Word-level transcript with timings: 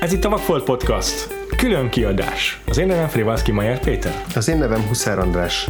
Ez 0.00 0.12
itt 0.12 0.24
a 0.24 0.28
Vagfolt 0.28 0.64
Podcast. 0.64 1.34
Külön 1.56 1.88
kiadás. 1.88 2.60
Az 2.68 2.78
én 2.78 2.86
nevem 2.86 3.08
Frivalszki 3.08 3.52
Majer 3.52 3.80
Péter. 3.80 4.24
Az 4.34 4.48
én 4.48 4.58
nevem 4.58 4.86
Huszár 4.86 5.18
András. 5.18 5.68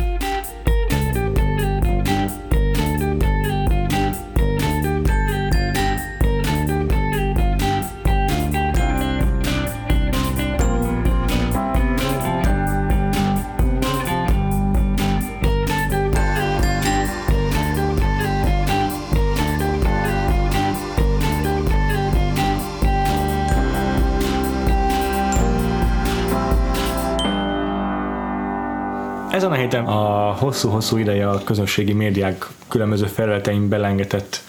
Héten 29.69 29.87
a 29.87 30.33
hosszú-hosszú 30.33 30.97
ideje 30.97 31.29
a 31.29 31.43
közösségi 31.45 31.93
médiák 31.93 32.47
különböző 32.69 33.07
felületein 33.07 33.69
belengetett 33.69 34.41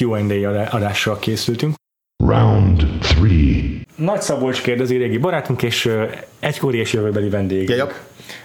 Q&A 0.00 0.68
adással 0.70 1.18
készültünk. 1.18 1.74
Round 2.24 2.86
three. 3.00 3.62
Nagy 3.96 4.20
Szabolcs 4.22 4.62
kérdezi 4.62 4.96
régi 4.96 5.18
barátunk, 5.18 5.62
és 5.62 5.90
egykori 6.40 6.78
és 6.78 6.92
jövőbeli 6.92 7.28
vendég 7.28 7.68
Jajap. 7.68 7.92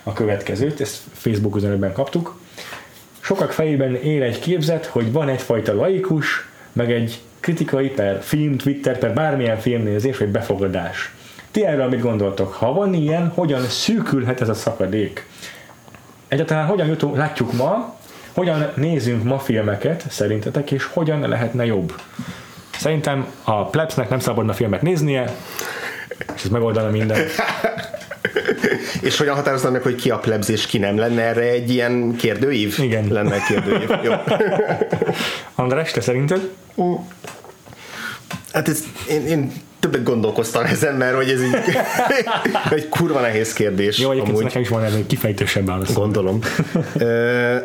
a 0.03 0.13
következőt, 0.13 0.81
ezt 0.81 1.01
Facebook 1.13 1.55
üzenetben 1.55 1.93
kaptuk. 1.93 2.39
Sokak 3.19 3.51
fejében 3.51 3.95
él 3.95 4.23
egy 4.23 4.39
képzet, 4.39 4.85
hogy 4.85 5.11
van 5.11 5.29
egyfajta 5.29 5.73
laikus, 5.73 6.47
meg 6.71 6.91
egy 6.91 7.21
kritikai 7.39 7.89
per 7.89 8.21
film, 8.21 8.57
Twitter, 8.57 8.97
per 8.97 9.13
bármilyen 9.13 9.57
filmnézés, 9.57 10.17
vagy 10.17 10.29
befogadás. 10.29 11.13
Ti 11.51 11.65
erről 11.65 11.87
mit 11.87 12.01
gondoltok? 12.01 12.53
Ha 12.53 12.73
van 12.73 12.93
ilyen, 12.93 13.27
hogyan 13.27 13.61
szűkülhet 13.67 14.41
ez 14.41 14.49
a 14.49 14.53
szakadék? 14.53 15.25
Egyáltalán 16.31 16.65
hogyan 16.65 16.87
jutunk, 16.87 17.15
látjuk 17.15 17.53
ma, 17.53 17.95
hogyan 18.33 18.71
nézünk 18.75 19.23
ma 19.23 19.39
filmeket 19.39 20.05
szerintetek, 20.09 20.71
és 20.71 20.83
hogyan 20.83 21.19
lehetne 21.19 21.65
jobb? 21.65 21.93
Szerintem 22.77 23.25
a 23.43 23.65
plebsnek 23.65 24.09
nem 24.09 24.19
szabadna 24.19 24.53
filmet 24.53 24.81
néznie, 24.81 25.35
és 26.35 26.43
ez 26.43 26.49
megoldana 26.49 26.89
minden. 26.89 27.19
És 29.01 29.17
hogyan 29.17 29.35
határoznám 29.35 29.71
meg, 29.71 29.81
hogy 29.81 29.95
ki 29.95 30.09
a 30.09 30.17
plebs 30.17 30.49
és 30.49 30.65
ki 30.65 30.77
nem? 30.77 30.97
Lenne 30.97 31.21
erre 31.21 31.41
egy 31.41 31.69
ilyen 31.69 32.15
kérdőív? 32.15 32.79
Igen. 32.79 33.07
Lenne 33.07 33.33
egy 33.33 33.43
kérdőív. 33.43 33.89
Jó. 34.03 34.11
András, 35.55 35.91
te 35.91 36.01
szerinted? 36.01 36.49
Hát 38.53 38.67
ez, 38.67 38.83
én, 39.09 39.27
én 39.27 39.51
többet 39.81 40.03
gondolkoztam 40.03 40.65
ezen, 40.65 40.95
mert 40.95 41.15
hogy 41.15 41.29
ez 41.29 41.43
így, 41.43 41.55
egy 42.77 42.89
kurva 42.89 43.19
nehéz 43.19 43.53
kérdés. 43.53 43.97
Jó, 43.97 44.09
amúgy. 44.09 44.43
nekem 44.43 44.61
is 44.61 44.69
van 44.69 44.83
egy 44.83 45.05
kifejtősebb 45.07 45.65
válasz. 45.65 45.93
Gondolom. 45.93 46.39
Ö, 46.97 47.55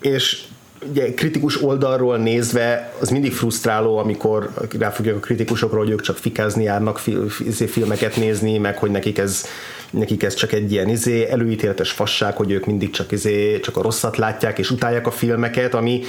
és 0.00 0.42
ugye 0.90 1.14
kritikus 1.14 1.62
oldalról 1.62 2.16
nézve 2.16 2.92
az 3.00 3.08
mindig 3.08 3.32
frusztráló, 3.32 3.98
amikor 3.98 4.50
ráfogjuk 4.78 5.16
a 5.16 5.20
kritikusokról, 5.20 5.82
hogy 5.82 5.90
ők 5.90 6.00
csak 6.00 6.16
fikázni 6.16 6.62
járnak, 6.62 7.00
izé, 7.46 7.66
filmeket 7.66 8.16
nézni, 8.16 8.58
meg 8.58 8.78
hogy 8.78 8.90
nekik 8.90 9.18
ez, 9.18 9.46
nekik 9.94 10.22
ez 10.22 10.34
csak 10.34 10.52
egy 10.52 10.72
ilyen 10.72 10.88
izé, 10.88 11.28
előítéletes 11.30 11.90
fasság, 11.90 12.36
hogy 12.36 12.50
ők 12.50 12.66
mindig 12.66 12.90
csak, 12.90 13.12
izé, 13.12 13.60
csak 13.60 13.76
a 13.76 13.82
rosszat 13.82 14.16
látják 14.16 14.58
és 14.58 14.70
utálják 14.70 15.06
a 15.06 15.10
filmeket, 15.10 15.74
ami 15.74 16.02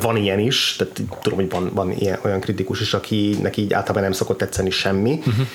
van 0.00 0.16
ilyen 0.16 0.38
is, 0.38 0.76
tehát 0.78 1.00
tudom, 1.22 1.38
hogy 1.38 1.50
van, 1.50 1.70
van 1.74 1.92
ilyen, 1.92 2.18
olyan 2.24 2.40
kritikus 2.40 2.80
is, 2.80 2.94
aki 2.94 3.36
neki 3.42 3.60
így 3.62 3.72
általában 3.72 4.02
nem 4.02 4.12
szokott 4.12 4.38
tetszeni 4.38 4.70
semmi, 4.70 5.18
uh-huh 5.18 5.46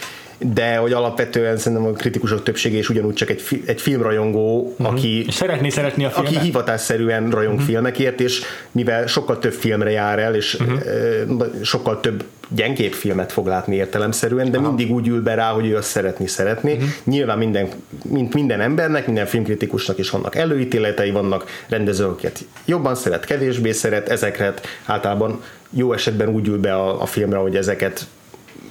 de 0.43 0.75
hogy 0.75 0.93
alapvetően 0.93 1.57
szerintem 1.57 1.87
a 1.87 1.91
kritikusok 1.91 2.43
többsége 2.43 2.77
is 2.77 2.89
ugyanúgy 2.89 3.13
csak 3.13 3.29
egy, 3.29 3.41
fi, 3.41 3.63
egy 3.65 3.81
filmrajongó, 3.81 4.75
uh-huh. 4.77 4.87
aki 4.87 5.25
szeretné 5.29 5.69
szeretni 5.69 6.05
a 6.05 6.09
filmet? 6.09 6.35
aki 6.35 6.43
hivatásszerűen 6.43 7.29
rajong 7.29 7.53
uh-huh. 7.53 7.69
filmekért, 7.69 8.21
és 8.21 8.41
mivel 8.71 9.07
sokkal 9.07 9.39
több 9.39 9.53
filmre 9.53 9.91
jár 9.91 10.19
el, 10.19 10.35
és 10.35 10.53
uh-huh. 10.59 11.45
sokkal 11.61 11.99
több 11.99 12.23
gyengébb 12.47 12.91
filmet 12.93 13.31
fog 13.31 13.47
látni 13.47 13.75
értelemszerűen, 13.75 14.51
de 14.51 14.57
Aha. 14.57 14.67
mindig 14.67 14.91
úgy 14.91 15.07
ül 15.07 15.21
be 15.21 15.35
rá, 15.35 15.49
hogy 15.49 15.67
ő 15.67 15.75
azt 15.75 15.89
szeretni 15.89 16.27
szeretné. 16.27 16.73
Uh-huh. 16.73 16.89
Nyilván 17.03 17.37
minden, 17.37 17.67
mint 18.03 18.33
minden 18.33 18.61
embernek, 18.61 19.05
minden 19.05 19.25
filmkritikusnak 19.25 19.97
is 19.97 20.09
vannak 20.09 20.35
előítéletei, 20.35 21.11
vannak 21.11 21.63
rendezőket 21.67 22.45
jobban 22.65 22.95
szeret, 22.95 23.25
kevésbé 23.25 23.71
szeret, 23.71 24.09
ezeket 24.09 24.67
általában 24.85 25.41
jó 25.69 25.93
esetben 25.93 26.27
úgy 26.27 26.47
ül 26.47 26.59
be 26.59 26.73
a, 26.75 27.01
a 27.01 27.05
filmre, 27.05 27.37
hogy 27.37 27.55
ezeket 27.55 28.07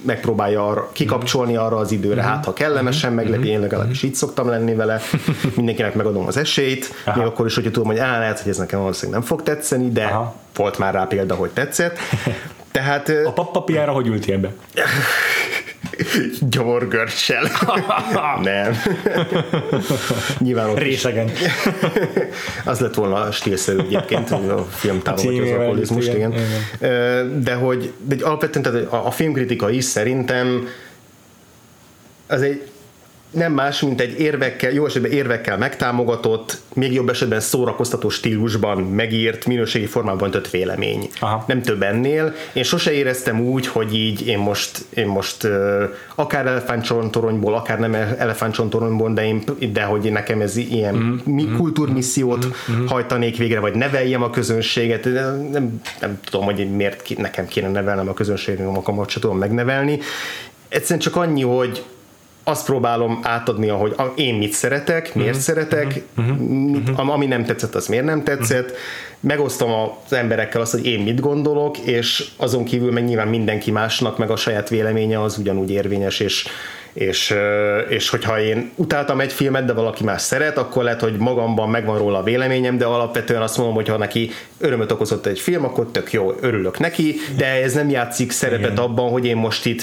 megpróbálja 0.05 0.67
arra, 0.67 0.89
kikapcsolni 0.91 1.55
arra 1.55 1.77
az 1.77 1.91
időre, 1.91 2.21
Mhm. 2.21 2.29
hát 2.29 2.45
ha 2.45 2.53
kellemesen 2.53 3.13
meglepi, 3.13 3.47
én 3.47 3.59
legalábbis 3.59 4.03
így 4.03 4.15
szoktam 4.15 4.47
lenni 4.47 4.75
vele, 4.75 5.01
mindenkinek 5.55 5.95
megadom 5.95 6.27
az 6.27 6.37
esélyt, 6.37 6.93
Aha. 7.05 7.17
még 7.17 7.27
akkor 7.27 7.45
is, 7.45 7.55
hogy 7.55 7.63
tudom, 7.63 7.87
hogy 7.87 7.97
á, 7.97 8.19
lehet, 8.19 8.39
hogy 8.39 8.51
ez 8.51 8.57
nekem 8.57 8.79
valószínűleg 8.79 9.19
nem 9.19 9.27
fog 9.29 9.43
tetszeni, 9.43 9.89
de 9.91 10.03
Aha. 10.03 10.35
volt 10.55 10.77
már 10.77 10.93
rá 10.93 11.03
példa, 11.03 11.35
hogy 11.35 11.49
tetszett. 11.49 11.97
Tehát 12.71 13.09
A 13.25 13.31
papapjára 13.31 13.91
hogy 13.91 14.07
ültél 14.07 14.37
be? 14.39 14.53
gyomorgörcsel. 16.39 17.43
nem. 18.41 18.75
Nyilván 20.39 20.69
ott 20.69 20.77
Részegen. 20.77 21.31
az 22.65 22.79
lett 22.79 22.93
volna 22.93 23.31
stílszerű 23.31 23.79
egyébként, 23.79 24.31
a 24.31 24.67
film 24.69 25.01
támogatja 25.01 25.43
az 25.43 25.49
alkoholizmust, 25.49 26.13
igen. 26.13 26.33
igen, 26.79 27.43
De 27.43 27.53
hogy 27.53 27.93
de 28.01 28.25
alapvetően 28.25 28.63
tehát 28.63 28.91
a, 28.93 29.07
a 29.07 29.11
filmkritika 29.11 29.69
is 29.69 29.83
szerintem 29.83 30.67
az 32.27 32.41
egy 32.41 32.71
nem 33.33 33.53
más, 33.53 33.81
mint 33.81 34.01
egy 34.01 34.19
érvekkel, 34.19 34.71
jó 34.71 34.85
esetben 34.85 35.11
érvekkel 35.11 35.57
megtámogatott, 35.57 36.57
még 36.73 36.93
jobb 36.93 37.09
esetben 37.09 37.39
szórakoztató 37.39 38.09
stílusban 38.09 38.77
megírt, 38.77 39.45
minőségi 39.45 39.85
formában 39.85 40.31
tött 40.31 40.49
vélemény. 40.49 41.09
Aha. 41.19 41.43
Nem 41.47 41.61
több 41.61 41.81
ennél. 41.81 42.33
Én 42.53 42.63
sose 42.63 42.91
éreztem 42.91 43.41
úgy, 43.41 43.67
hogy 43.67 43.95
így 43.95 44.27
én 44.27 44.37
most, 44.37 44.85
én 44.93 45.07
most 45.07 45.43
uh, 45.43 45.83
akár 46.15 46.45
elefántcsontoronyból, 46.45 47.53
akár 47.53 47.79
nem 47.79 47.93
elefántcsontoronyból, 47.93 49.13
de, 49.13 49.25
én, 49.25 49.43
de 49.73 49.83
hogy 49.83 50.11
nekem 50.11 50.41
ez 50.41 50.55
ilyen 50.55 50.95
mm. 50.95 51.33
mi, 51.33 51.47
kultúrmissziót 51.57 52.45
mm. 52.45 52.85
hajtanék 52.85 53.37
végre, 53.37 53.59
vagy 53.59 53.75
neveljem 53.75 54.23
a 54.23 54.29
közönséget. 54.29 55.03
Nem, 55.51 55.81
nem, 55.99 56.19
tudom, 56.23 56.45
hogy 56.45 56.75
miért 56.75 57.01
ki, 57.01 57.15
nekem 57.17 57.47
kéne 57.47 57.69
nevelnem 57.69 58.09
a 58.09 58.13
közönséget, 58.13 58.65
magamat 58.65 59.09
sem 59.09 59.21
tudom 59.21 59.37
megnevelni. 59.37 59.99
Egyszerűen 60.69 60.99
csak 60.99 61.15
annyi, 61.15 61.41
hogy 61.41 61.83
azt 62.43 62.65
próbálom 62.65 63.19
átadni, 63.21 63.69
ahogy 63.69 63.95
én 64.15 64.35
mit 64.35 64.51
szeretek, 64.51 65.15
miért 65.15 65.39
szeretek, 65.39 66.01
mit, 66.37 66.89
am- 66.95 67.09
ami 67.09 67.25
nem 67.25 67.45
tetszett, 67.45 67.75
az 67.75 67.87
miért 67.87 68.05
nem 68.05 68.23
tetszett. 68.23 68.71
Megosztom 69.19 69.71
az 69.71 70.13
emberekkel 70.13 70.61
azt, 70.61 70.71
hogy 70.71 70.85
én 70.85 70.99
mit 70.99 71.19
gondolok, 71.19 71.77
és 71.77 72.27
azon 72.37 72.63
kívül 72.63 72.91
meg 72.91 73.05
nyilván 73.05 73.27
mindenki 73.27 73.71
másnak, 73.71 74.17
meg 74.17 74.29
a 74.29 74.35
saját 74.35 74.69
véleménye 74.69 75.21
az 75.21 75.37
ugyanúgy 75.37 75.71
érvényes, 75.71 76.19
és 76.19 76.47
és, 76.93 77.35
és 77.89 78.09
hogyha 78.09 78.41
én 78.41 78.71
utáltam 78.75 79.19
egy 79.19 79.33
filmet, 79.33 79.65
de 79.65 79.73
valaki 79.73 80.03
más 80.03 80.21
szeret, 80.21 80.57
akkor 80.57 80.83
lehet, 80.83 81.01
hogy 81.01 81.17
magamban 81.17 81.69
megvan 81.69 81.97
róla 81.97 82.17
a 82.17 82.23
véleményem, 82.23 82.77
de 82.77 82.85
alapvetően 82.85 83.41
azt 83.41 83.57
mondom, 83.57 83.75
hogy 83.75 83.87
ha 83.87 83.97
neki 83.97 84.31
örömöt 84.59 84.91
okozott 84.91 85.25
egy 85.25 85.39
film, 85.39 85.63
akkor 85.63 85.87
tök 85.91 86.11
jó, 86.11 86.35
örülök 86.41 86.79
neki, 86.79 87.15
de 87.37 87.45
ez 87.45 87.73
nem 87.73 87.89
játszik 87.89 88.31
szerepet 88.31 88.71
Igen. 88.71 88.77
abban, 88.77 89.09
hogy 89.09 89.25
én 89.25 89.35
most 89.35 89.65
itt 89.65 89.81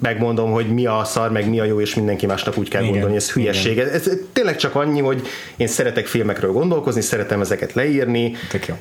megmondom, 0.00 0.50
hogy 0.50 0.66
mi 0.66 0.86
a 0.86 1.02
szar, 1.04 1.30
meg 1.30 1.48
mi 1.48 1.60
a 1.60 1.64
jó, 1.64 1.80
és 1.80 1.94
mindenki 1.94 2.26
másnak 2.26 2.58
úgy 2.58 2.68
kell 2.68 2.80
Igen. 2.80 2.92
gondolni, 2.92 3.16
ez 3.16 3.32
hülyeség. 3.32 3.78
Ez, 3.78 3.88
ez 3.88 4.10
tényleg 4.32 4.56
csak 4.56 4.74
annyi, 4.74 5.00
hogy 5.00 5.22
én 5.56 5.66
szeretek 5.66 6.06
filmekről 6.06 6.52
gondolkozni, 6.52 7.00
szeretem 7.00 7.40
ezeket 7.40 7.72
leírni, 7.72 8.36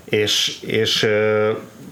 és, 0.09 0.57
és 0.61 1.07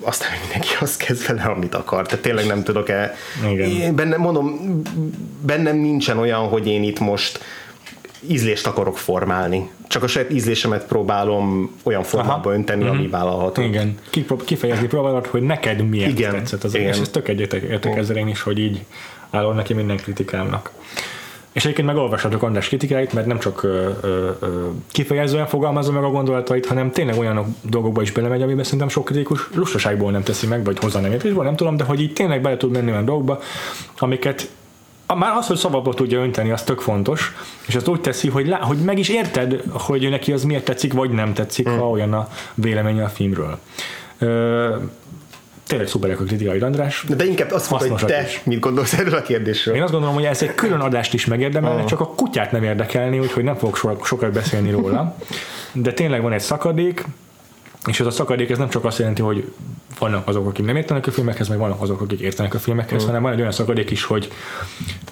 aztán 0.02 0.30
mindenki 0.42 0.68
azt 0.80 0.98
kezd 0.98 1.28
vele, 1.28 1.44
amit 1.44 1.76
akar. 1.76 2.06
Tehát 2.06 2.24
tényleg 2.24 2.46
nem 2.46 2.64
tudok-e... 2.64 3.16
Igen. 3.52 3.70
Én 3.70 3.96
bennem, 3.96 4.20
mondom, 4.20 4.82
bennem 5.42 5.78
nincsen 5.78 6.18
olyan, 6.18 6.48
hogy 6.48 6.68
én 6.68 6.84
itt 6.84 7.00
most 7.00 7.40
ízlést 8.28 8.68
akarok 8.68 8.98
formálni. 8.98 9.70
Csak 9.88 10.04
a 10.04 10.08
saját 10.08 10.32
ízlésemet 10.32 10.86
próbálom 10.86 11.76
olyan 11.84 12.04
formába 12.04 12.50
Aha. 12.50 12.54
önteni, 12.54 12.88
ami 12.88 13.08
vállalható. 13.08 13.62
Igen, 13.62 13.98
kifejezni 14.46 14.88
próbálod, 14.88 15.26
hogy 15.26 15.42
neked 15.42 15.90
miért 15.90 16.10
Igen, 16.10 16.32
tetszett 16.32 16.64
az 16.64 16.76
igen. 16.76 16.88
És 16.88 17.00
ezt 17.00 17.12
tök 17.12 17.28
egyet 17.28 17.54
értek 17.54 17.96
ezzel 17.96 18.18
én 18.18 18.28
is, 18.28 18.42
hogy 18.42 18.60
így 18.60 18.86
állom 19.30 19.56
neki 19.56 19.74
minden 19.74 19.98
kritikámnak. 19.98 20.72
És 21.52 21.64
egyébként 21.64 21.88
megolvashatok 21.88 22.44
András 22.44 22.68
kritikáit, 22.68 23.14
mert 23.14 23.28
nem 23.28 23.40
csak 23.40 23.64
ö, 23.64 23.90
ö, 24.02 24.30
ö, 24.40 24.68
kifejezően 24.92 25.48
fogalmazza 25.48 25.92
meg 25.92 26.04
a 26.04 26.10
gondolatait, 26.10 26.66
hanem 26.66 26.92
tényleg 26.92 27.18
olyan 27.18 27.56
dolgokba 27.62 28.02
is 28.02 28.12
belemegy, 28.12 28.42
amiben 28.42 28.64
szerintem 28.64 28.90
sok 28.90 29.06
kritikus 29.06 29.48
lustaságból 29.56 30.12
nem 30.12 30.24
teszi 30.24 30.48
meg, 30.48 30.64
vagy 30.64 30.80
hozzá 30.80 31.00
nem 31.00 31.12
értésből, 31.12 31.44
nem 31.44 31.56
tudom, 31.56 31.78
de 31.78 31.84
hogy 31.84 32.02
így 32.02 32.14
tényleg 32.14 32.42
bele 32.42 32.58
tud 32.58 32.72
menni 32.72 32.92
olyan 32.92 33.06
dolgokba, 33.06 33.40
amiket 34.00 34.50
a- 35.06 35.16
már 35.16 35.36
az, 35.38 35.48
hogy 35.48 35.58
szavakba 35.58 35.94
tudja 35.94 36.20
önteni, 36.22 36.52
az 36.52 36.64
tök 36.64 36.80
fontos, 36.80 37.34
és 37.68 37.76
azt 37.76 37.88
úgy 37.88 38.02
teszi, 38.02 38.30
hogy, 38.30 38.48
lá, 38.48 38.58
hogy 38.58 38.78
meg 38.78 39.00
is 39.00 39.10
érted, 39.10 39.62
hogy 39.72 40.10
neki 40.10 40.32
az 40.32 40.44
miért 40.44 40.66
tetszik, 40.66 40.94
vagy 40.94 41.10
nem 41.10 41.34
tetszik, 41.34 41.68
ha 41.68 41.90
olyan 41.90 42.14
a 42.14 42.28
véleménye 42.54 43.04
a 43.04 43.08
filmről. 43.10 43.60
Ö, 44.18 44.76
tényleg 45.68 45.88
szuperek 45.88 46.20
a 46.20 46.24
kritikai 46.24 46.60
András. 46.60 47.06
De 47.08 47.26
inkább 47.26 47.52
azt 47.52 47.70
mondta, 47.70 47.90
hogy 47.90 48.06
te 48.06 48.22
is. 48.22 48.42
mit 48.44 48.60
gondolsz 48.60 48.94
erről 48.94 49.14
a 49.14 49.22
kérdésről. 49.22 49.76
Én 49.76 49.82
azt 49.82 49.92
gondolom, 49.92 50.16
hogy 50.16 50.26
ez 50.26 50.42
egy 50.42 50.56
külön 50.56 50.80
adást 50.80 51.14
is 51.14 51.26
megérdemelne, 51.26 51.84
csak 51.84 52.00
a 52.00 52.08
kutyát 52.08 52.52
nem 52.52 52.64
érdekelni, 52.64 53.20
úgyhogy 53.20 53.44
nem 53.44 53.56
fogok 53.56 53.78
so- 53.78 54.06
sokat 54.06 54.32
beszélni 54.32 54.72
róla. 54.72 55.16
De 55.74 55.94
tényleg 55.94 56.22
van 56.22 56.34
egy 56.34 56.42
szakadék, 56.42 57.06
és 57.86 58.00
ez 58.00 58.06
a 58.06 58.12
szakadék 58.12 58.50
ez 58.50 58.58
nem 58.58 58.70
csak 58.70 58.86
azt 58.86 58.98
jelenti, 58.98 59.22
hogy 59.22 59.52
vannak 60.00 60.28
azok, 60.28 60.48
akik 60.48 60.66
nem 60.66 60.76
értenek 60.76 61.08
a 61.08 61.12
filmekhez, 61.12 61.48
meg 61.48 61.58
vannak 61.58 61.82
azok, 61.82 62.02
akik 62.02 62.20
értenek 62.20 62.54
a 62.54 62.60
filmekhez, 62.60 63.06
hanem 63.06 63.22
van 63.22 63.32
egy 63.32 63.40
olyan 63.40 63.52
szakadék 63.52 63.92
is, 63.92 64.04
hogy 64.04 64.32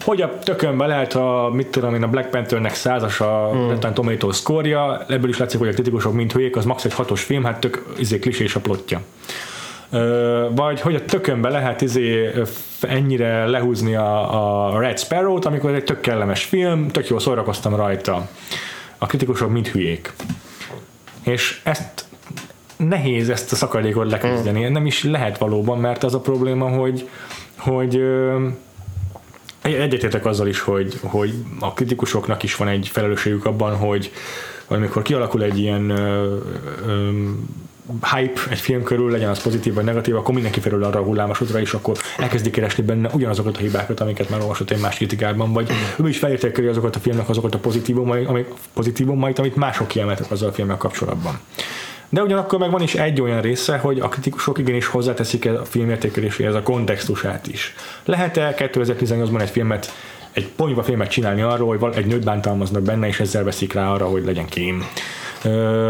hogy 0.03 0.21
a 0.21 0.39
tökönbe 0.39 0.85
lehet 0.85 1.13
a, 1.13 1.49
mit 1.53 1.67
tudom 1.67 1.93
én, 1.93 2.03
a 2.03 2.07
Black 2.07 2.29
Panthernek 2.29 2.73
százas 2.73 3.21
a 3.21 3.51
mm. 3.53 3.69
Rotten 3.69 3.93
Tomatoes 3.93 4.35
szkórja, 4.35 5.05
ebből 5.07 5.29
is 5.29 5.37
látszik, 5.37 5.59
hogy 5.59 5.67
a 5.67 5.73
kritikusok 5.73 6.13
mint 6.13 6.31
hülyék, 6.31 6.55
az 6.55 6.65
max 6.65 6.85
egy 6.85 6.93
hatos 6.93 7.23
film, 7.23 7.43
hát 7.43 7.59
tök 7.59 7.85
izé 7.97 8.19
klisés 8.19 8.55
a 8.55 8.59
plotja. 8.59 9.01
Vagy 10.55 10.81
hogy 10.81 10.95
a 10.95 11.05
tökönbe 11.05 11.49
lehet 11.49 11.81
izé 11.81 12.31
ennyire 12.81 13.45
lehúzni 13.45 13.95
a, 13.95 14.73
a 14.73 14.79
Red 14.79 14.99
Sparrow-t, 14.99 15.45
amikor 15.45 15.73
egy 15.73 15.83
tök 15.83 16.01
kellemes 16.01 16.43
film, 16.43 16.87
tök 16.87 17.07
jól 17.07 17.19
szórakoztam 17.19 17.75
rajta. 17.75 18.29
A 18.97 19.05
kritikusok 19.05 19.51
mind 19.51 19.67
hülyék. 19.67 20.13
És 21.23 21.61
ezt 21.63 22.05
nehéz 22.77 23.29
ezt 23.29 23.51
a 23.51 23.55
szakadékot 23.55 24.11
leküzdeni. 24.11 24.69
Nem 24.69 24.85
is 24.85 25.03
lehet 25.03 25.37
valóban, 25.37 25.79
mert 25.79 26.03
az 26.03 26.13
a 26.13 26.19
probléma, 26.19 26.69
hogy, 26.69 27.09
hogy 27.57 28.01
egyetértek 29.61 30.25
azzal 30.25 30.47
is, 30.47 30.59
hogy, 30.59 30.99
hogy 31.03 31.33
a 31.59 31.73
kritikusoknak 31.73 32.43
is 32.43 32.55
van 32.55 32.67
egy 32.67 32.87
felelősségük 32.87 33.45
abban, 33.45 33.75
hogy 33.75 34.11
amikor 34.67 35.01
kialakul 35.01 35.43
egy 35.43 35.59
ilyen 35.59 35.89
ö, 35.89 36.37
ö, 36.85 37.09
hype 38.15 38.41
egy 38.49 38.59
film 38.59 38.83
körül, 38.83 39.11
legyen 39.11 39.29
az 39.29 39.41
pozitív 39.41 39.73
vagy 39.73 39.83
negatív, 39.83 40.15
akkor 40.15 40.33
mindenki 40.33 40.59
felül 40.59 40.83
arra 40.83 40.99
a 40.99 41.03
hullámos 41.03 41.41
útra, 41.41 41.59
és 41.59 41.73
akkor 41.73 41.97
elkezdi 42.17 42.49
keresni 42.49 42.83
benne 42.83 43.09
ugyanazokat 43.13 43.57
a 43.57 43.59
hibákat, 43.59 43.99
amiket 43.99 44.29
már 44.29 44.41
olvasott 44.41 44.71
egy 44.71 44.79
más 44.79 44.95
kritikában, 44.95 45.53
vagy 45.53 45.69
ő 46.03 46.09
is 46.09 46.17
felértékeli 46.17 46.67
azokat 46.67 46.95
a 46.95 46.99
filmnek 46.99 47.29
azokat 47.29 47.55
a 47.55 47.57
pozitívumait, 47.57 48.27
amik, 48.27 48.47
pozitívumait, 48.73 49.39
amit 49.39 49.55
mások 49.55 49.87
kiemeltek 49.87 50.31
azzal 50.31 50.49
a 50.49 50.53
filmmel 50.53 50.77
kapcsolatban. 50.77 51.39
De 52.09 52.23
ugyanakkor 52.23 52.59
meg 52.59 52.71
van 52.71 52.81
is 52.81 52.95
egy 52.95 53.21
olyan 53.21 53.41
része, 53.41 53.77
hogy 53.77 53.99
a 53.99 54.07
kritikusok 54.07 54.57
igenis 54.57 54.85
hozzáteszik 54.85 55.45
a 55.45 55.65
filmértékeléséhez 55.65 56.55
a 56.55 56.61
kontextusát 56.61 57.47
is. 57.47 57.75
Lehet-e 58.05 58.55
2018-ban 58.57 59.41
egy 59.41 59.49
filmet, 59.49 59.93
egy 60.31 60.47
ponyva 60.47 60.83
filmet 60.83 61.09
csinálni 61.09 61.41
arról, 61.41 61.77
hogy 61.77 61.95
egy 61.95 62.05
nőt 62.05 62.23
bántalmaznak 62.23 62.81
benne, 62.81 63.07
és 63.07 63.19
ezzel 63.19 63.43
veszik 63.43 63.73
rá 63.73 63.91
arra, 63.91 64.05
hogy 64.05 64.25
legyen 64.25 64.45
kém? 64.45 64.85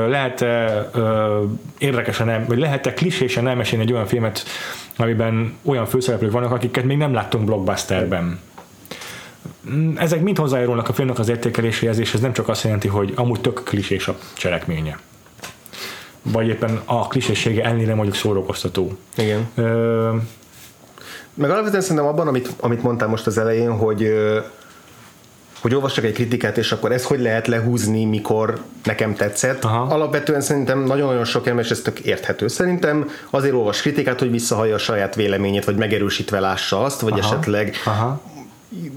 Lehet-e 0.10 0.90
ö, 0.94 1.44
érdekesen, 1.78 2.46
vagy 2.48 2.58
lehet-e 2.58 2.94
klisésen 2.94 3.48
elmesélni 3.48 3.84
egy 3.86 3.94
olyan 3.94 4.06
filmet, 4.06 4.44
amiben 4.98 5.58
olyan 5.66 5.86
főszereplők 5.86 6.32
vannak, 6.32 6.52
akiket 6.52 6.84
még 6.84 6.98
nem 6.98 7.14
láttunk 7.14 7.46
blockbusterben? 7.46 8.40
Mm, 9.70 9.98
Ezek 9.98 10.22
mind 10.22 10.38
hozzájárulnak 10.38 10.90
a 10.90 10.94
filmnek 10.94 11.20
az 11.20 11.30
értékeléséhez, 11.30 12.00
és 12.00 12.14
ez 12.14 12.20
nem 12.20 12.34
csak 12.34 12.48
azt 12.50 12.64
jelenti, 12.64 12.88
hogy 12.88 13.14
amúgy 13.16 13.42
tök 13.42 13.62
klisés 13.64 14.08
a 14.08 14.16
cselekménye. 14.34 15.00
Vagy 16.22 16.48
éppen 16.48 16.82
a 16.86 17.08
klisésége 17.08 17.64
ellenére 17.64 17.96
mondjuk 17.96 18.16
szórakoztató. 18.16 18.98
Igen. 19.18 19.48
Ö, 19.56 20.10
Meg 21.34 21.50
alapvetően 21.50 21.82
szerintem 21.82 22.06
abban, 22.06 22.28
amit, 22.28 22.50
amit 22.60 22.84
mondtál 22.84 23.08
most 23.08 23.28
az 23.28 23.38
elején, 23.38 23.78
hogy 23.78 24.14
hogy 25.66 25.76
olvassak 25.76 26.04
egy 26.04 26.14
kritikát, 26.14 26.58
és 26.58 26.72
akkor 26.72 26.92
ezt 26.92 27.06
hogy 27.06 27.20
lehet 27.20 27.48
lehúzni, 27.48 28.06
mikor 28.06 28.62
nekem 28.84 29.16
tetszett. 29.16 29.64
Aha. 29.64 29.94
Alapvetően 29.94 30.42
szerintem 30.42 30.80
nagyon-nagyon 30.80 31.26
sok 31.26 31.48
ember, 31.48 31.64
és 31.64 31.72
ez 31.72 31.82
tök 31.82 32.00
érthető. 32.00 32.48
Szerintem 32.48 33.10
azért 33.30 33.54
olvas 33.54 33.82
kritikát, 33.82 34.20
hogy 34.20 34.32
visszahallja 34.32 34.76
a 34.76 34.78
saját 34.78 35.16
véleményét, 35.16 35.66
vagy 35.66 35.76
megerősítve 35.76 36.40
lássa 36.40 36.84
azt, 36.84 37.02
vagy 37.02 37.20
Aha. 37.20 37.34
esetleg 37.34 37.76
aha. 37.86 38.22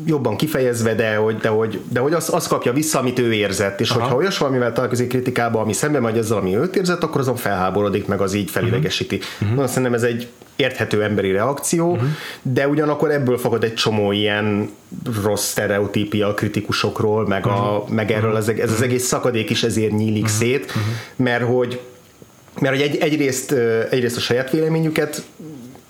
Jobban 0.07 0.37
kifejezve, 0.37 0.95
de 0.95 1.17
hogy, 1.17 1.37
de 1.37 1.49
hogy, 1.49 1.81
de 1.89 2.01
hogy 2.01 2.13
azt, 2.13 2.29
azt 2.29 2.49
kapja 2.49 2.73
vissza, 2.73 2.99
amit 2.99 3.19
ő 3.19 3.33
érzett. 3.33 3.81
És 3.81 3.91
Aha. 3.91 4.01
hogyha 4.01 4.17
olyas 4.17 4.39
valamivel 4.39 4.73
találkozik 4.73 5.09
kritikába, 5.09 5.61
ami 5.61 5.73
szembe 5.73 6.01
megy 6.01 6.19
azzal, 6.19 6.39
ami 6.39 6.57
őt 6.57 6.77
érzett, 6.77 7.03
akkor 7.03 7.21
azon 7.21 7.37
felháborodik, 7.37 8.07
meg 8.07 8.21
az 8.21 8.35
így 8.35 8.51
felidegesíti. 8.51 9.21
Uh-huh. 9.41 9.67
Szerintem 9.67 9.95
ez 9.95 10.03
egy 10.03 10.29
érthető 10.57 11.03
emberi 11.03 11.33
reakció, 11.33 11.91
uh-huh. 11.91 12.09
de 12.43 12.69
ugyanakkor 12.69 13.11
ebből 13.11 13.39
fakad 13.39 13.65
egy 13.65 13.75
csomó 13.75 14.13
ilyen 14.13 14.71
rossz 15.23 15.49
sztereotípia 15.49 16.29
a 16.29 16.35
kritikusokról, 16.35 17.27
meg, 17.27 17.47
a, 17.47 17.85
meg 17.89 18.11
erről 18.11 18.37
ez, 18.37 18.49
ez 18.49 18.73
az 18.73 18.83
egész 18.83 19.07
szakadék 19.07 19.51
is 19.51 19.63
ezért 19.63 19.93
nyílik 19.93 20.25
uh-huh. 20.25 20.39
szét, 20.39 20.73
mert 21.17 21.45
hogy 21.45 21.81
mert 22.61 22.75
hogy 22.75 22.85
egy, 22.85 22.97
egyrészt, 22.97 23.53
egyrészt 23.91 24.17
a 24.17 24.21
saját 24.21 24.51
véleményüket 24.51 25.23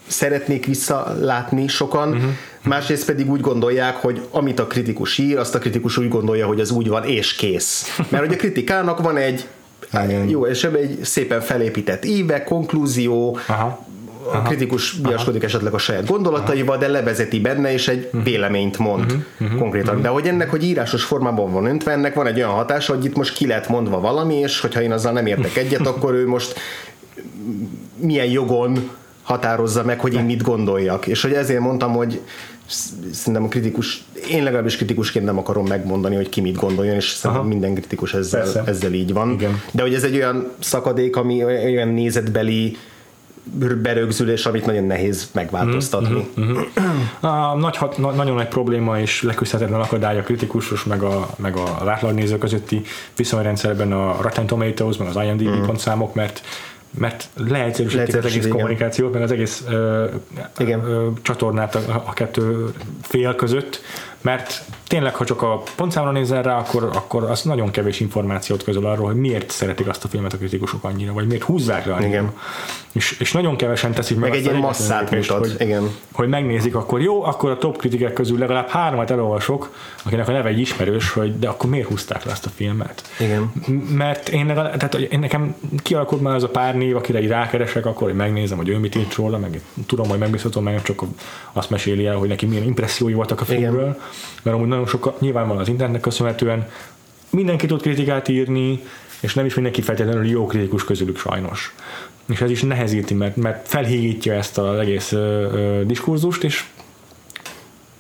szeretnék 0.06 0.66
visszalátni 0.66 1.68
sokan, 1.68 2.08
uh-huh. 2.08 2.30
Másrészt 2.62 3.06
pedig 3.06 3.30
úgy 3.30 3.40
gondolják, 3.40 3.96
hogy 3.96 4.20
amit 4.30 4.58
a 4.58 4.66
kritikus 4.66 5.18
ír, 5.18 5.38
azt 5.38 5.54
a 5.54 5.58
kritikus 5.58 5.96
úgy 5.96 6.08
gondolja, 6.08 6.46
hogy 6.46 6.60
az 6.60 6.70
úgy 6.70 6.88
van, 6.88 7.04
és 7.04 7.34
kész. 7.34 7.98
Mert 8.08 8.24
hogy 8.24 8.34
a 8.34 8.36
kritikának 8.36 9.02
van 9.02 9.16
egy 9.16 9.46
Igen. 9.92 10.28
jó, 10.28 10.46
és 10.46 10.64
egy 10.64 10.98
szépen 11.02 11.40
felépített 11.40 12.04
íve, 12.04 12.44
konklúzió, 12.44 13.38
Aha. 13.46 13.86
a 14.32 14.42
kritikus 14.42 14.96
viaskodik 15.02 15.42
esetleg 15.42 15.74
a 15.74 15.78
saját 15.78 16.06
gondolataival, 16.06 16.76
de 16.76 16.88
levezeti 16.88 17.40
benne, 17.40 17.72
és 17.72 17.88
egy 17.88 18.10
véleményt 18.24 18.78
mond 18.78 19.24
konkrétan. 19.58 20.02
De 20.02 20.08
hogy 20.08 20.26
ennek, 20.26 20.50
hogy 20.50 20.64
írásos 20.64 21.04
formában 21.04 21.52
van 21.52 21.66
öntve, 21.66 21.92
ennek 21.92 22.14
van 22.14 22.26
egy 22.26 22.36
olyan 22.36 22.50
hatása, 22.50 22.94
hogy 22.94 23.04
itt 23.04 23.16
most 23.16 23.34
ki 23.34 23.46
lett 23.46 23.68
mondva 23.68 24.00
valami, 24.00 24.34
és 24.34 24.60
hogyha 24.60 24.82
én 24.82 24.92
azzal 24.92 25.12
nem 25.12 25.26
értek 25.26 25.56
egyet, 25.56 25.86
akkor 25.92 26.14
ő 26.14 26.26
most 26.26 26.54
milyen 27.96 28.26
jogon 28.26 28.90
határozza 29.28 29.84
meg, 29.84 30.00
hogy 30.00 30.14
én 30.14 30.24
mit 30.24 30.42
gondoljak. 30.42 31.06
És 31.06 31.22
hogy 31.22 31.32
ezért 31.32 31.60
mondtam, 31.60 31.92
hogy 31.92 32.20
sz- 32.66 32.92
szerintem 33.12 33.44
a 33.44 33.48
kritikus, 33.48 34.04
én 34.30 34.42
legalábbis 34.42 34.76
kritikusként 34.76 35.24
nem 35.24 35.38
akarom 35.38 35.66
megmondani, 35.66 36.14
hogy 36.14 36.28
ki 36.28 36.40
mit 36.40 36.56
gondoljon, 36.56 36.94
és 36.94 37.08
szerintem 37.08 37.40
Aha. 37.40 37.50
minden 37.50 37.74
kritikus 37.74 38.14
ezzel, 38.14 38.42
Persze. 38.42 38.62
ezzel 38.66 38.92
így 38.92 39.12
van. 39.12 39.30
Igen. 39.30 39.62
De 39.70 39.82
hogy 39.82 39.94
ez 39.94 40.02
egy 40.02 40.14
olyan 40.14 40.50
szakadék, 40.58 41.16
ami 41.16 41.44
olyan 41.44 41.88
nézetbeli 41.88 42.76
berögzülés, 43.82 44.46
amit 44.46 44.66
nagyon 44.66 44.84
nehéz 44.84 45.28
megváltoztatni. 45.32 46.28
A 47.20 47.54
nagy, 47.56 47.76
hat, 47.76 47.98
na, 47.98 48.10
nagyon 48.10 48.34
nagy 48.34 48.48
probléma 48.48 49.00
és 49.00 49.22
leküzdhetetlen 49.22 49.80
akadály 49.80 50.18
a 50.18 50.22
kritikus 50.22 50.84
meg 50.84 51.02
a, 51.02 51.28
meg 51.36 51.56
a 51.56 51.82
átlagnéző 51.86 52.38
közötti 52.38 52.82
viszonyrendszerben 53.16 53.92
a 53.92 54.16
Rotten 54.20 54.46
Tomatoes, 54.46 54.96
meg 54.96 55.08
az 55.08 55.24
IMDb 55.24 55.48
mm. 55.48 55.62
pontszámok, 55.62 56.14
mert 56.14 56.42
mert 56.90 57.28
leegyszerűsítik 57.34 58.16
az 58.16 58.24
egész 58.24 58.36
igen. 58.36 58.50
kommunikációt, 58.50 59.12
meg 59.12 59.22
az 59.22 59.30
egész 59.32 59.64
ö, 59.68 60.06
Igen. 60.58 60.84
ö, 60.84 61.08
csatornát 61.22 61.74
a, 61.74 62.02
a 62.06 62.12
kettő 62.12 62.72
fél 63.02 63.34
között, 63.34 63.80
mert 64.20 64.64
tényleg, 64.88 65.14
ha 65.14 65.24
csak 65.24 65.42
a 65.42 65.62
pontszámra 65.76 66.10
nézel 66.10 66.42
rá, 66.42 66.58
akkor, 66.58 66.90
akkor 66.94 67.22
az 67.22 67.42
nagyon 67.42 67.70
kevés 67.70 68.00
információt 68.00 68.62
közöl 68.62 68.86
arról, 68.86 69.06
hogy 69.06 69.16
miért 69.16 69.50
szeretik 69.50 69.88
azt 69.88 70.04
a 70.04 70.08
filmet 70.08 70.32
a 70.32 70.36
kritikusok 70.36 70.84
annyira, 70.84 71.12
vagy 71.12 71.26
miért 71.26 71.42
húzzák 71.42 71.86
le 71.86 71.92
annyira. 71.92 72.08
Igen. 72.08 72.32
És, 72.92 73.16
és 73.20 73.32
nagyon 73.32 73.56
kevesen 73.56 73.92
teszik 73.92 74.18
meg, 74.18 74.30
Meg 74.30 74.38
egy 74.38 74.44
ilyen 74.44 74.56
masszát 74.56 75.10
mutat, 75.10 75.38
hogy, 75.38 75.54
igen. 75.58 75.90
hogy 76.12 76.28
megnézik, 76.28 76.74
akkor 76.74 77.00
jó, 77.00 77.24
akkor 77.24 77.50
a 77.50 77.58
top 77.58 77.76
kritikák 77.76 78.12
közül 78.12 78.38
legalább 78.38 78.68
hármat 78.68 79.10
elolvasok, 79.10 79.74
akinek 80.04 80.28
a 80.28 80.32
neve 80.32 80.48
egy 80.48 80.58
ismerős, 80.58 81.10
hogy 81.10 81.38
de 81.38 81.48
akkor 81.48 81.70
miért 81.70 81.88
húzták 81.88 82.24
le 82.24 82.32
azt 82.32 82.46
a 82.46 82.50
filmet? 82.54 83.02
Igen. 83.20 83.52
Mert 83.96 84.28
én, 84.28 84.46
legalább, 84.46 84.76
tehát 84.76 84.94
hogy 84.94 85.08
én 85.10 85.18
nekem 85.18 85.54
kialakult 85.82 86.22
már 86.22 86.34
az 86.34 86.42
a 86.42 86.48
pár 86.48 86.76
név, 86.76 86.96
akire 86.96 87.22
így 87.22 87.28
rákeresek, 87.28 87.86
akkor 87.86 88.06
hogy 88.06 88.16
megnézem, 88.16 88.56
hogy 88.56 88.68
ő 88.68 88.78
mit 88.78 88.94
írt 88.94 89.14
róla, 89.14 89.38
meg 89.38 89.60
tudom, 89.86 90.08
hogy 90.08 90.18
megbízhatom, 90.18 90.64
meg 90.64 90.82
csak 90.82 91.02
azt 91.52 91.70
meséli 91.70 92.06
el, 92.06 92.16
hogy 92.16 92.28
neki 92.28 92.46
milyen 92.46 92.64
impressziói 92.64 93.12
voltak 93.12 93.40
a 93.40 93.44
filmről, 93.44 94.00
mert 94.42 94.56
amúgy 94.56 94.68
nagyon 94.78 94.92
sokat, 94.92 95.20
nyilván 95.20 95.48
van 95.48 95.58
az 95.58 95.68
internetnek 95.68 96.00
köszönhetően, 96.02 96.68
mindenki 97.30 97.66
tud 97.66 97.82
kritikát 97.82 98.28
írni, 98.28 98.82
és 99.20 99.34
nem 99.34 99.44
is 99.44 99.54
mindenki 99.54 99.82
feltétlenül 99.82 100.26
jó 100.26 100.46
kritikus 100.46 100.84
közülük 100.84 101.18
sajnos. 101.18 101.74
És 102.28 102.40
ez 102.40 102.50
is 102.50 102.62
nehezíti, 102.62 103.14
mert, 103.14 103.36
mert 103.36 103.68
felhígítja 103.68 104.34
ezt 104.34 104.58
az 104.58 104.78
egész 104.78 105.12
ö, 105.12 105.16
ö, 105.52 105.84
diskurzust, 105.84 106.44
és 106.44 106.64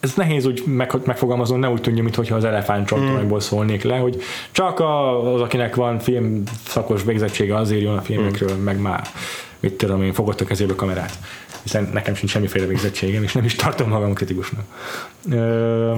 ez 0.00 0.14
nehéz 0.14 0.46
úgy 0.46 0.62
meg, 0.66 0.92
megfogalmazni, 1.04 1.56
ne 1.56 1.68
úgy 1.68 1.80
tűnjön, 1.80 2.04
mintha 2.04 2.34
az 2.34 2.44
elefántcsontoronyból 2.44 3.40
szólnék 3.40 3.82
le, 3.82 3.96
hogy 3.96 4.22
csak 4.50 4.80
a- 4.80 5.34
az, 5.34 5.40
akinek 5.40 5.74
van 5.74 5.98
film 5.98 6.42
szakos 6.66 7.02
végzettsége, 7.04 7.56
azért 7.56 7.82
jön 7.82 7.96
a 7.96 8.00
filmekről, 8.00 8.56
meg 8.56 8.80
már 8.80 9.08
mit 9.60 9.72
tudom 9.72 10.02
én, 10.02 10.12
fogott 10.12 10.40
a 10.40 10.44
kezébe 10.44 10.72
a 10.72 10.76
kamerát. 10.76 11.18
Hiszen 11.62 11.90
nekem 11.92 12.14
sincs 12.14 12.30
semmiféle 12.30 12.66
végzettségem, 12.66 13.22
és 13.22 13.32
nem 13.32 13.44
is 13.44 13.54
tartom 13.54 13.88
magam 13.88 14.14
kritikusnak. 14.14 14.64
Ö, 15.30 15.92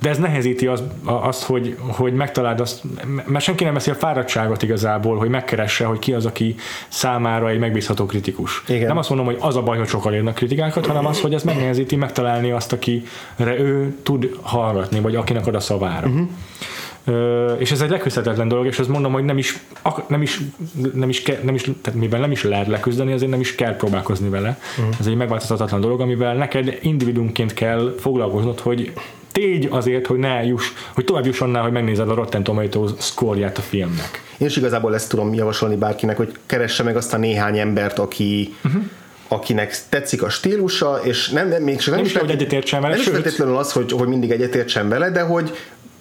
de 0.00 0.08
ez 0.08 0.18
nehezíti 0.18 0.66
az, 0.66 0.82
azt, 1.04 1.42
hogy, 1.42 1.76
hogy 1.78 2.12
megtaláld 2.12 2.60
azt, 2.60 2.82
mert 3.26 3.44
senki 3.44 3.64
nem 3.64 3.74
veszi 3.74 3.90
a 3.90 3.94
fáradtságot 3.94 4.62
igazából, 4.62 5.16
hogy 5.16 5.28
megkeresse, 5.28 5.84
hogy 5.84 5.98
ki 5.98 6.12
az, 6.12 6.26
aki 6.26 6.54
számára 6.88 7.48
egy 7.48 7.58
megbízható 7.58 8.06
kritikus. 8.06 8.62
Igen. 8.68 8.86
Nem 8.86 8.98
azt 8.98 9.08
mondom, 9.08 9.26
hogy 9.26 9.36
az 9.40 9.56
a 9.56 9.62
baj, 9.62 9.78
hogy 9.78 9.88
sokan 9.88 10.14
írnak 10.14 10.34
kritikákat, 10.34 10.86
hanem 10.86 11.06
az, 11.06 11.20
hogy 11.20 11.34
ez 11.34 11.42
megnehezíti 11.42 11.96
megtalálni 11.96 12.50
azt, 12.50 12.72
akire 12.72 13.58
ő 13.58 13.96
tud 14.02 14.38
hallgatni, 14.42 15.00
vagy 15.00 15.14
akinek 15.14 15.46
ad 15.46 15.54
a 15.54 15.60
szavára. 15.60 16.06
Uh-huh. 16.06 16.28
Ö, 17.04 17.52
és 17.52 17.70
ez 17.70 17.80
egy 17.80 17.90
leküzdhetetlen 17.90 18.48
dolog, 18.48 18.66
és 18.66 18.78
azt 18.78 18.88
mondom, 18.88 19.12
hogy 19.12 19.24
nem 19.24 19.38
is, 19.38 19.58
ak- 19.82 20.08
nem 20.08 20.22
is, 20.22 20.40
nem 20.94 21.08
is, 21.08 21.22
ke, 21.22 21.40
nem 21.42 21.54
is 21.54 21.62
tehát 21.82 22.00
mivel 22.00 22.20
nem 22.20 22.30
is 22.30 22.42
lehet 22.42 22.66
leküzdeni, 22.66 23.12
azért 23.12 23.30
nem 23.30 23.40
is 23.40 23.54
kell 23.54 23.76
próbálkozni 23.76 24.28
vele. 24.28 24.58
Uh-huh. 24.78 24.94
Ez 25.00 25.06
egy 25.06 25.14
megváltozhatatlan 25.14 25.80
dolog, 25.80 26.00
amivel 26.00 26.34
neked 26.34 26.78
individumként 26.82 27.54
kell 27.54 27.94
foglalkoznod, 27.98 28.60
hogy 28.60 28.92
tégy 29.32 29.68
azért, 29.70 30.06
hogy 30.06 30.18
ne 30.18 30.44
juss, 30.44 30.72
hogy 30.94 31.04
tovább 31.04 31.26
juss 31.26 31.40
annál, 31.40 31.62
hogy 31.62 31.72
megnézed 31.72 32.08
a 32.08 32.14
Rotten 32.14 32.42
Tomatoes 32.42 32.90
szkórját 32.98 33.58
a 33.58 33.60
filmnek. 33.60 34.22
Én 34.38 34.46
is 34.46 34.56
igazából 34.56 34.94
ezt 34.94 35.08
tudom 35.08 35.34
javasolni 35.34 35.76
bárkinek, 35.76 36.16
hogy 36.16 36.32
keresse 36.46 36.82
meg 36.82 36.96
azt 36.96 37.14
a 37.14 37.16
néhány 37.16 37.58
embert, 37.58 37.98
aki, 37.98 38.54
uh-huh. 38.64 38.82
akinek 39.28 39.78
tetszik 39.88 40.22
a 40.22 40.28
stílusa, 40.28 41.00
és 41.02 41.28
nem, 41.28 41.48
nem, 41.48 41.62
még 41.62 41.80
nem, 41.86 41.94
Nem 41.94 42.04
is 42.04 42.12
kell, 42.12 42.20
hogy 42.20 42.30
egyetértsen 42.30 42.80
vele, 42.80 42.92
nem 42.92 43.00
is 43.00 43.06
sőt- 43.06 43.22
feltétlenül 43.22 43.56
az, 43.56 43.72
hogy, 43.72 43.92
hogy 43.92 44.08
mindig 44.08 44.30
egyetértsen 44.30 44.88
vele, 44.88 45.10
de 45.10 45.20
hogy 45.20 45.56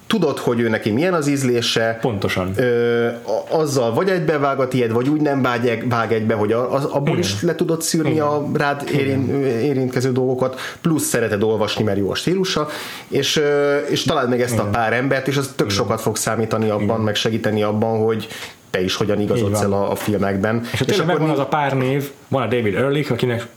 tudod, 0.09 0.37
hogy 0.37 0.59
ő 0.59 0.69
neki 0.69 0.89
milyen 0.91 1.13
az 1.13 1.27
ízlése, 1.27 1.97
Pontosan. 2.01 2.51
ö, 2.55 3.07
azzal 3.49 3.93
vagy 3.93 4.09
egybevág 4.09 4.59
a 4.59 4.67
tiéd, 4.67 4.91
vagy 4.91 5.09
úgy 5.09 5.21
nem 5.21 5.41
vág, 5.41 5.65
egy- 5.67 5.89
vág 5.89 6.13
egybe, 6.13 6.33
hogy 6.33 6.51
az, 6.51 6.83
abból 6.85 7.07
Igen. 7.07 7.19
is 7.19 7.41
le 7.41 7.55
tudod 7.55 7.81
szűrni 7.81 8.19
a 8.19 8.45
rád 8.53 8.89
érén, 8.93 9.43
érintkező 9.43 10.11
dolgokat, 10.11 10.59
plusz 10.81 11.03
szereted 11.03 11.43
olvasni, 11.43 11.83
mert 11.83 11.97
jó 11.97 12.09
a 12.11 12.15
stílusa, 12.15 12.67
és, 13.07 13.41
és 13.89 14.03
találd 14.03 14.29
meg 14.29 14.41
ezt 14.41 14.59
a 14.59 14.63
pár 14.63 14.93
embert, 14.93 15.27
és 15.27 15.37
az 15.37 15.51
tök 15.55 15.69
sokat 15.69 16.01
fog 16.01 16.15
számítani 16.15 16.69
abban, 16.69 16.99
meg 17.01 17.15
segíteni 17.15 17.63
abban, 17.63 18.03
hogy 18.03 18.27
te 18.69 18.81
is 18.81 18.95
hogyan 18.95 19.19
igazodsz 19.19 19.61
el 19.61 19.73
a, 19.73 19.91
a 19.91 19.95
filmekben. 19.95 20.61
És 20.73 20.79
ha 20.79 20.85
tényleg 20.85 21.05
megvan 21.07 21.29
az 21.29 21.39
a 21.39 21.45
pár 21.45 21.73
név, 21.77 22.09
van 22.27 22.41
a 22.41 22.47
David 22.47 22.75
Ehrlich, 22.75 23.11
akinek 23.11 23.47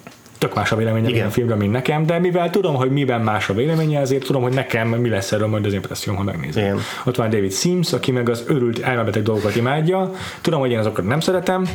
tök 0.42 0.54
más 0.54 0.72
a 0.72 0.76
véleménye 0.76 1.08
Igen. 1.08 1.26
A 1.26 1.30
filmről, 1.30 1.56
mint 1.56 1.72
nekem, 1.72 2.06
de 2.06 2.18
mivel 2.18 2.50
tudom, 2.50 2.74
hogy 2.74 2.90
miben 2.90 3.20
más 3.20 3.48
a 3.48 3.54
véleménye, 3.54 4.00
ezért 4.00 4.24
tudom, 4.24 4.42
hogy 4.42 4.52
nekem 4.52 4.88
mi 4.88 5.08
lesz 5.08 5.32
erről 5.32 5.46
majd 5.46 5.66
az 5.66 5.72
impresszióm, 5.72 6.16
ha 6.16 6.22
megnézem. 6.22 6.64
Igen. 6.64 6.78
Ott 7.04 7.16
van 7.16 7.30
David 7.30 7.52
Sims, 7.52 7.92
aki 7.92 8.10
meg 8.10 8.28
az 8.28 8.44
örült 8.46 8.78
elmebeteg 8.78 9.22
dolgokat 9.22 9.56
imádja. 9.56 10.10
Tudom, 10.40 10.60
hogy 10.60 10.70
én 10.70 10.78
azokat 10.78 11.04
nem 11.04 11.20
szeretem, 11.20 11.68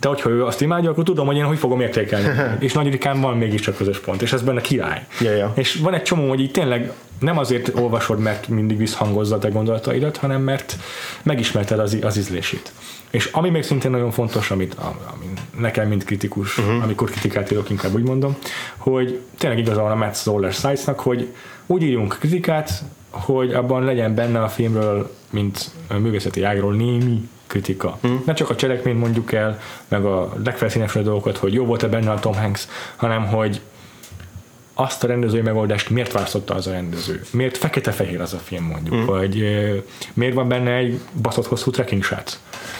de 0.00 0.08
hogyha 0.08 0.30
ő 0.30 0.44
azt 0.44 0.60
imádja, 0.60 0.90
akkor 0.90 1.04
tudom, 1.04 1.26
hogy 1.26 1.36
én 1.36 1.44
hogy 1.44 1.58
fogom 1.58 1.80
értékelni. 1.80 2.28
és 2.66 2.72
nagy 2.72 2.90
ritkán 2.90 3.20
van 3.20 3.36
mégiscsak 3.36 3.76
közös 3.76 3.98
pont, 3.98 4.22
és 4.22 4.32
ez 4.32 4.42
benne 4.42 4.60
király. 4.60 5.06
Ja, 5.20 5.30
ja. 5.30 5.52
És 5.54 5.74
van 5.74 5.94
egy 5.94 6.02
csomó, 6.02 6.28
hogy 6.28 6.40
így 6.40 6.50
tényleg 6.50 6.92
nem 7.20 7.38
azért 7.38 7.70
olvasod, 7.74 8.18
mert 8.18 8.48
mindig 8.48 8.76
visszhangozza 8.76 9.34
a 9.34 9.38
te 9.38 9.48
gondolataidat, 9.48 10.16
hanem 10.16 10.42
mert 10.42 10.76
megismerted 11.22 11.78
az, 11.78 11.98
az 12.02 12.16
ízlését. 12.16 12.72
És 13.14 13.26
ami 13.32 13.50
még 13.50 13.62
szintén 13.62 13.90
nagyon 13.90 14.10
fontos, 14.10 14.50
amit 14.50 14.74
ami 15.12 15.24
nekem, 15.58 15.88
mint 15.88 16.04
kritikus, 16.04 16.58
uh-huh. 16.58 16.82
amikor 16.82 17.10
kritikát 17.10 17.50
írok, 17.50 17.70
inkább 17.70 17.94
úgy 17.94 18.02
mondom, 18.02 18.36
hogy 18.76 19.20
tényleg 19.38 19.58
igaza 19.58 19.82
van 19.82 19.90
a 19.90 19.94
Matt 19.94 20.14
Zoller 20.14 20.52
Sites-nak, 20.52 21.00
hogy 21.00 21.34
úgy 21.66 21.82
írjunk 21.82 22.16
kritikát, 22.18 22.82
hogy 23.10 23.52
abban 23.52 23.84
legyen 23.84 24.14
benne 24.14 24.42
a 24.42 24.48
filmről, 24.48 25.14
mint 25.30 25.70
a 25.88 25.94
művészeti 25.98 26.42
ágról 26.42 26.74
némi 26.74 27.28
kritika. 27.46 27.98
Hmm. 28.00 28.22
Ne 28.26 28.32
csak 28.32 28.50
a 28.50 28.54
cselekményt 28.54 28.98
mondjuk 28.98 29.32
el, 29.32 29.60
meg 29.88 30.04
a 30.04 30.32
legfelszínesebb 30.44 31.04
dolgokat, 31.04 31.36
hogy 31.36 31.52
jó 31.52 31.64
volt-e 31.64 31.88
benne 31.88 32.10
a 32.10 32.18
Tom 32.18 32.34
Hanks, 32.34 32.68
hanem 32.96 33.26
hogy 33.26 33.60
azt 34.74 35.04
a 35.04 35.06
rendezői 35.06 35.40
megoldást 35.40 35.90
miért 35.90 36.12
választotta 36.12 36.54
az 36.54 36.66
a 36.66 36.70
rendező? 36.70 37.22
Miért 37.30 37.56
fekete-fehér 37.56 38.20
az 38.20 38.32
a 38.32 38.38
film 38.38 38.64
mondjuk? 38.64 38.94
Mm. 38.94 39.04
Vagy 39.04 39.44
miért 40.12 40.34
van 40.34 40.48
benne 40.48 40.74
egy 40.74 41.00
baszott 41.22 41.46
hosszú 41.46 41.70
trekking? 41.70 42.02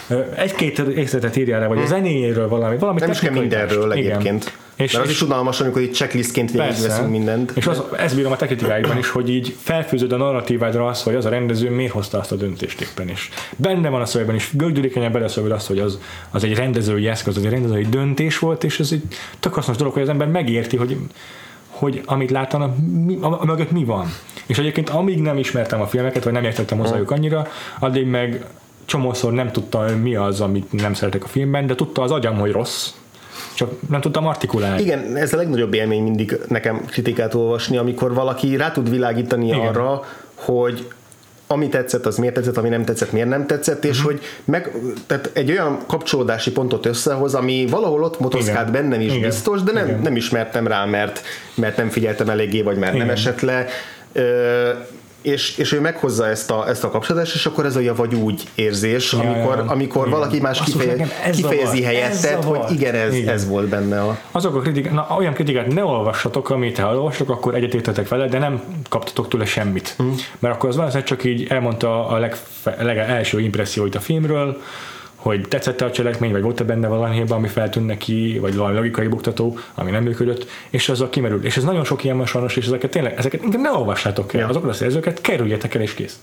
Ö, 0.07 0.19
Egy-két 0.35 0.79
részletet 0.79 1.35
írjál 1.35 1.59
le, 1.59 1.67
vagy 1.67 1.77
a 1.79 1.85
zenéjéről 1.85 2.47
valami, 2.47 2.77
valami 2.77 2.99
Nem 2.99 3.11
is 3.11 3.19
kell 3.19 3.31
mindenről 3.31 3.91
egyébként. 3.91 4.57
És, 4.75 4.91
Mert 4.91 5.05
az 5.05 5.09
és, 5.11 5.15
is 5.15 5.21
unalmas, 5.21 5.61
amikor 5.61 5.81
itt 5.81 5.93
checklistként 5.93 6.51
végigveszünk 6.51 7.09
mindent. 7.09 7.51
és 7.55 7.67
az, 7.67 7.81
ezt 7.97 8.15
bírom 8.15 8.31
a 8.31 8.35
te 8.35 8.45
kritikáidban 8.45 8.97
is, 8.97 9.09
hogy 9.09 9.29
így 9.29 9.55
felfűzöd 9.59 10.11
a 10.11 10.17
narratívádra 10.17 10.87
azt, 10.87 11.03
hogy 11.03 11.15
az 11.15 11.25
a 11.25 11.29
rendező 11.29 11.69
miért 11.69 11.91
hozta 11.91 12.19
azt 12.19 12.31
a 12.31 12.35
döntést 12.35 12.81
éppen 12.81 13.09
is. 13.09 13.29
Benne 13.55 13.89
van 13.89 14.01
a 14.01 14.05
szövegben 14.05 14.35
is, 14.35 14.49
gördülékenyen 14.53 15.11
beleszövöd 15.11 15.51
azt, 15.51 15.67
hogy 15.67 15.79
az, 15.79 15.99
az 16.31 16.43
egy 16.43 16.55
rendezői 16.55 17.07
eszköz, 17.07 17.37
az 17.37 17.43
egy 17.43 17.51
rendezői 17.51 17.85
döntés 17.89 18.39
volt, 18.39 18.63
és 18.63 18.79
ez 18.79 18.91
egy 18.91 19.03
tök 19.39 19.53
hasznos 19.53 19.77
dolog, 19.77 19.93
hogy 19.93 20.01
az 20.01 20.09
ember 20.09 20.27
megérti, 20.27 20.77
hogy 20.77 20.97
hogy 21.75 22.01
amit 22.05 22.31
láttanak, 22.31 22.75
mi, 23.05 23.17
a, 23.21 23.41
a 23.41 23.45
mögött 23.45 23.71
mi 23.71 23.83
van. 23.83 24.07
És 24.45 24.57
egyébként 24.57 24.89
amíg 24.89 25.21
nem 25.21 25.37
ismertem 25.37 25.81
a 25.81 25.87
filmeket, 25.87 26.23
vagy 26.23 26.33
nem 26.33 26.43
értettem 26.43 26.77
hozzájuk 26.77 27.11
annyira, 27.11 27.47
addig 27.79 28.07
meg 28.07 28.45
csomószor 28.85 29.33
nem 29.33 29.51
tudtam, 29.51 29.83
hogy 29.83 30.01
mi 30.01 30.15
az, 30.15 30.41
amit 30.41 30.71
nem 30.71 30.93
szeretek 30.93 31.23
a 31.23 31.27
filmben, 31.27 31.67
de 31.67 31.75
tudta 31.75 32.01
az 32.01 32.11
agyam, 32.11 32.37
hogy 32.37 32.51
rossz, 32.51 32.91
csak 33.53 33.71
nem 33.89 34.01
tudtam 34.01 34.27
artikulálni. 34.27 34.81
Igen, 34.81 35.15
ez 35.15 35.33
a 35.33 35.37
legnagyobb 35.37 35.73
élmény 35.73 36.03
mindig 36.03 36.37
nekem 36.47 36.85
kritikát 36.85 37.33
olvasni, 37.33 37.77
amikor 37.77 38.13
valaki 38.13 38.55
rá 38.55 38.71
tud 38.71 38.89
világítani 38.89 39.45
Igen. 39.45 39.59
arra, 39.59 40.03
hogy 40.33 40.87
ami 41.47 41.69
tetszett, 41.69 42.05
az 42.05 42.17
miért 42.17 42.33
tetszett, 42.33 42.57
ami 42.57 42.69
nem 42.69 42.85
tetszett, 42.85 43.11
miért 43.11 43.27
nem 43.27 43.47
tetszett, 43.47 43.85
és 43.85 43.97
Mhm. 43.97 44.05
hogy 44.05 44.19
meg, 44.45 44.71
tehát 45.07 45.29
egy 45.33 45.51
olyan 45.51 45.79
kapcsolódási 45.87 46.51
pontot 46.51 46.85
összehoz, 46.85 47.33
ami 47.35 47.67
valahol 47.69 48.03
ott 48.03 48.19
motoszkált 48.19 48.69
Igen. 48.69 48.81
bennem 48.81 49.01
is 49.01 49.13
Igen. 49.13 49.29
biztos, 49.29 49.61
de 49.63 49.71
nem, 49.71 49.87
Igen. 49.87 49.99
nem 49.99 50.15
ismertem 50.15 50.67
rá, 50.67 50.85
mert, 50.85 51.21
mert 51.55 51.77
nem 51.77 51.89
figyeltem 51.89 52.29
eléggé, 52.29 52.61
vagy 52.61 52.77
mert 52.77 52.91
nem 52.93 53.01
Igen. 53.01 53.13
esett 53.15 53.41
le. 53.41 53.65
Ö, 54.13 54.69
és, 55.25 55.57
és 55.57 55.71
ő 55.71 55.79
meghozza 55.79 56.27
ezt 56.27 56.51
a, 56.51 56.67
ezt 56.67 56.83
a 56.83 56.89
kapcsolatot, 56.89 57.33
és 57.33 57.45
akkor 57.45 57.65
ez 57.65 57.75
a 57.75 57.95
vagy 57.95 58.15
úgy 58.15 58.43
érzés, 58.55 59.13
Ja, 59.13 59.19
amikor, 59.19 59.57
ja. 59.57 59.63
amikor 59.71 60.07
Igen. 60.07 60.19
valaki 60.19 60.39
más 60.39 60.63
kifeje, 60.63 61.07
kifejezi 61.31 61.77
zavar, 61.77 61.93
helyettet, 61.93 62.43
hogy 62.43 62.71
igen, 62.71 62.95
ez, 62.95 63.13
Igen. 63.13 63.33
ez 63.33 63.47
volt 63.47 63.67
benne 63.67 64.01
a... 64.01 64.17
Azok 64.31 64.55
a 64.55 64.59
kritikák, 64.59 64.93
na, 64.93 65.07
olyan 65.17 65.33
kritikát 65.33 65.73
ne 65.73 65.83
olvassatok, 65.83 66.49
amit 66.49 66.77
ha 66.77 66.95
olvastok, 66.95 67.29
akkor 67.29 67.55
egyetértetek 67.55 68.07
vele, 68.07 68.27
de 68.27 68.39
nem 68.39 68.61
kaptatok 68.89 69.27
tőle 69.27 69.45
semmit. 69.45 69.95
Mm. 70.03 70.11
Mert 70.39 70.55
akkor 70.55 70.69
az 70.69 70.75
valószínűleg 70.75 71.09
csak 71.09 71.23
így 71.23 71.47
elmondta 71.49 72.07
a 72.07 72.17
legfe, 72.17 72.75
legelső 72.79 73.39
impresszióit 73.39 73.95
a 73.95 73.99
filmről, 73.99 74.61
hogy 75.25 75.47
tetszett 75.47 75.81
a 75.81 75.91
cselekmény, 75.91 76.31
vagy 76.31 76.41
volt-e 76.41 76.63
benne 76.63 76.87
valami 76.87 77.15
hiba, 77.15 77.35
ami 77.35 77.47
feltűnt 77.47 77.85
neki, 77.85 78.37
vagy 78.41 78.55
valami 78.55 78.75
logikai 78.75 79.07
buktató, 79.07 79.57
ami 79.73 79.91
nem 79.91 80.03
működött, 80.03 80.47
és 80.69 80.89
az 80.89 81.01
a 81.01 81.09
kimerül. 81.09 81.45
És 81.45 81.57
ez 81.57 81.63
nagyon 81.63 81.83
sok 81.83 82.03
ilyen 82.03 82.17
van 82.17 82.25
sajnos, 82.25 82.55
és 82.55 82.65
ezeket 82.65 82.91
tényleg, 82.91 83.13
ezeket 83.17 83.43
inkább 83.43 83.61
ne 83.61 83.71
olvassátok 83.71 84.33
el, 84.33 84.49
azokat 84.49 84.69
a 84.69 84.73
szerzőket 84.73 85.21
kerüljetek 85.21 85.75
el, 85.75 85.81
és 85.81 85.93
kész. 85.93 86.19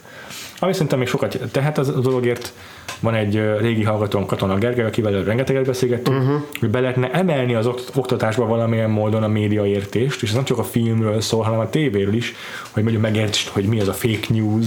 Ami 0.58 0.72
szerintem 0.72 0.98
még 0.98 1.08
sokat 1.08 1.38
tehet 1.52 1.78
az 1.78 1.88
a 1.88 2.00
dologért, 2.00 2.52
van 3.00 3.14
egy 3.14 3.42
régi 3.60 3.82
hallgatón 3.82 4.26
Katona 4.26 4.58
Gergely, 4.58 4.84
akivel 4.84 5.22
rengeteget 5.24 5.66
beszélgettünk, 5.66 6.18
uh-huh. 6.18 6.42
hogy 6.60 6.70
be 6.70 6.80
lehetne 6.80 7.10
emelni 7.10 7.54
az 7.54 7.66
okt- 7.66 7.96
oktatásba 7.96 8.46
valamilyen 8.46 8.90
módon 8.90 9.22
a 9.22 9.28
médiaértést, 9.28 10.22
és 10.22 10.28
ez 10.28 10.34
nem 10.34 10.44
csak 10.44 10.58
a 10.58 10.64
filmről 10.64 11.20
szól, 11.20 11.42
hanem 11.42 11.58
a 11.58 11.70
tévéről 11.70 12.14
is, 12.14 12.34
hogy 12.70 12.82
mondjuk 12.82 13.04
megértsd, 13.04 13.48
hogy 13.48 13.64
mi 13.64 13.80
az 13.80 13.88
a 13.88 13.92
fake 13.92 14.26
news, 14.28 14.66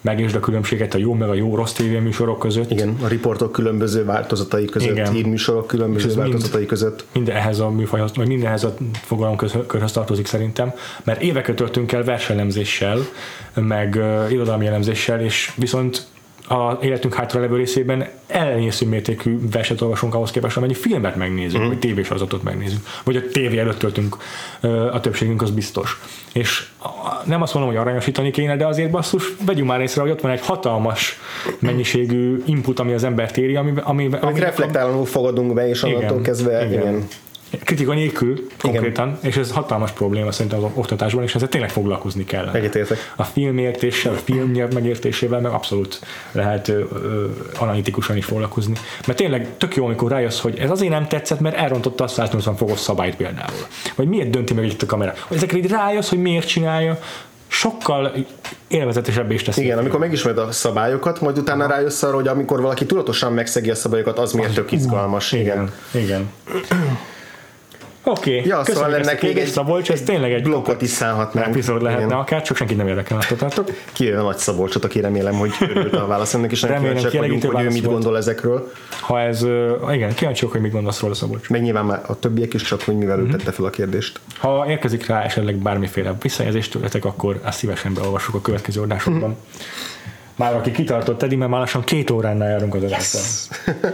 megértsd 0.00 0.34
a 0.34 0.40
különbséget 0.40 0.94
a 0.94 0.98
jó 0.98 1.14
meg 1.14 1.28
a 1.28 1.34
jó 1.34 1.54
rossz 1.54 1.72
tévéműsorok 1.72 2.38
között. 2.38 2.70
Igen, 2.70 2.96
a 3.02 3.06
riportok 3.06 3.52
különböző 3.52 4.04
változatai 4.04 4.64
között, 4.64 4.90
Igen. 4.90 5.12
hírműsorok 5.12 5.64
És 5.64 5.70
különböző 5.70 6.06
mind- 6.06 6.18
változatai 6.18 6.66
között. 6.66 7.04
minden 7.12 7.36
ehhez 7.36 7.58
a 7.58 7.70
műfajhoz, 7.70 8.16
vagy 8.16 8.28
mindenhez 8.28 8.64
a 8.64 8.74
fogalomkörhöz 8.92 9.92
tartozik 9.92 10.26
szerintem, 10.26 10.72
mert 11.04 11.22
éveket 11.22 11.56
töltünk 11.56 11.92
el 11.92 12.04
verselemzéssel, 12.04 12.98
meg 13.54 13.94
uh, 13.98 14.32
irodalmi 14.32 14.66
elemzéssel, 14.66 15.20
és 15.20 15.52
viszont 15.56 16.06
a 16.50 16.78
életünk 16.80 17.14
hátra 17.14 17.40
levő 17.40 17.56
részében 17.56 18.08
elnyésző 18.26 18.86
mértékű 18.86 19.38
verset 19.50 19.80
olvasunk 19.80 20.14
ahhoz 20.14 20.30
képest, 20.30 20.56
amennyi 20.56 20.74
filmet 20.74 21.16
megnézünk, 21.16 21.64
mm. 21.64 21.66
vagy 21.66 21.78
tévésorozatot 21.78 22.42
megnézünk, 22.42 22.80
vagy 23.04 23.16
a 23.16 23.20
tévé 23.32 23.58
előtt 23.58 23.78
töltünk, 23.78 24.16
a 24.92 25.00
többségünk 25.00 25.42
az 25.42 25.50
biztos. 25.50 26.00
És 26.32 26.68
nem 27.24 27.42
azt 27.42 27.54
mondom, 27.54 27.72
hogy 27.72 27.80
aranyosítani 27.80 28.30
kéne, 28.30 28.56
de 28.56 28.66
azért 28.66 28.90
basszus, 28.90 29.24
vegyünk 29.46 29.68
már 29.68 29.80
észre, 29.80 30.00
hogy 30.00 30.10
ott 30.10 30.20
van 30.20 30.30
egy 30.30 30.40
hatalmas 30.40 31.18
mennyiségű 31.58 32.42
input, 32.46 32.78
ami 32.78 32.92
az 32.92 33.04
embert 33.04 33.36
éri, 33.36 33.56
ami, 33.56 33.72
ami, 33.82 34.08
ami 34.20 34.40
reflektállanul 34.40 35.06
fogadunk 35.06 35.54
be, 35.54 35.68
és 35.68 35.82
onnantól 35.82 36.20
kezdve 36.20 36.66
igen. 36.66 36.80
igen. 36.80 37.06
Kritika 37.64 37.94
nélkül 37.94 38.46
konkrétan, 38.58 39.18
és 39.22 39.36
ez 39.36 39.52
hatalmas 39.52 39.90
probléma 39.90 40.32
szerintem 40.32 40.64
az 40.64 40.70
oktatásban, 40.74 41.22
és 41.22 41.34
ezzel 41.34 41.48
tényleg 41.48 41.70
foglalkozni 41.70 42.24
kell. 42.24 42.48
Egyetértek. 42.48 43.12
A 43.16 43.24
filmértéssel, 43.24 44.12
a 44.12 44.16
filmnyelv 44.16 44.72
megértésével 44.72 45.40
meg 45.40 45.52
abszolút 45.52 46.00
lehet 46.32 46.68
ö, 46.68 46.84
ö, 46.92 47.26
analitikusan 47.58 48.16
is 48.16 48.24
foglalkozni. 48.24 48.74
Mert 49.06 49.18
tényleg 49.18 49.48
tök 49.58 49.76
jó, 49.76 49.84
amikor 49.84 50.10
rájössz, 50.10 50.40
hogy 50.40 50.58
ez 50.58 50.70
azért 50.70 50.92
nem 50.92 51.06
tetszett, 51.06 51.40
mert 51.40 51.56
elrontotta 51.56 52.04
a 52.04 52.08
180 52.08 52.56
fokos 52.56 52.78
szabályt 52.78 53.16
például. 53.16 53.66
Vagy 53.94 54.08
miért 54.08 54.30
dönti 54.30 54.54
meg 54.54 54.64
itt 54.64 54.82
a 54.82 54.86
kamera. 54.86 55.14
Ezekre 55.30 55.58
így 55.58 55.70
rájössz, 55.70 56.08
hogy 56.08 56.20
miért 56.20 56.46
csinálja, 56.46 56.98
sokkal 57.50 58.12
élvezetesebbé 58.68 59.34
is 59.34 59.42
teszi. 59.42 59.62
Igen, 59.62 59.78
amikor 59.78 60.00
megismered 60.00 60.38
a 60.38 60.52
szabályokat, 60.52 61.20
majd 61.20 61.38
utána 61.38 61.66
rájössz 61.66 62.02
arra, 62.02 62.14
hogy 62.14 62.28
amikor 62.28 62.60
valaki 62.60 62.86
tudatosan 62.86 63.32
megszegi 63.32 63.70
a 63.70 63.74
szabályokat, 63.74 64.18
az 64.18 64.32
miért 64.32 64.54
tök 64.54 64.72
izgalmas. 64.72 65.32
Igen. 65.32 65.72
Igen. 65.92 66.30
Oké, 68.04 68.36
okay. 68.36 68.48
Ja, 68.50 68.64
szóval 68.64 68.94
ennek 68.94 69.22
még 69.22 69.38
egy 69.38 69.46
Szabolcs, 69.48 69.90
ez 69.90 70.02
tényleg 70.02 70.32
egy 70.32 70.42
blokkot 70.42 70.82
is 70.82 70.90
szállhatnánk. 70.90 71.46
epizód 71.46 71.82
lehetne 71.82 72.04
Igen. 72.04 72.16
akár, 72.18 72.42
csak 72.42 72.56
senkit 72.56 72.76
nem 72.76 72.88
érdekel, 72.88 73.16
láthatátok. 73.16 73.70
Kijön 73.92 74.18
a 74.18 74.22
nagy 74.22 74.36
Szabolcsot, 74.36 74.84
aki 74.84 75.00
remélem, 75.00 75.34
hogy 75.34 75.50
örült 75.60 75.94
a 75.94 76.06
válasz 76.06 76.34
ennek, 76.34 76.50
és 76.52 76.62
Remélem, 76.62 76.82
kíváncsiak 76.96 77.22
vagyunk, 77.22 77.44
hogy 77.44 77.64
ő 77.64 77.68
mit 77.68 77.84
volt. 77.84 77.92
gondol 77.94 78.16
ezekről. 78.16 78.72
Ha 79.00 79.20
ez, 79.20 79.46
igen, 79.92 80.14
kíváncsiak, 80.14 80.50
hogy 80.50 80.60
mit 80.60 80.72
gondolsz 80.72 81.00
róla 81.00 81.14
Szabolcs. 81.14 81.48
Meg 81.48 81.62
nyilván 81.62 81.84
már 81.84 82.00
a 82.06 82.18
többiek 82.18 82.54
is, 82.54 82.62
csak 82.62 82.82
hogy 82.82 82.96
mivel 82.96 83.16
Mhm. 83.16 83.26
ő 83.26 83.36
tette 83.36 83.52
fel 83.52 83.64
a 83.64 83.70
kérdést. 83.70 84.20
Ha 84.38 84.64
érkezik 84.68 85.06
rá 85.06 85.22
esetleg 85.22 85.56
bármiféle 85.56 86.14
visszajelzést 86.22 86.70
tőletek, 86.72 87.04
akkor 87.04 87.40
azt 87.42 87.58
szívesen 87.58 87.94
beolvassuk 87.94 88.34
a 88.34 88.40
következő 88.40 88.80
adásokban. 88.80 89.36
Már 90.36 90.54
aki 90.54 90.70
kitartott 90.70 91.22
eddig, 91.22 91.38
mert 91.38 91.50
már 91.50 91.60
lassan 91.60 91.84
két 91.84 92.10
óránál 92.10 92.50
járunk 92.50 92.74
az 92.74 92.82
adáson. 92.82 93.20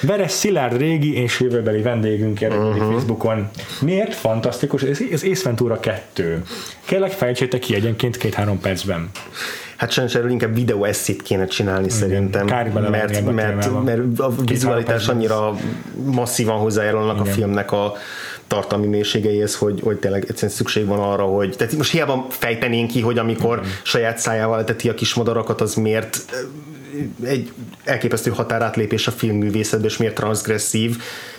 Veres 0.00 0.30
Szilárd 0.30 0.76
régi 0.76 1.16
és 1.16 1.40
jövőbeli 1.40 1.82
vendégünk 1.82 2.40
jelenti 2.40 2.78
uh-huh. 2.78 2.92
Facebookon. 2.92 3.50
Miért 3.80 4.14
fantasztikus? 4.14 4.82
Ez, 4.82 4.98
ez 5.12 5.22
Ace 5.22 5.42
Ventura 5.44 5.80
2. 5.80 6.42
Kérlek 6.84 7.10
fejtsétek 7.10 7.60
ki 7.60 7.74
egyenként 7.74 8.16
két-három 8.16 8.60
percben. 8.60 9.10
Hát 9.76 9.90
sajnos 9.90 10.14
erről 10.14 10.30
inkább 10.30 10.54
videó 10.54 10.84
eszét 10.84 11.22
kéne 11.22 11.46
csinálni 11.46 11.90
szerintem, 11.90 12.46
kár 12.46 12.68
mert, 12.72 12.90
mert, 12.90 13.12
témába. 13.12 13.80
mert 13.80 14.18
a 14.18 14.34
vizualitás 14.44 15.08
annyira 15.08 15.56
masszívan 16.04 16.58
hozzájárulnak 16.58 17.18
a 17.18 17.22
Igen. 17.22 17.34
filmnek 17.34 17.72
a 17.72 17.92
tartalmi 18.46 18.86
mélységeihez, 18.86 19.56
hogy, 19.56 19.80
hogy 19.82 19.96
tényleg 19.96 20.24
egyszerűen 20.28 20.52
szükség 20.52 20.86
van 20.86 20.98
arra, 20.98 21.24
hogy 21.24 21.54
tehát 21.56 21.76
most 21.76 21.90
hiába 21.90 22.26
fejtenénk 22.28 22.90
ki, 22.90 23.00
hogy 23.00 23.18
amikor 23.18 23.60
saját 23.82 24.18
szájával 24.18 24.60
eteti 24.60 24.88
a 24.88 24.94
kis 24.94 25.14
madarakat, 25.14 25.60
az 25.60 25.74
miért 25.74 26.18
egy 27.24 27.52
elképesztő 27.84 28.30
határátlépés 28.30 29.06
a 29.06 29.10
filmművészetben, 29.10 29.88
és 29.88 29.96
miért 29.96 30.14
transgresszív. 30.14 30.96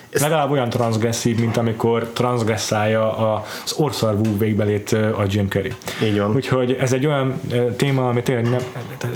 Ez 0.09 0.21
Legalább 0.21 0.51
olyan 0.51 0.69
transgresszív, 0.69 1.39
mint 1.39 1.57
amikor 1.57 2.09
transgresszálja 2.13 3.35
az 3.35 3.73
orszarvú 3.73 4.37
végbelét 4.37 4.91
a 4.91 5.23
Jim 5.27 5.47
Carrey. 5.47 5.73
Így 6.03 6.17
van. 6.19 6.35
Úgyhogy 6.35 6.71
ez 6.71 6.93
egy 6.93 7.05
olyan 7.05 7.41
téma, 7.75 8.09
amit 8.09 8.23
tényleg 8.23 8.49
nem, 8.49 8.61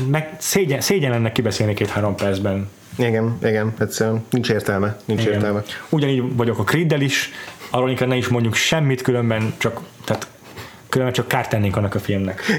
meg, 0.09 0.35
szégyen, 0.37 0.81
szégyen 0.81 1.11
lenne 1.11 1.31
kibeszélni 1.31 1.73
két-három 1.73 2.15
percben. 2.15 2.69
Igen, 2.97 3.37
igen, 3.43 3.73
egyszerűen 3.79 4.25
nincs 4.29 4.49
értelme, 4.49 4.97
nincs 5.05 5.21
Igen. 5.21 5.33
értelme. 5.33 5.63
Ugyanígy 5.89 6.35
vagyok 6.35 6.59
a 6.59 6.63
Creeddel 6.63 7.01
is, 7.01 7.31
arról 7.69 7.89
inkább 7.89 8.07
ne 8.07 8.15
is 8.15 8.27
mondjuk 8.27 8.55
semmit, 8.55 9.01
különben 9.01 9.53
csak, 9.57 9.79
tehát 10.05 10.27
különben 10.89 11.15
csak 11.15 11.27
kárt 11.27 11.49
tennénk 11.49 11.77
annak 11.77 11.95
a 11.95 11.99
filmnek. 11.99 12.41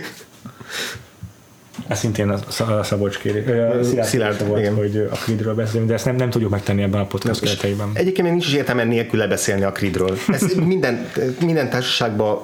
Ez 1.87 1.99
szintén 1.99 2.29
a 2.29 2.37
Sz- 2.49 2.61
a 2.61 2.83
Szabolcs 2.83 3.19
kérés, 3.19 3.47
ö, 3.47 3.81
Szilárd, 4.03 4.47
volt, 4.47 4.61
igen. 4.61 4.75
hogy 4.75 5.09
a 5.13 5.15
Creedről 5.15 5.55
beszélünk, 5.55 5.89
de 5.89 5.95
ezt 5.95 6.05
nem, 6.05 6.17
nem 6.17 6.31
tudjuk 6.31 6.51
megtenni 6.51 6.83
ebben 6.83 7.01
a 7.01 7.07
podcast 7.07 7.41
kereteiben. 7.41 7.91
Egyébként 7.93 8.23
még 8.23 8.31
nincs 8.31 8.47
is 8.47 8.55
értelme 8.55 8.85
nélkül 8.85 9.19
lebeszélni 9.19 9.63
a 9.63 9.73
Creedről. 9.73 10.17
Ez 10.29 10.43
minden, 10.75 11.07
minden 11.41 11.71
társaságban, 11.71 12.39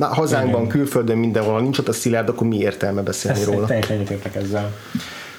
hazánkban, 0.00 0.60
Igen. 0.60 0.72
külföldön, 0.72 1.18
mindenhol, 1.18 1.60
nincs 1.60 1.78
ott 1.78 1.88
a 1.88 1.92
szilárd, 1.92 2.28
akkor 2.28 2.46
mi 2.46 2.58
értelme 2.58 3.02
beszélni 3.02 3.38
Ezt 3.38 3.46
róla? 3.46 3.66
teljesen 3.66 3.96
egyetértek 3.96 4.34
ezzel. 4.34 4.72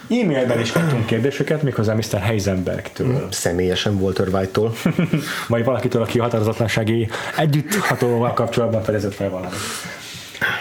E-mailben 0.10 0.60
is 0.60 0.72
kaptunk 0.72 1.06
kérdéseket, 1.06 1.62
méghozzá 1.62 1.94
Mr. 1.94 2.20
Heisenbergtől, 2.20 3.28
Személyesen 3.32 3.94
Walter 3.96 4.28
White-tól. 4.28 4.74
vagy 5.48 5.64
valakitől, 5.64 6.02
aki 6.02 6.20
határozatlansági 6.20 7.08
együtthatóval 7.38 8.34
kapcsolatban 8.34 8.84
fedezett 8.84 9.14
fel 9.14 9.30
valamit. 9.30 9.56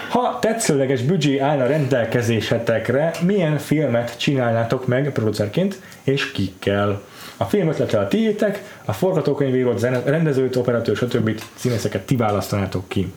Ha 0.08 0.38
tetszőleges 0.40 1.02
büdzsé 1.02 1.38
állna 1.38 1.66
rendelkezésetekre, 1.66 3.10
milyen 3.26 3.58
filmet 3.58 4.18
csinálnátok 4.18 4.86
meg 4.86 5.10
producerként, 5.12 5.80
és 6.02 6.30
kikkel? 6.32 7.02
A 7.36 7.44
film 7.44 7.68
ötlete 7.68 7.98
a 7.98 8.08
tiétek, 8.08 8.62
a 8.84 8.92
forgatókönyvírót, 8.92 9.80
rendezőt, 10.04 10.56
operatőr, 10.56 10.96
stb. 10.96 11.40
színészeket 11.54 12.02
ti 12.02 12.16
választanátok 12.16 12.88
ki. 12.88 13.12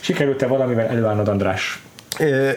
Sikerült-e 0.00 0.46
valamivel 0.46 0.86
előállnod, 0.86 1.28
András? 1.28 1.82
Ö, 2.18 2.50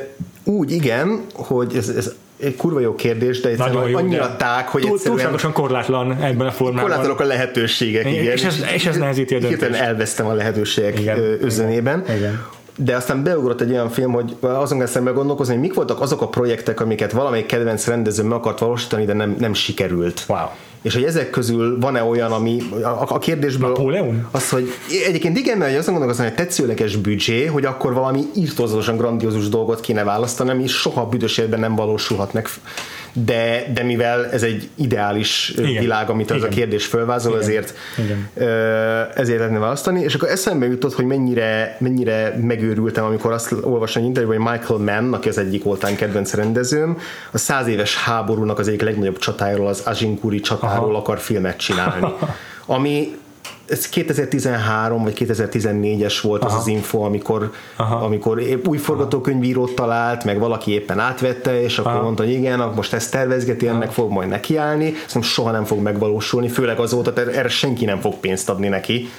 Úgy 0.43 0.72
igen, 0.72 1.25
hogy 1.34 1.75
ez, 1.75 1.89
ez 1.89 2.13
egy 2.39 2.55
kurva 2.55 2.79
jó 2.79 2.95
kérdés, 2.95 3.39
de 3.41 3.50
egyszerűen 3.50 3.89
jó, 3.89 3.98
annyira 3.98 4.27
de 4.27 4.36
tág, 4.36 4.67
hogy 4.67 4.81
túl, 4.81 4.91
egyszerűen 4.91 5.17
túlságosan 5.17 5.51
korlátlan 5.53 6.12
ebben 6.22 6.48
a 6.48 6.51
formában. 6.51 6.81
korlátlanok 6.81 7.19
a 7.19 7.24
lehetőségek, 7.24 8.05
Igen, 8.12 8.24
és 8.24 8.43
ez- 8.43 8.65
és 8.74 8.86
ez 8.86 8.98
nehezíti 8.98 9.36
a 9.36 9.38
hirtelen 9.38 9.60
döntést. 9.60 9.84
elvesztem 9.84 10.25
a 10.25 10.34
lehetőségek 10.34 11.00
Igen, 11.00 11.17
ö, 11.17 11.34
igen, 11.48 12.03
igen. 12.17 12.45
De 12.77 12.96
aztán 12.96 13.24
beugrott 13.24 13.62
egy 13.62 13.72
olyan 13.72 13.89
film, 13.89 14.12
hogy 14.12 14.36
azon 14.39 14.79
kezdtem 14.79 15.08
el 15.08 15.13
gondolkozni, 15.13 15.53
hogy 15.53 15.62
mik 15.62 15.74
voltak 15.74 16.01
azok 16.01 16.22
a 16.22 16.27
projektek, 16.27 16.79
amiket 16.79 17.12
valamelyik 17.12 17.46
kedvenc 17.46 17.88
rendező 17.88 18.24
meg 18.24 18.38
akart 18.38 18.60
valósítani, 18.60 19.05
de 19.05 19.13
nem, 19.13 19.36
nem 19.39 19.53
sikerült. 19.53 20.25
Wow. 20.27 20.48
És 20.82 20.94
hogy 20.94 21.03
ezek 21.03 21.29
közül 21.29 21.79
van-e 21.79 22.03
olyan, 22.03 22.32
ami 22.32 22.62
a, 22.72 23.05
a 23.08 23.17
kérdésből 23.17 23.70
Napóleon? 23.70 24.27
az, 24.32 24.50
hogy 24.50 24.70
egyébként 25.08 25.38
igen, 25.38 25.58
mert 25.58 25.77
azon 25.77 25.94
gondolkozom, 25.94 26.25
hogy 26.25 26.36
tetszőleges 26.36 26.96
büdzsé, 26.96 27.46
hogy 27.46 27.65
akkor 27.65 27.93
valami 27.93 28.23
írtózatosan 28.36 28.97
grandiózus 28.97 29.49
dolgot 29.49 29.80
kéne 29.80 30.04
választani, 30.04 30.49
ami 30.49 30.67
soha 30.67 31.06
büdös 31.06 31.38
életben 31.38 31.60
nem 31.60 31.76
valósulhat 31.76 32.34
meg. 32.34 32.47
De, 33.23 33.65
de 33.73 33.84
mivel 33.84 34.25
ez 34.32 34.43
egy 34.43 34.69
ideális 34.75 35.49
Igen. 35.49 35.69
Igen. 35.69 35.82
világ, 35.82 36.10
amit 36.10 36.32
ez 36.32 36.36
a 36.36 36.39
Igen. 36.39 36.49
kérdés 36.49 36.86
fölvázol, 36.86 37.32
Igen. 37.32 37.43
ezért 37.43 37.73
Igen. 37.97 38.30
ezért 39.15 39.38
lehetne 39.38 39.60
választani, 39.60 40.01
és 40.01 40.13
akkor 40.13 40.30
eszembe 40.30 40.65
jutott, 40.65 40.93
hogy 40.93 41.06
mennyire, 41.06 41.78
mennyire 41.80 42.38
megőrültem, 42.41 43.06
amikor 43.06 43.32
azt 43.32 43.56
olvastam 43.62 44.01
egy 44.01 44.08
interjúban, 44.08 44.41
hogy 44.41 44.51
Michael 44.51 44.80
Mann, 44.80 45.13
aki 45.13 45.30
az 45.30 45.38
egyik 45.38 45.65
oltán 45.65 45.95
kedvenc 45.95 46.34
rendezőm, 46.34 46.97
a 47.32 47.38
száz 47.38 47.67
éves 47.67 47.97
háborúnak 47.97 48.60
az 48.60 48.67
egyik 48.67 48.82
legnagyobb 48.82 49.17
csatájáról, 49.17 49.67
az 49.67 49.80
Ajinkuri 49.86 50.39
csatáról 50.39 50.89
Aha. 50.89 50.97
akar 50.97 51.19
filmet 51.19 51.58
csinálni. 51.58 52.13
Ami 52.65 53.17
ez 53.67 53.89
2013 53.89 55.04
vagy 55.04 55.17
2014-es 55.19 56.19
volt 56.21 56.43
az 56.43 56.51
Aha. 56.51 56.60
az 56.60 56.67
info, 56.67 56.99
amikor, 56.99 57.51
Aha. 57.75 57.95
amikor 57.95 58.39
épp 58.39 58.67
új 58.67 58.78
forgatókönyvírót 58.78 59.75
talált, 59.75 60.23
meg 60.23 60.39
valaki 60.39 60.71
éppen 60.71 60.99
átvette, 60.99 61.62
és 61.62 61.78
akkor 61.78 61.91
Aha. 61.91 62.04
mondta, 62.04 62.23
hogy 62.23 62.32
igen, 62.32 62.60
akkor 62.60 62.75
most 62.75 62.93
ezt 62.93 63.12
tervezgeti, 63.12 63.67
ennek 63.67 63.91
fog 63.91 64.12
majd 64.12 64.30
nekiállni, 64.30 64.86
szerintem 64.93 65.21
soha 65.21 65.51
nem 65.51 65.63
fog 65.63 65.80
megvalósulni, 65.80 66.49
főleg 66.49 66.80
azóta, 66.80 67.13
erre 67.13 67.49
senki 67.49 67.86
nem 67.86 67.99
fog 67.99 68.13
pénzt 68.13 68.49
adni 68.49 68.67
neki 68.67 69.10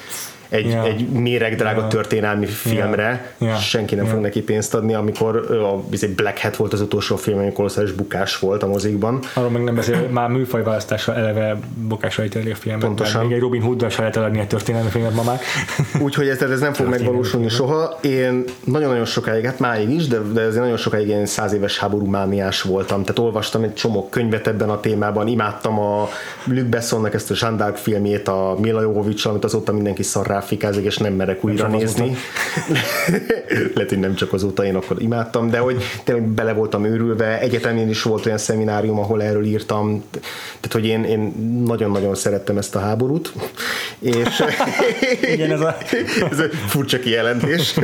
egy, 0.48 0.70
Ja. 0.70 0.84
egy 0.84 1.08
méregdrága 1.08 1.80
Ja. 1.80 1.86
történelmi 1.86 2.46
filmre, 2.46 3.34
Ja. 3.38 3.54
senki 3.56 3.94
nem 3.94 4.04
Ja. 4.04 4.10
fog 4.10 4.20
neki 4.20 4.42
pénzt 4.42 4.74
adni, 4.74 4.94
amikor 4.94 5.36
a, 5.50 5.84
Black 6.16 6.38
Hat 6.38 6.56
volt 6.56 6.72
az 6.72 6.80
utolsó 6.80 7.16
film, 7.16 7.38
amikor 7.38 7.54
kolosszális 7.54 7.92
bukás 7.92 8.38
volt 8.38 8.62
a 8.62 8.66
mozikban. 8.66 9.20
Arról 9.34 9.50
meg 9.50 9.64
nem 9.64 9.74
beszél, 9.74 10.08
már 10.10 10.28
műfajválasztással 10.28 11.14
eleve 11.14 11.58
bokásra 11.88 12.24
ítéli 12.24 12.50
a 12.50 12.54
filmet. 12.54 12.84
Pontosan. 12.84 13.24
Még 13.24 13.32
egy 13.34 13.40
Robin 13.40 13.62
Hood-dal 13.62 13.88
se 13.88 13.98
lehet 13.98 14.16
eladni 14.16 14.38
egy 14.38 14.46
történelmi 14.46 14.88
filmet 14.88 15.14
ma 15.14 15.22
már. 15.22 15.40
Úgyhogy 16.00 16.28
ez, 16.28 16.42
ez 16.42 16.60
nem 16.60 16.72
fog 16.72 16.88
megvalósulni 16.88 17.48
soha. 17.48 17.98
Én 18.00 18.44
nagyon-nagyon 18.64 19.04
sokáig, 19.04 19.44
hát 19.44 19.58
máig 19.58 19.90
is, 19.90 20.06
de, 20.06 20.18
de 20.32 20.42
azért 20.42 20.62
nagyon 20.62 20.76
sokáig 20.76 21.08
én 21.08 21.26
száz 21.26 21.52
éves 21.52 21.78
háború 21.78 22.06
mániás 22.06 22.62
voltam. 22.62 23.00
Tehát 23.02 23.18
olvastam 23.18 23.62
egy 23.62 23.74
csomó 23.74 24.08
könyvet 24.08 24.46
ebben 24.46 24.70
a 24.70 24.80
témában, 24.80 25.26
imádtam 25.26 25.78
a 25.78 26.08
Luc 26.44 26.68
Bessonnak 26.68 27.14
ezt 27.14 27.30
a 27.30 27.34
Jean 27.40 27.74
filmjét, 27.74 28.28
a 28.28 28.56
Mila 28.60 28.80
Jovovich, 28.80 29.26
amit 29.28 29.44
azóta 29.44 29.72
mindenki 29.72 30.02
szarráfikázik, 30.36 30.84
és 30.84 30.96
nem 30.96 31.12
merek 31.12 31.44
újra 31.44 31.56
csak 31.56 31.70
nézni. 31.76 32.16
Lehet, 33.74 33.88
hogy 33.88 33.98
nem 33.98 34.14
csak 34.14 34.32
azóta 34.32 34.64
én 34.64 34.74
akkor 34.74 35.02
imádtam, 35.02 35.50
de 35.50 35.58
hogy 35.58 35.82
tényleg 36.04 36.24
bele 36.24 36.52
voltam 36.52 36.84
őrülve. 36.84 37.40
Egyetemén 37.40 37.88
is 37.88 38.02
volt 38.02 38.26
olyan 38.26 38.38
szeminárium, 38.38 38.98
ahol 38.98 39.22
erről 39.22 39.44
írtam. 39.44 40.04
Tehát, 40.60 40.72
hogy 40.72 40.86
én, 40.86 41.04
én 41.04 41.20
nagyon-nagyon 41.66 42.14
szerettem 42.14 42.58
ezt 42.58 42.74
a 42.74 42.78
háborút. 42.78 43.32
És 43.98 44.44
Igen, 45.32 45.50
ez 45.52 45.60
a- 45.60 45.76
ez 46.30 46.38
egy 46.38 46.52
furcsa 46.66 46.98
kijelentés. 46.98 47.74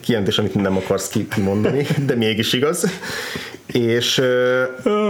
Kijelentés, 0.00 0.38
amit 0.38 0.54
nem 0.54 0.76
akarsz 0.76 1.08
ki- 1.08 1.28
kimondani, 1.28 1.86
de 2.06 2.14
mégis 2.14 2.52
igaz. 2.52 2.86
És, 3.66 4.22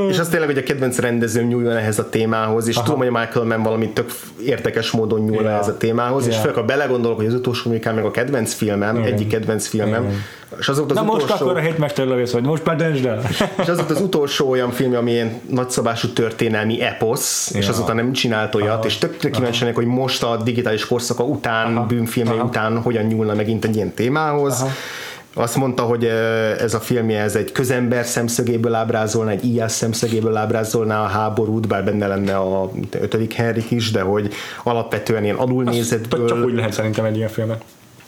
és 0.09 0.19
az 0.19 0.29
tényleg, 0.29 0.49
hogy 0.49 0.59
a 0.59 0.63
kedvenc 0.63 0.99
rendezőm 0.99 1.47
nyúljon 1.47 1.77
ehhez 1.77 1.99
a 1.99 2.09
témához, 2.09 2.69
és 2.69 2.75
Aha. 2.77 2.85
tudom, 2.85 2.99
hogy 2.99 3.09
a 3.09 3.19
Michael 3.19 3.45
Mann 3.47 3.63
valami 3.63 3.89
tök 3.89 4.11
érdekes 4.45 4.91
módon 4.91 5.21
nyúl 5.21 5.43
Ja. 5.43 5.51
ehhez 5.51 5.69
a 5.69 5.77
témához, 5.77 6.27
és 6.27 6.35
Ja. 6.35 6.41
főleg, 6.41 6.57
ha 6.57 6.63
belegondolok, 6.65 7.17
hogy 7.17 7.27
az 7.27 7.35
utolsó 7.35 7.71
Mikán 7.71 7.95
meg 7.95 8.05
a 8.05 8.11
kedvenc 8.11 8.53
filmem, 8.55 8.97
Igen. 8.97 9.13
egyik 9.13 9.29
kedvenc 9.29 9.67
filmem, 9.67 10.03
Igen. 10.03 10.23
és 10.59 10.69
az 10.69 10.79
volt 10.79 10.91
az 10.91 10.97
Na 10.97 11.03
most 11.03 11.25
utolsó... 11.25 11.45
akkor 11.45 11.57
a 11.57 11.61
hétmester 11.61 12.07
lövész, 12.07 12.33
hogy 12.33 12.43
most 12.43 12.65
már 12.65 12.77
döntsd 12.77 13.07
el. 13.07 13.21
És 13.63 13.69
az 13.69 13.77
volt 13.77 13.91
az 13.91 14.01
utolsó 14.01 14.49
olyan 14.51 14.71
film, 14.71 14.95
ami 14.95 15.11
ilyen 15.11 15.41
nagyszabású 15.51 16.09
történelmi 16.09 16.83
eposz, 16.83 17.51
és 17.55 17.65
Ja. 17.67 17.73
azóta 17.73 17.93
nem 17.93 18.13
csinált 18.13 18.55
olyat, 18.55 18.69
Aha. 18.69 18.85
és 18.85 18.99
tök 18.99 19.17
tök 19.17 19.31
kíváncsi 19.31 19.65
hogy 19.75 19.87
most 19.87 20.23
a 20.23 20.37
digitális 20.37 20.87
korszaka 20.87 21.25
után, 21.25 21.77
Aha. 21.77 21.87
bűnfilmei 21.87 22.37
Aha. 22.39 22.47
után 22.47 22.79
hogyan 22.79 23.05
nyúlna 23.05 23.35
megint 23.35 23.65
egy 23.65 23.77
ilyen 23.77 23.95
témához. 23.95 24.61
Aha. 24.61 24.71
Azt 25.37 25.57
mondta, 25.57 25.83
hogy 25.83 26.05
ez 26.59 26.75
a 26.75 26.81
filmje 26.81 27.21
ez 27.21 27.37
egy 27.37 27.53
közember 27.53 28.05
szemszögéből 28.05 28.75
ábrázolná, 28.75 29.31
egy 29.31 29.45
íjász 29.45 29.75
szemszögéből 29.75 30.37
ábrázolná 30.37 31.03
a 31.03 31.07
háborút, 31.07 31.69
bár 31.69 31.85
benne 31.85 32.07
lenne 32.07 32.37
a 32.37 32.71
ötödik 32.91 33.33
Henrik 33.33 33.71
is, 33.71 33.91
de 33.91 34.01
hogy 34.01 34.33
alapvetően 34.63 35.25
ilyen 35.25 35.37
alulnézetből 35.37 36.29
Csak 36.29 36.45
úgy 36.45 36.55
lehet 36.55 36.73
szerintem 36.73 37.05
egy 37.05 37.17
ilyen 37.17 37.29
filmet. 37.29 37.65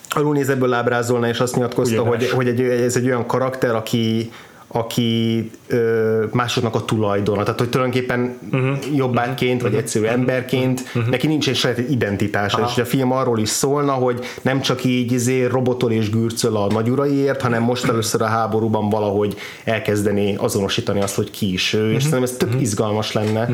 alulnézetből 0.09 0.73
ábrázolna, 0.73 1.27
és 1.27 1.39
azt 1.39 1.55
nyilatkozta, 1.55 2.01
Ugyanes. 2.01 2.31
hogy, 2.31 2.45
hogy 2.45 2.47
egy, 2.47 2.61
ez 2.61 2.95
egy 2.95 3.05
olyan 3.05 3.25
karakter, 3.25 3.75
aki 3.75 4.31
aki 4.77 5.51
ö, 5.67 6.25
másoknak 6.31 6.75
a 6.75 6.85
tulajdona, 6.85 7.43
tehát 7.43 7.59
hogy 7.59 7.69
tulajdonképpen 7.69 8.37
uh-huh. 8.51 8.95
jobbágyként, 8.95 9.61
vagy 9.61 9.73
egyszerű 9.73 10.05
emberként, 10.05 10.79
uh-huh. 10.79 11.09
neki 11.09 11.27
nincs 11.27 11.49
egy 11.49 11.55
saját 11.55 11.77
identitása, 11.77 12.57
Aha. 12.57 12.71
és 12.71 12.77
a 12.81 12.85
film 12.85 13.11
arról 13.11 13.39
is 13.39 13.49
szólna, 13.49 13.91
hogy 13.91 14.19
nem 14.41 14.61
csak 14.61 14.83
így 14.83 15.11
izé, 15.11 15.45
robotol 15.45 15.91
és 15.91 16.09
gürcöl 16.09 16.55
a 16.57 16.67
nagyuraiért, 16.71 17.41
hanem 17.41 17.63
most 17.63 17.85
először 17.87 18.21
a 18.21 18.25
háborúban 18.25 18.89
valahogy 18.89 19.35
elkezdeni 19.63 20.35
azonosítani 20.35 21.01
azt, 21.01 21.15
hogy 21.15 21.31
ki 21.31 21.53
is 21.53 21.73
ő, 21.73 21.91
és 21.91 22.03
szerintem 22.03 22.23
ez 22.23 22.37
tök 22.37 22.61
izgalmas 22.61 23.11
lenne, 23.11 23.49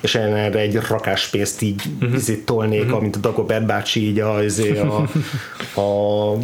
és 0.00 0.14
én 0.14 0.22
erre 0.22 0.58
egy 0.58 0.78
rakás 0.88 1.28
pénzt 1.28 1.62
így 1.62 1.82
izé, 2.14 2.36
tolnék, 2.36 2.92
amint 2.92 3.16
a 3.16 3.18
Dagobert 3.18 3.66
bácsi 3.66 4.08
így 4.08 4.18
a, 4.18 4.42
izé, 4.42 4.78
a, 4.78 5.08
a 5.80 6.36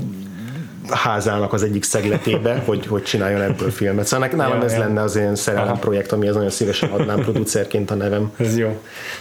házának 0.90 1.52
az 1.52 1.62
egyik 1.62 1.82
szegletébe, 1.82 2.62
hogy, 2.66 2.86
hogy 2.86 3.02
csináljon 3.02 3.40
ebből 3.40 3.70
filmet. 3.70 4.06
Szóval 4.06 4.28
nálam 4.28 4.58
Ja, 4.58 4.64
ez 4.64 4.72
ja. 4.72 4.78
lenne 4.78 5.02
az 5.02 5.16
én 5.16 5.34
szerelem 5.34 5.68
Aha. 5.68 5.78
projekt, 5.78 6.12
amihez 6.12 6.34
nagyon 6.34 6.50
szívesen 6.50 6.90
adnám 6.90 7.18
producerként 7.18 7.90
a 7.90 7.94
nevem. 7.94 8.32
Ez 8.36 8.58
jó. 8.58 8.80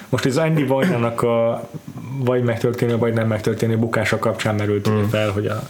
Most 0.09 0.25
az 0.25 0.37
Andy 0.37 0.65
Vajnának 0.65 1.21
a 1.21 1.69
vagy 2.17 2.43
megtörténő, 2.43 2.97
vagy 2.97 3.13
nem 3.13 3.27
megtörténő 3.27 3.77
bukása 3.77 4.19
kapcsán 4.19 4.55
merült 4.55 4.89
mm. 4.89 5.03
fel, 5.03 5.29
hogy 5.29 5.45
a 5.45 5.69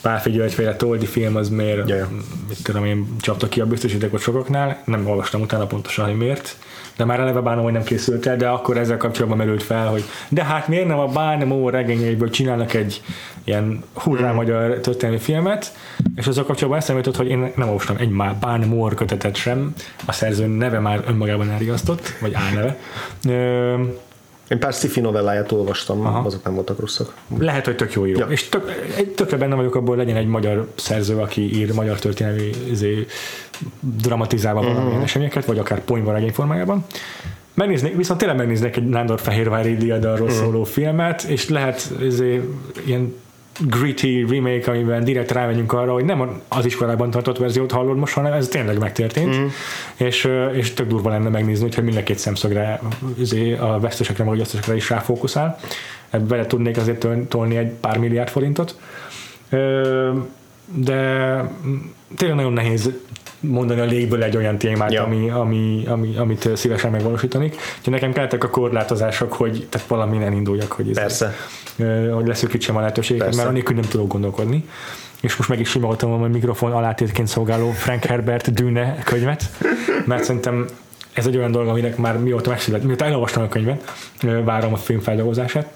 Pálfi 0.00 0.30
Györgyféle 0.30 0.76
Toldi 0.76 1.06
film 1.06 1.36
az 1.36 1.48
miért, 1.48 1.88
Ja, 1.88 1.96
ja. 1.96 2.08
mit 2.48 2.62
tudom 2.62 2.84
én, 2.84 3.16
csapta 3.20 3.48
ki 3.48 3.60
a 3.60 3.66
biztosítékot 3.66 4.20
sokaknál, 4.20 4.82
nem 4.84 5.06
olvastam 5.06 5.40
utána 5.40 5.66
pontosan, 5.66 6.04
hogy 6.04 6.16
miért, 6.16 6.56
de 6.96 7.04
már 7.04 7.20
eleve 7.20 7.40
bánom, 7.40 7.64
hogy 7.64 7.72
nem 7.72 7.82
készült 7.82 8.26
el, 8.26 8.36
de 8.36 8.48
akkor 8.48 8.76
ezzel 8.76 8.96
kapcsolatban 8.96 9.38
merült 9.38 9.62
fel, 9.62 9.86
hogy 9.86 10.04
de 10.28 10.44
hát 10.44 10.68
miért 10.68 10.86
nem 10.86 10.98
a 10.98 11.06
Bánmó 11.06 11.68
regényeiből 11.68 12.30
csinálnak 12.30 12.74
egy 12.74 13.02
ilyen 13.44 13.84
hurrá 13.94 14.32
magyar 14.32 14.78
történelmi 14.78 15.20
filmet, 15.20 15.72
és 16.14 16.26
azzal 16.26 16.44
kapcsolatban 16.44 16.80
eszembe 16.80 17.00
jutott, 17.00 17.20
hogy 17.20 17.30
én 17.30 17.52
nem 17.56 17.68
olvastam 17.68 17.96
egy 17.98 18.10
már 18.10 18.36
Bán 18.40 18.94
kötetet 18.94 19.36
sem, 19.36 19.74
a 20.06 20.12
szerző 20.12 20.46
neve 20.46 20.78
már 20.78 21.04
önmagában 21.06 21.50
elriasztott, 21.50 22.16
vagy 22.20 22.34
álneve. 22.34 22.76
Én 24.50 24.58
pár 24.58 24.72
sci-fi 24.72 25.00
novelláját 25.00 25.52
olvastam, 25.52 26.06
Aha. 26.06 26.18
azok 26.26 26.44
nem 26.44 26.54
voltak 26.54 26.78
rosszak. 26.80 27.14
lehet, 27.38 27.64
hogy 27.64 27.76
tök 27.76 27.92
jó 27.92 28.06
író. 28.06 28.18
Ja. 28.18 28.26
És 28.26 28.48
tök, 28.48 28.70
tökre 29.14 29.36
benne 29.36 29.54
vagyok 29.54 29.74
abból, 29.74 29.96
legyen 29.96 30.16
egy 30.16 30.26
magyar 30.26 30.68
szerző, 30.74 31.16
aki 31.16 31.56
ír 31.58 31.72
magyar 31.74 31.98
történelmi 31.98 32.50
izé, 32.70 33.06
dramatizálva 33.80 34.60
Mhm. 34.62 34.72
valamilyen 34.72 35.02
eseményeket, 35.02 35.44
vagy 35.44 35.58
akár 35.58 35.80
poénban 35.84 36.14
regény 36.14 36.32
formájában. 36.32 36.84
Megnéznék, 37.54 37.96
viszont 37.96 38.18
tényleg 38.18 38.36
megnéznék 38.38 38.76
egy 38.76 38.88
Nándor 38.88 39.20
Fehérvári 39.20 39.76
diadalról 39.76 40.28
Mhm. 40.28 40.36
szóló 40.36 40.64
filmet, 40.64 41.22
és 41.22 41.48
lehet 41.48 41.90
izé, 42.02 42.40
ilyen 42.86 43.14
gritty 43.60 44.24
remake, 44.28 44.70
amiben 44.70 45.04
direkt 45.04 45.30
rávegyünk 45.30 45.72
arra, 45.72 45.92
hogy 45.92 46.04
nem 46.04 46.40
az 46.48 46.64
iskolában 46.64 47.10
tartott 47.10 47.38
verziót 47.38 47.72
hallod 47.72 47.96
most, 47.96 48.14
hanem 48.14 48.32
ez 48.32 48.48
tényleg 48.48 48.78
megtörtént, 48.78 49.36
mm. 49.36 49.46
és, 49.96 50.28
és 50.52 50.74
tök 50.74 50.88
durva 50.88 51.10
lenne 51.10 51.28
megnézni, 51.28 51.64
hogyha 51.64 51.82
mind 51.82 51.96
a 51.96 52.02
két 52.02 52.18
szemszögre 52.18 52.80
izé, 53.18 53.56
a 53.56 53.78
vesztesekre, 53.80 54.24
vagy 54.24 54.32
a 54.32 54.36
győztesekre 54.36 54.76
is 54.76 54.90
ráfókuszál. 54.90 55.58
Bele 56.28 56.46
tudnék 56.46 56.76
azért 56.76 56.98
tol- 56.98 57.28
tolni 57.28 57.56
egy 57.56 57.70
pár 57.70 57.98
milliárd 57.98 58.28
forintot. 58.28 58.78
De 60.74 61.00
tényleg 62.16 62.36
nagyon 62.36 62.52
nehéz 62.52 62.90
mondani 63.40 63.80
a 63.80 63.84
légből 63.84 64.22
egy 64.22 64.36
olyan 64.36 64.58
témát, 64.58 64.92
Ja. 64.92 65.02
ami, 65.04 65.30
ami, 65.30 65.84
ami, 65.86 66.16
amit 66.16 66.48
szívesen 66.56 66.90
megvalósítanék. 66.90 67.56
Úgyhogy 67.78 67.92
nekem 67.92 68.12
kellettek 68.12 68.44
a 68.44 68.50
korlátozások, 68.50 69.32
hogy 69.32 69.66
tehát 69.70 69.86
valami 69.88 70.24
induljak, 70.34 70.72
hogy, 70.72 70.88
ez, 70.88 70.94
Persze. 70.94 71.34
ö, 71.76 72.10
hogy 72.10 72.26
leszűkítsem 72.26 72.76
a 72.76 72.78
lehetőségeket, 72.80 73.36
mert 73.36 73.48
anélkül 73.48 73.74
nem 73.74 73.84
tudok 73.88 74.08
gondolkodni. 74.08 74.64
És 75.20 75.36
most 75.36 75.48
meg 75.48 75.60
is 75.60 75.68
simogatom 75.68 76.22
a 76.22 76.26
mikrofon 76.26 76.72
alátétként 76.72 77.28
szolgáló 77.28 77.70
Frank 77.70 78.04
Herbert 78.04 78.52
Dűne 78.52 78.98
könyvet, 79.04 79.50
mert 80.04 80.24
szerintem 80.24 80.66
ez 81.12 81.26
egy 81.26 81.36
olyan 81.36 81.50
dolog, 81.52 81.68
aminek 81.68 81.96
már 81.96 82.18
mióta 82.18 82.50
megszület, 82.50 82.82
mióta 82.82 83.04
elolvastam 83.04 83.42
a 83.42 83.48
könyvet, 83.48 83.92
várom 84.44 84.72
a 84.72 84.76
film 84.76 85.00
feldolgozását, 85.00 85.72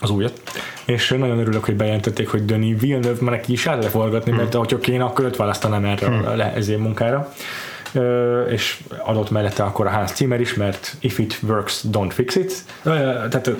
az 0.00 0.10
újat. 0.10 0.40
És 0.88 1.14
nagyon 1.18 1.38
örülök, 1.38 1.64
hogy 1.64 1.76
bejelentették, 1.76 2.28
hogy 2.28 2.44
Denis 2.44 2.80
Villeneuve 2.80 3.24
már 3.24 3.34
neki 3.34 3.52
is 3.52 3.64
lehet 3.64 3.84
forgatni, 3.84 4.32
mert 4.32 4.54
ahogy 4.54 4.88
én 4.88 5.00
akkor 5.00 5.24
őt 5.24 5.36
választanám 5.36 5.84
erre 5.84 6.34
le- 6.34 6.52
ezért 6.56 6.78
munkára. 6.78 7.32
És 8.48 8.80
adott 9.04 9.30
mellette 9.30 9.62
akkor 9.62 9.86
a 9.86 9.90
Hans 9.90 10.14
Zimmer 10.14 10.40
is, 10.40 10.54
mert 10.54 10.96
if 11.00 11.18
it 11.18 11.38
works, 11.42 11.84
don't 11.90 12.10
fix 12.10 12.34
it. 12.34 12.52
Tehát 12.82 13.50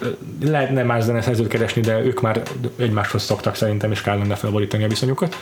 lehetne 0.44 0.82
más 0.82 1.02
zeneszerzőt 1.02 1.48
keresni, 1.48 1.80
de 1.82 2.00
ők 2.00 2.20
már 2.20 2.42
egymáshoz 2.78 3.22
szoktak 3.22 3.54
szerintem, 3.54 3.90
és 3.90 4.00
kellene 4.00 4.34
felborítani 4.34 4.84
a 4.84 4.88
viszonyukat. 4.88 5.36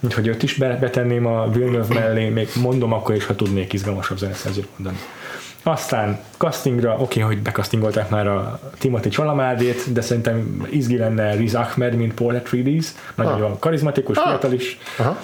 Úgyhogy 0.00 0.26
őt 0.26 0.42
is 0.42 0.54
be- 0.54 0.76
betenném 0.80 1.26
a 1.26 1.48
Villeneuve 1.50 1.94
mellé, 1.94 2.28
még 2.28 2.48
mondom 2.54 2.92
akkor 2.92 3.14
is, 3.14 3.26
ha 3.26 3.34
tudnék 3.34 3.72
izgalmasabb 3.72 4.18
zeneszerzőt 4.18 4.68
mondani. 4.76 4.98
Aztán 5.62 6.18
castingra, 6.36 6.96
oké, 6.98 7.20
hogy 7.20 7.42
bekasztingolták 7.42 8.08
már 8.10 8.26
a 8.26 8.60
Timothy 8.78 9.08
Chalamádét, 9.08 9.92
de 9.92 10.00
szerintem 10.00 10.66
izgi 10.70 10.96
lenne 10.96 11.34
Riz 11.34 11.54
Ahmed, 11.54 11.94
mint 11.94 12.14
Paul 12.14 12.34
Atreides, 12.34 12.86
nagyon 13.14 13.42
Ah. 13.50 13.58
karizmatikus, 13.58 14.16
Ah. 14.16 14.28
fiatal 14.28 14.52
is. 14.52 14.78
Aha. 14.98 15.16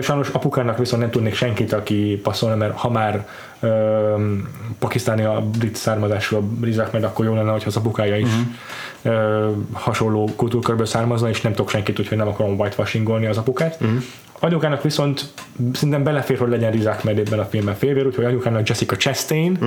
Sajnos 0.00 0.28
apukának 0.28 0.78
viszont 0.78 1.02
nem 1.02 1.10
tudnék 1.10 1.34
senkit, 1.34 1.72
aki 1.72 2.20
passzolna, 2.22 2.56
mert 2.56 2.76
ha 2.78 2.90
már 2.90 3.26
öm, 3.60 4.48
pakisztáni 4.78 5.24
a 5.24 5.42
brit 5.58 5.76
származású 5.76 6.36
a 6.36 6.42
Riz 6.62 6.78
Ahmed, 6.78 7.04
akkor 7.04 7.24
jó 7.24 7.34
lenne, 7.34 7.50
hogyha 7.50 7.68
az 7.68 7.76
apukája 7.76 8.16
is 8.16 8.28
Mhm. 8.28 9.12
ö, 9.14 9.50
hasonló 9.72 10.28
kultúrkörből 10.36 10.86
származna, 10.86 11.28
és 11.28 11.40
nem 11.40 11.52
tudok 11.52 11.70
senkit, 11.70 11.98
úgyhogy 11.98 12.16
nem 12.18 12.28
akarom 12.28 12.58
whitewashingolni 12.58 13.26
az 13.26 13.36
apukát. 13.36 13.80
Mhm. 13.80 13.96
Anyukának 14.42 14.82
viszont 14.82 15.24
szerintem 15.72 16.02
belefér, 16.02 16.38
hogy 16.38 16.48
legyen 16.48 16.70
Riz 16.72 16.86
Ahmed 16.86 17.18
ebben 17.18 17.38
a 17.38 17.44
filmben 17.44 17.74
félvér, 17.74 18.06
úgyhogy 18.06 18.24
anyukának 18.24 18.68
Jessica 18.68 18.96
Chastain 18.96 19.58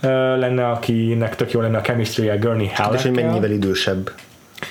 ö, 0.00 0.38
lenne, 0.38 0.68
akinek 0.68 1.36
tök 1.36 1.50
jó 1.52 1.60
lenne 1.60 1.78
a 1.78 1.80
chemistry-je 1.80 2.36
Gurney 2.36 2.64
És 2.64 2.70
hogy 2.76 2.84
Halleck. 2.86 3.14
mennyivel 3.14 3.50
idősebb 3.50 4.10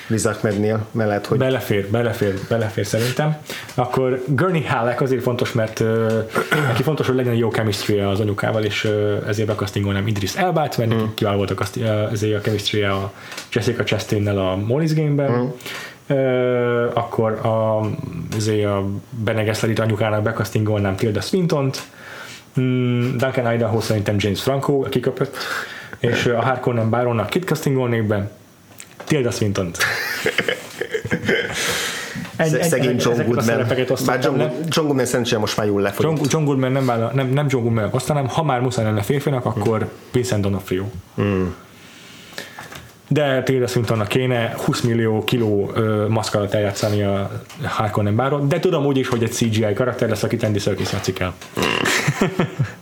Riz 0.08 0.26
Ahmednél, 0.26 0.86
mellett, 0.92 1.26
hogy 1.26 1.38
Belefér, 1.38 1.88
belefér, 1.88 2.34
belefér 2.50 2.86
szerintem. 2.86 3.38
Akkor 3.76 4.24
Gurney 4.28 4.64
Halleck 4.66 5.02
azért 5.02 5.22
fontos, 5.22 5.52
mert 5.52 5.80
uh, 5.80 6.12
neki 6.68 6.84
fontos, 6.84 7.08
hogy 7.08 7.16
legyen 7.16 7.34
jó 7.36 7.50
chemistry 7.50 8.00
az 8.00 8.20
anyukával, 8.20 8.64
és 8.64 8.84
uh, 8.84 9.18
ezért 9.28 9.48
bekasztingolnám 9.48 10.08
Idris 10.08 10.36
Elbát, 10.36 10.78
mert 10.78 10.90
neki 10.90 11.04
kiváló 11.14 11.38
volt 11.38 11.52
a, 11.52 11.54
kaszti- 11.54 11.82
uh, 11.82 12.12
ezért 12.12 12.36
a 12.38 12.42
chemistry 12.42 12.82
a 12.82 13.12
Jessica 13.52 13.84
Chastain-nel 13.84 14.38
a 14.38 14.58
Molly's 14.70 14.92
Game-ben. 14.96 15.54
Akkor 16.94 17.32
a, 17.46 17.82
ezért 18.36 18.66
a 18.66 18.86
Bene 19.10 19.44
Gesserit 19.44 19.80
anyukának 19.80 20.22
bekasztingolnám 20.24 20.96
Tilda 20.96 21.22
Swinton-t, 21.22 21.82
Mm, 22.60 23.18
Duncan 23.18 23.54
Idaho 23.54 23.82
szerintem 23.82 24.16
James 24.20 24.42
Franco 24.42 24.80
kiköpött, 24.80 25.38
és 26.00 26.26
a 26.26 26.42
Harkonnen 26.42 26.90
Baronnak 26.90 27.30
kit 27.30 27.44
castingolnék 27.46 28.04
be? 28.04 28.32
Tilda 29.04 29.32
Swinton-t. 29.32 29.78
Ennyi- 32.38 32.54
ennyi- 32.54 32.64
szegény 32.64 32.96
ezeket 32.96 33.04
John 33.04 33.16
Goodman. 33.26 33.46
Bár 34.06 34.20
John, 34.24 34.38
le. 34.38 34.54
John 34.68 34.86
Goodman 34.86 35.06
szerencsére 35.06 35.40
most 35.40 35.58
már 35.58 35.66
jól 35.68 35.82
lefogyott. 35.82 36.18
John, 36.18 36.28
John 36.32 36.44
Goodman 36.44 36.72
nem, 36.72 36.86
vállal, 36.86 37.12
nem, 37.14 37.28
nem 37.28 37.46
John 37.50 37.64
Goodman 37.64 37.90
osztanám, 37.92 38.28
ha 38.28 38.44
már 38.44 38.60
muszáj 38.62 38.86
lenne 38.86 39.02
férfinak, 39.02 39.46
akkor 39.46 39.90
Vincent 40.12 40.46
D'Onofrio. 40.46 40.84
De 43.12 43.44
Tilda 43.44 43.68
Swintonnak 43.68 44.08
kéne 44.08 44.54
20 44.58 44.82
millió 44.82 45.24
kiló 45.24 45.72
ö, 45.76 46.08
maszkarat 46.08 46.54
eljátszani 46.54 47.04
a 47.04 47.32
Harkonnen 47.64 48.16
báron, 48.16 48.48
de 48.48 48.60
tudom 48.60 48.86
úgy 48.86 48.98
is, 48.98 49.08
hogy 49.08 49.24
egy 49.24 49.32
CGI 49.32 49.74
karakter 49.74 50.10
lesz, 50.10 50.24
akit 50.24 50.44
Andy 50.44 50.60
Serkis 50.60 50.92
játszik 50.92 51.20
el. 51.20 51.34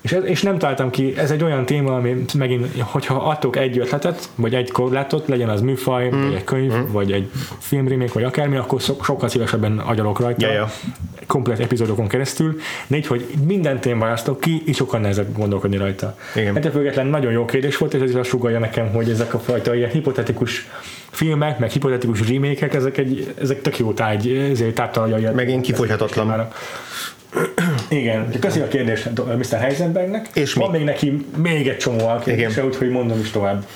És, 0.00 0.16
és 0.24 0.42
nem 0.42 0.58
találtam 0.58 0.90
ki, 0.90 1.14
ez 1.16 1.30
egy 1.30 1.44
olyan 1.44 1.66
téma, 1.66 1.94
ami 1.94 2.24
megint, 2.34 2.80
hogyha 2.80 3.14
adtok 3.14 3.56
egy 3.56 3.78
ötletet, 3.78 4.28
vagy 4.34 4.54
egy 4.54 4.70
korlátot, 4.70 5.28
legyen 5.28 5.48
az 5.48 5.60
műfaj, 5.60 6.10
mm. 6.14 6.22
vagy 6.22 6.34
egy 6.34 6.44
könyv, 6.44 6.72
mm. 6.72 6.92
vagy 6.92 7.12
egy 7.12 7.30
filmremake, 7.58 8.12
vagy 8.12 8.24
akármi, 8.24 8.56
akkor 8.56 8.80
so, 8.80 8.94
sokkal 9.02 9.28
szívesebben 9.28 9.78
agyalok 9.78 10.20
rajta, 10.20 10.46
Ja, 10.46 10.52
ja. 10.52 10.70
komplet 11.26 11.60
epizódokon 11.60 12.08
keresztül, 12.08 12.60
de 12.86 12.96
így, 12.96 13.06
hogy 13.06 13.26
minden 13.46 13.80
témát 13.80 14.08
választok 14.10 14.40
ki, 14.40 14.62
így 14.66 14.76
sokkal 14.76 15.00
nehezebb 15.00 15.36
gondolkodni 15.36 15.76
rajta. 15.76 16.16
Igen. 16.34 16.56
Ettől 16.56 16.70
függetlenül 16.70 17.10
nagyon 17.10 17.32
jó 17.32 17.44
kérdés 17.44 17.76
volt, 17.76 17.94
és 17.94 18.00
ez 18.00 18.10
is 18.10 18.16
azt 18.16 18.28
sugalja 18.28 18.58
nekem, 18.58 18.90
hogy 18.92 19.10
ezek 19.10 19.34
a 19.34 19.38
fajta 19.38 19.74
ilyen 19.74 19.90
hipotetikus 19.90 20.68
filmek, 21.10 21.58
meg 21.58 21.70
hipotetikus 21.70 22.28
remake 22.28 22.68
ezek, 22.68 22.96
egy, 22.96 23.34
ezek 23.40 23.60
tök 23.60 23.78
jó 23.78 23.92
táj, 23.92 24.16
ezért 24.50 24.74
táptalajai. 24.74 25.34
Megint 25.34 25.64
kifogyhatatlan. 25.64 26.48
Igen, 27.88 28.38
köszi 28.40 28.60
a 28.60 28.68
kérdést 28.68 29.10
Mr. 29.14 29.58
Heisenbergnek. 29.58 30.28
És 30.34 30.52
Van 30.52 30.70
mi? 30.70 30.76
még 30.76 30.86
neki 30.86 31.26
még 31.36 31.68
egy 31.68 31.76
csomó 31.76 32.06
a 32.06 32.18
kérdése, 32.18 32.64
úgyhogy 32.64 32.90
mondom 32.90 33.20
is 33.20 33.30
tovább. 33.30 33.66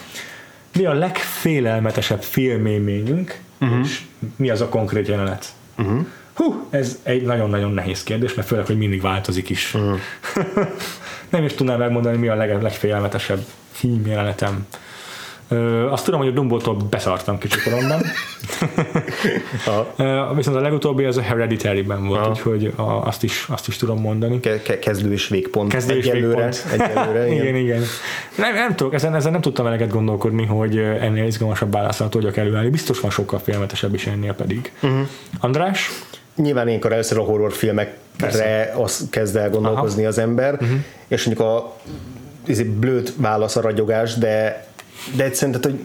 Mi 0.77 0.85
a 0.85 0.93
legfélelmetesebb 0.93 2.23
filmélményünk, 2.23 3.39
uh-huh. 3.61 3.79
és 3.85 4.01
mi 4.37 4.51
az 4.51 4.61
a 4.61 4.69
konkrét 4.69 5.09
jelenet? 5.09 5.47
Uh-huh. 5.79 6.07
Hú, 6.35 6.67
ez 6.71 6.99
egy 7.03 7.23
nagyon-nagyon 7.23 7.71
nehéz 7.71 8.03
kérdés, 8.03 8.35
mert 8.35 8.49
főleg, 8.49 8.67
hogy 8.67 8.79
mindig 8.79 9.01
változik 9.01 9.51
is. 9.51 9.75
Uh-huh. 9.75 9.99
Nem 11.31 11.45
is 11.45 11.53
tudnám 11.53 11.79
megmondani, 11.79 12.17
mi 12.17 12.29
a 12.29 12.35
leg- 12.35 12.63
legfélelmetesebb 12.63 13.45
filmjelenetem. 13.71 14.67
Ö, 15.55 15.91
azt 15.91 16.05
tudom, 16.05 16.21
hogy 16.21 16.29
a 16.29 16.33
Dumbo-tól 16.33 16.77
beszartam 16.91 17.39
kicsikoromban. 17.39 18.01
Ö, 19.97 20.23
viszont 20.35 20.57
a 20.57 20.61
legutóbbi 20.61 21.05
az 21.05 21.17
a 21.17 21.21
Hereditary-ben 21.21 22.07
volt, 22.07 22.21
Aha. 22.21 22.31
úgyhogy 22.31 22.73
a, 22.77 22.83
azt, 22.83 23.23
is, 23.23 23.47
azt 23.49 23.69
is 23.69 23.77
tudom 23.77 24.01
mondani. 24.01 24.41
Ke- 24.41 24.63
ke- 24.63 24.79
kezdő 24.79 25.13
és 25.13 25.29
végpont. 25.29 25.73
Kezdő 25.73 25.97
és 25.97 26.07
egyelőre, 26.07 26.49
végpont. 26.49 26.91
Egyelőre, 26.91 27.27
igen. 27.27 27.43
igen, 27.43 27.57
igen. 27.57 27.83
Nem, 28.39 28.55
nem 28.55 28.75
tudok, 28.75 28.95
ezen, 28.95 29.15
ezen 29.15 29.33
nem 29.33 29.41
tudtam 29.41 29.67
eleget 29.67 29.91
gondolkodni, 29.91 30.45
hogy 30.45 30.79
ennél 30.79 31.25
izgalmasabb 31.25 31.73
válaszol 31.73 32.09
tudjak 32.09 32.37
előállni. 32.37 32.71
Biztos 32.71 33.01
van 33.01 33.11
sokkal 33.11 33.39
félelmetesebb 33.39 33.95
is 33.95 34.07
ennél 34.07 34.33
pedig. 34.33 34.73
Uh-huh. 34.83 35.01
András? 35.41 35.91
Nyilván 36.37 36.69
ilyenkor 36.69 36.93
először 36.93 37.19
a 37.19 37.23
horrorfilmekre 37.23 37.97
Persze. 38.19 38.75
az 38.77 39.07
kezd 39.11 39.37
el 39.37 39.51
gondolkozni 39.51 40.01
Aha. 40.01 40.09
az 40.09 40.19
ember, 40.19 40.53
uh-huh. 40.53 40.79
és 41.09 41.25
mondjuk 41.25 41.49
a 41.49 41.77
blőtt 42.67 43.13
válasz 43.17 43.57
a 43.57 43.61
ragyogás, 43.61 44.15
de, 44.15 44.67
de 45.17 45.31
tehát, 45.31 45.65
hogy 45.65 45.85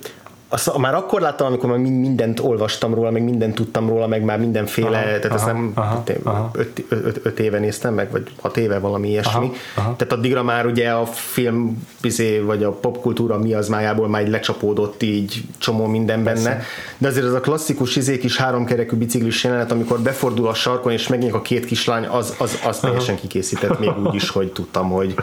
azt 0.52 0.78
már 0.78 0.96
akkor 0.96 1.22
láttam, 1.22 1.48
amikor 1.48 1.70
már 1.70 1.78
mind- 1.78 2.00
mindent 2.00 2.40
olvastam 2.40 2.94
róla, 2.94 3.12
meg 3.12 3.24
mindent 3.24 3.56
tudtam 3.56 3.88
róla, 3.90 4.08
meg 4.08 4.24
már 4.24 4.40
mindenféle, 4.40 4.88
Aha, 4.98 5.04
tehát 5.06 5.26
azt 5.26 5.44
aha, 5.44 5.52
nem 5.54 5.72
aha, 5.76 6.04
öt, 6.06 6.20
aha. 6.24 6.50
öt, 6.54 6.84
öt, 6.90 7.20
öt, 7.24 7.40
éve 7.40 7.60
néztem 7.60 7.94
meg, 7.94 8.12
vagy 8.12 8.24
hat 8.42 8.58
éve 8.58 8.80
valami 8.80 9.10
ilyesmi. 9.10 9.32
Aha, 9.32 9.54
aha. 9.76 9.96
Tehát 9.96 10.14
addigra 10.14 10.44
már 10.44 10.66
ugye 10.66 10.90
a 10.90 11.06
film 11.06 11.88
bizé, 12.02 12.40
vagy 12.40 12.64
a 12.64 12.72
popkultúra 12.72 13.38
mi 13.38 13.54
az 13.54 13.68
májából 13.68 14.08
már 14.08 14.22
így 14.22 14.30
lecsapódott 14.30 15.04
így 15.04 15.44
csomó 15.58 15.86
minden 15.86 16.24
benne. 16.24 16.62
De 16.98 17.08
azért 17.08 17.26
ez 17.26 17.34
a 17.34 17.40
klasszikus 17.40 17.96
izé 17.96 18.18
kis 18.18 18.38
háromkerekű 18.38 18.96
biciklis 18.96 19.44
jelenet, 19.44 19.72
amikor 19.72 20.00
befordul 20.00 20.48
a 20.48 20.54
sarkon 20.54 20.92
és 20.92 21.08
megnyílik 21.08 21.36
a 21.36 21.42
két 21.42 21.66
kislány, 21.66 22.06
az, 22.06 22.36
az, 22.38 22.60
az 22.68 22.80
teljesen 22.80 23.16
kikészített, 23.16 23.80
még 23.80 23.92
úgy 24.06 24.16
is, 24.16 24.30
hogy 24.30 24.52
tudtam, 24.52 24.90
hogy, 24.90 25.16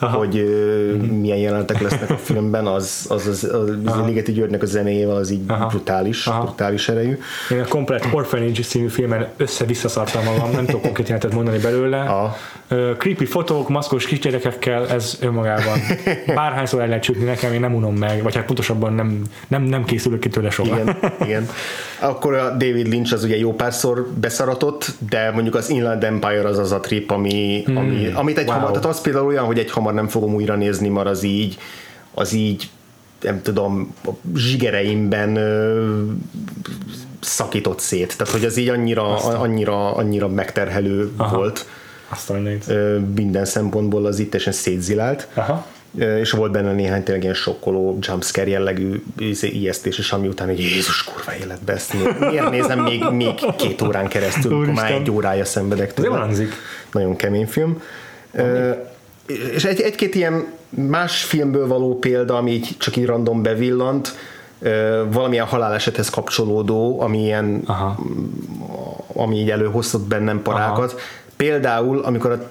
hogy 0.00 0.36
ö, 0.38 0.92
milyen 0.96 1.38
jelenetek 1.38 1.80
lesznek 1.80 2.10
a 2.10 2.16
filmben, 2.16 2.66
az, 2.66 3.06
az, 3.08 3.26
az, 3.26 3.44
az, 3.52 3.70
az 3.84 4.06
Ligeti 4.06 4.32
Györgynek 4.32 4.57
a 4.62 4.66
zenéjével 4.66 5.16
az 5.16 5.30
így 5.30 5.40
Aha. 5.46 5.66
brutális, 5.66 6.26
Aha. 6.26 6.42
brutális 6.42 6.88
erejű. 6.88 7.18
Én 7.50 7.60
a 7.60 7.64
Complete 7.64 8.08
Orphanage 8.12 8.62
című 8.62 8.88
filmen 8.88 9.26
össze-visszaszartam 9.36 10.24
magam, 10.24 10.50
nem 10.50 10.64
tudok 10.64 10.82
konkrét 10.82 11.06
jelentet 11.06 11.32
mondani 11.34 11.58
belőle. 11.58 12.30
Ö, 12.68 12.92
creepy 12.98 13.24
fotók, 13.24 13.68
maszkos 13.68 14.06
kisgyerekekkel, 14.06 14.88
ez 14.88 15.18
önmagában 15.20 15.78
bárhányszor 16.34 16.80
el 16.80 16.86
lehet 16.86 17.02
csütni 17.02 17.24
nekem, 17.24 17.52
én 17.52 17.60
nem 17.60 17.74
unom 17.74 17.94
meg, 17.94 18.22
vagy 18.22 18.34
hát 18.34 18.44
pontosabban 18.44 18.92
nem, 18.92 19.22
nem, 19.48 19.62
nem 19.62 19.84
készülök 19.84 20.20
ki 20.20 20.28
tőle 20.28 20.50
soha. 20.50 20.80
Igen, 20.80 20.96
igen. 21.20 21.48
Akkor 21.98 22.34
a 22.34 22.50
David 22.50 22.86
Lynch 22.86 23.12
az 23.12 23.24
ugye 23.24 23.36
jó 23.36 23.54
párszor 23.54 24.06
beszaratott, 24.20 24.86
de 25.10 25.30
mondjuk 25.30 25.54
az 25.54 25.70
Inland 25.70 26.04
Empire 26.04 26.48
az 26.48 26.58
az 26.58 26.72
a 26.72 26.80
trip, 26.80 27.10
ami, 27.10 27.64
ami, 27.74 28.10
amit 28.14 28.38
egy 28.38 28.46
Wow. 28.46 28.54
hamar, 28.56 28.70
tehát 28.70 28.86
az 28.86 29.00
például 29.00 29.26
olyan, 29.26 29.44
hogy 29.44 29.58
egy 29.58 29.70
hamar 29.70 29.94
nem 29.94 30.08
fogom 30.08 30.34
újra 30.34 30.54
nézni, 30.54 30.88
mert 30.88 31.06
az 31.08 31.22
így, 31.22 31.58
az 32.14 32.32
így 32.32 32.68
nem 33.22 33.42
tudom, 33.42 33.94
a 34.04 34.10
zsigereimben 34.36 35.36
ö, 35.36 36.02
szakított 37.20 37.80
szét. 37.80 38.16
Tehát, 38.18 38.32
hogy 38.32 38.44
az 38.44 38.56
így 38.56 38.68
annyira, 38.68 39.16
annyira, 39.16 39.94
annyira 39.94 40.28
megterhelő 40.28 41.10
Aha. 41.16 41.36
volt 41.36 41.66
Azt 42.08 42.30
a 42.30 42.32
mindenit. 42.32 42.64
ö, 42.68 42.98
minden 42.98 43.44
szempontból, 43.44 44.06
az 44.06 44.18
itt 44.18 44.30
teljesen 44.30 44.52
szétzilált. 44.52 45.28
Aha. 45.34 45.66
Ö, 45.98 46.18
és 46.18 46.30
volt 46.30 46.52
benne 46.52 46.72
néhány 46.72 47.02
tényleg 47.02 47.22
ilyen 47.22 47.34
sokkoló 47.34 47.98
jumpscare 48.00 48.48
jellegű 48.48 49.02
ijesztés, 49.40 49.98
és 49.98 50.12
ami 50.12 50.28
után, 50.28 50.46
hogy 50.48 50.58
Jézus 50.60 51.04
kurva 51.04 51.34
életbe 51.44 51.72
ezt 51.72 51.92
miért, 51.92 52.50
nézem 52.50 52.80
még, 52.82 53.04
még 53.10 53.34
két 53.56 53.82
órán 53.82 54.08
keresztül, 54.08 54.52
amikor 54.52 54.74
már 54.74 54.84
Úristen. 54.84 55.00
egy 55.02 55.10
órája 55.10 55.44
szenvedek 55.44 55.94
tőle. 55.94 56.26
Nagyon 56.92 57.16
kemény 57.16 57.46
film. 57.46 57.82
Ö, 58.32 58.70
és 59.54 59.64
egy, 59.64 59.80
egy-két 59.80 60.14
ilyen 60.14 60.46
más 60.68 61.24
filmből 61.24 61.66
való 61.66 61.98
példa, 61.98 62.36
ami 62.36 62.50
így 62.50 62.76
csak 62.78 62.96
így 62.96 63.06
random 63.06 63.42
bevillant, 63.42 64.14
valamilyen 65.10 65.46
halálesethez 65.46 66.08
kapcsolódó, 66.08 67.00
ami 67.00 67.22
ilyen 67.22 67.62
Aha. 67.66 67.98
ami 69.14 69.36
így 69.36 69.50
előhoztott 69.50 70.06
bennem 70.06 70.42
parákat. 70.42 70.92
Aha. 70.92 71.00
Például, 71.36 71.98
amikor 71.98 72.30
a 72.30 72.48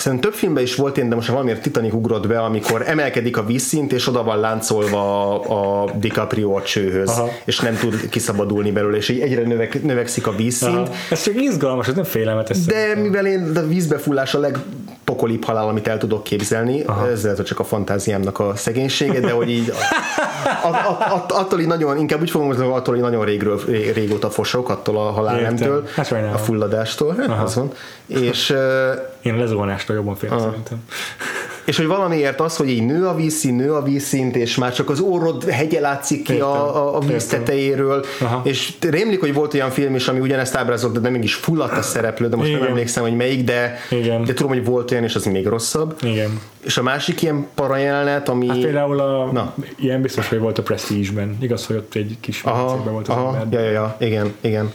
Szerintem 0.00 0.30
több 0.30 0.38
filmben 0.38 0.62
is 0.62 0.74
volt 0.74 0.96
ilyen, 0.96 1.08
de 1.08 1.14
most 1.14 1.28
valamiért 1.28 1.62
Titanic 1.62 1.92
ugrott 1.92 2.26
be, 2.26 2.40
amikor 2.40 2.82
emelkedik 2.86 3.36
a 3.36 3.44
vízszint, 3.44 3.92
és 3.92 4.08
oda 4.08 4.22
van 4.22 4.40
láncolva 4.40 5.30
a, 5.40 5.82
a 5.82 5.90
DiCaprio 5.94 6.56
a 6.56 6.62
csőhöz, 6.62 7.08
Aha. 7.08 7.28
és 7.44 7.60
nem 7.60 7.76
tud 7.76 8.08
kiszabadulni 8.08 8.70
belőle, 8.70 8.96
és 8.96 9.08
így 9.08 9.20
egyre 9.20 9.42
növek, 9.42 9.82
növekszik 9.82 10.26
a 10.26 10.32
vízszint. 10.32 10.74
Aha. 10.74 10.92
Ez 11.10 11.22
csak 11.22 11.42
izgalmas, 11.42 11.88
ez 11.88 11.94
nem 11.94 12.04
félelmetes. 12.04 12.64
De 12.64 12.94
mivel 12.94 13.26
én 13.26 13.52
a 13.56 13.66
vízbefullás 13.66 14.34
a 14.34 14.38
legpokolibb 14.38 15.44
halál, 15.44 15.68
amit 15.68 15.88
el 15.88 15.98
tudok 15.98 16.22
képzelni, 16.22 16.82
Aha. 16.82 17.10
ez 17.10 17.22
lehet, 17.22 17.36
hogy 17.36 17.46
csak 17.46 17.58
a 17.58 17.64
fantáziámnak 17.64 18.38
a 18.38 18.52
szegénysége, 18.56 19.20
de 19.20 19.30
hogy 19.30 19.50
így 19.50 19.72
a, 20.62 20.66
a, 20.66 20.70
a, 20.70 21.24
attól 21.28 21.60
így 21.60 21.66
nagyon, 21.66 21.98
inkább 21.98 22.20
úgy 22.20 22.30
fogom 22.30 22.46
mondani, 22.46 22.72
attól 22.72 22.96
így 22.96 23.02
nagyon 23.02 23.24
régről, 23.24 23.60
ré- 23.66 23.94
régóta 23.94 24.30
fosok, 24.30 24.68
attól 24.68 24.96
a 24.96 25.10
halálnemtől. 25.10 25.86
Hát 25.94 26.12
a 26.12 26.38
fulladástól, 26.38 27.14
hát. 27.28 27.58
És, 28.06 28.54
Én 29.22 29.34
a 29.34 29.36
lezuhanástól 29.90 29.94
jobban 29.94 30.14
félek 30.14 30.38
szerintem. 30.38 30.78
és 31.64 31.76
hogy 31.76 31.86
valamiért 31.86 32.40
az, 32.40 32.56
hogy 32.56 32.68
így 32.68 32.86
nő 32.86 33.06
a 33.06 33.14
vízszín, 33.14 33.54
nő 33.54 33.72
a 33.72 33.82
vízszint, 33.82 34.36
és 34.36 34.56
már 34.56 34.72
csak 34.72 34.90
az 34.90 35.00
orrod 35.00 35.44
hegye 35.44 35.80
látszik 35.80 36.22
ki 36.22 36.32
Értem. 36.32 36.48
a, 36.48 36.96
a, 36.96 37.00
víz 37.00 37.26
tetejéről, 37.26 38.04
Aha. 38.20 38.40
és 38.44 38.72
rémlik, 38.80 39.20
hogy 39.20 39.34
volt 39.34 39.54
olyan 39.54 39.70
film 39.70 39.94
is, 39.94 40.08
ami 40.08 40.20
ugyanezt 40.20 40.54
ábrázolt, 40.54 41.00
de 41.00 41.08
mégis 41.08 41.34
fulladt 41.34 41.76
a 41.76 41.82
szereplő, 41.82 42.28
de 42.28 42.36
most 42.36 42.48
Igen. 42.48 42.60
nem 42.60 42.68
emlékszem, 42.68 43.02
hogy 43.02 43.16
melyik, 43.16 43.44
de, 43.44 43.78
Igen. 43.90 44.24
de 44.24 44.32
tudom, 44.32 44.52
hogy 44.52 44.64
volt 44.64 44.90
olyan, 44.90 45.04
és 45.04 45.14
az 45.14 45.24
még 45.24 45.46
rosszabb. 45.46 45.96
Igen. 46.02 46.40
És 46.64 46.76
a 46.76 46.82
másik 46.82 47.22
ilyen 47.22 47.46
parajelenet, 47.54 48.28
ami... 48.28 48.48
Hát 48.48 48.58
például 48.60 49.00
a, 49.00 49.32
Na. 49.32 49.54
ilyen 49.76 50.02
biztos, 50.02 50.28
hogy 50.28 50.38
volt 50.38 50.58
a 50.58 50.62
Prestige-ben. 50.62 51.36
Igaz, 51.40 51.66
hogy 51.66 51.76
ott 51.76 51.94
egy 51.94 52.16
kis 52.20 52.42
Aha, 52.42 52.64
meccségben 52.64 52.92
volt 52.92 53.08
az 53.08 53.16
aha, 53.16 53.36
ember. 53.40 53.60
ja, 53.60 53.66
ja, 53.66 53.72
ja, 53.72 53.96
igen, 54.06 54.34
igen. 54.40 54.72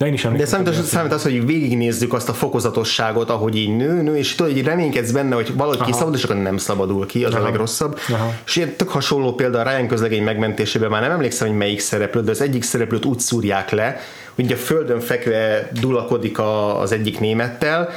De 0.00 0.06
én 0.06 0.12
is 0.12 0.22
De 0.22 0.28
emlékszem. 0.28 0.50
számít 0.50 0.68
hogy 0.74 0.84
az, 0.84 0.88
számít 0.88 1.12
az, 1.12 1.22
hogy 1.22 1.46
végignézzük 1.46 2.12
azt 2.12 2.28
a 2.28 2.32
fokozatosságot, 2.32 3.30
ahogy 3.30 3.56
így 3.56 3.76
nő, 3.76 4.02
nő, 4.02 4.16
és 4.16 4.34
tudod, 4.34 4.52
hogy 4.52 4.64
reménykedsz 4.64 5.10
benne, 5.10 5.34
hogy 5.34 5.56
valahogy 5.56 5.80
kiszabadul, 5.80 6.14
és 6.16 6.24
akkor 6.24 6.36
nem 6.36 6.56
szabadul 6.56 7.06
ki, 7.06 7.24
az 7.24 7.34
a 7.34 7.36
Aha. 7.36 7.44
legrosszabb. 7.46 7.98
Aha. 8.12 8.32
És 8.46 8.56
ilyen 8.56 8.76
tök 8.76 8.88
hasonló 8.88 9.34
példa 9.34 9.58
a 9.60 9.62
Ryan 9.62 9.86
közlegény 9.88 10.22
megmentésében, 10.22 10.90
már 10.90 11.02
nem 11.02 11.10
emlékszem, 11.10 11.48
hogy 11.48 11.56
melyik 11.56 11.80
szereplő, 11.80 12.20
de 12.22 12.30
az 12.30 12.40
egyik 12.40 12.62
szereplőt 12.62 13.04
úgy 13.04 13.18
szúrják 13.18 13.70
le, 13.70 13.96
hogy 14.34 14.52
a 14.52 14.56
földön 14.56 15.00
fekve 15.00 15.68
dulakodik 15.80 16.38
a, 16.38 16.80
az 16.80 16.92
egyik 16.92 17.20
némettel, 17.20 17.88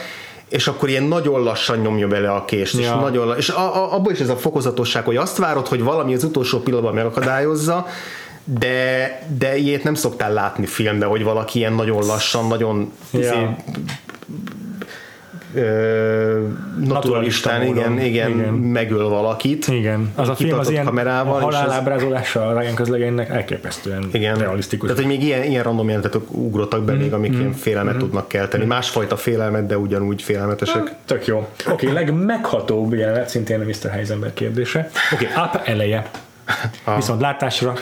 és 0.49 0.67
akkor 0.67 0.89
ilyen 0.89 1.03
nagyon 1.03 1.43
lassan 1.43 1.77
nyomja 1.79 2.07
bele 2.07 2.31
a 2.31 2.45
kést, 2.45 2.75
és, 2.77 2.85
Ja. 2.85 2.95
nagyon, 2.95 3.27
la- 3.27 3.37
és 3.37 3.49
a, 3.49 3.75
a, 3.83 3.93
abból 3.93 4.11
is 4.11 4.19
ez 4.19 4.29
a 4.29 4.35
fokozatosság, 4.37 5.05
hogy 5.05 5.15
azt 5.15 5.37
várod, 5.37 5.67
hogy 5.67 5.83
valami 5.83 6.13
az 6.13 6.23
utolsó 6.23 6.59
pillanatban 6.59 6.93
megakadályozza, 6.93 7.85
de, 8.43 9.19
de 9.37 9.55
ilyet 9.57 9.83
nem 9.83 9.93
szoktál 9.93 10.33
látni 10.33 10.65
filmben, 10.65 11.09
hogy 11.09 11.23
valaki 11.23 11.59
ilyen 11.59 11.73
nagyon 11.73 12.05
lassan, 12.05 12.47
nagyon 12.47 12.91
Ja. 13.11 13.19
izé, 13.19 13.47
ö, 15.55 16.47
naturalistán, 16.85 17.61
módon. 17.65 17.77
igen, 17.77 17.99
igen, 17.99 18.29
Igen. 18.29 18.53
megöl 18.53 19.09
valakit. 19.09 19.67
Igen, 19.67 20.11
az 20.15 20.29
a 20.29 20.35
film 20.35 20.59
az 20.59 20.69
ilyen 20.69 20.85
kamerával, 20.85 21.33
a 21.33 21.37
és 21.37 21.43
halál 21.43 21.65
ez- 21.65 21.71
ábrázolása 21.73 22.47
a 22.47 22.59
Ryan 22.59 22.75
közlegénynek 22.75 23.29
elképesztően 23.29 24.03
igen. 24.11 24.35
realisztikus. 24.35 24.89
Tehát, 24.89 25.03
hogy 25.03 25.11
még 25.11 25.23
ilyen, 25.23 25.43
ilyen 25.43 25.63
random 25.63 25.87
jelentetek 25.87 26.21
ugrottak 26.31 26.83
be 26.83 26.93
még, 26.93 27.13
amik 27.13 27.31
Mhm. 27.31 27.39
ilyen 27.39 27.53
félelmet 27.53 27.97
tudnak 27.97 28.27
kelteni. 28.27 28.65
Másfajta 28.65 29.15
félelmet, 29.17 29.65
de 29.65 29.77
ugyanúgy 29.77 30.21
félelmetesek. 30.21 30.95
Tök 31.05 31.25
jó. 31.25 31.37
Oké, 31.37 31.71
okay, 31.71 31.91
legmeghatóbb 32.03 32.93
jelenet 32.93 33.29
szintén 33.29 33.61
a 33.61 33.63
Mr. 33.63 33.89
Heisenberg 33.91 34.33
kérdése. 34.33 34.89
Oké, 35.13 35.25
okay, 35.31 35.43
up 35.43 35.61
eleje. 35.67 36.09
Ah. 36.83 36.95
Viszont 36.95 37.21
látásra. 37.21 37.73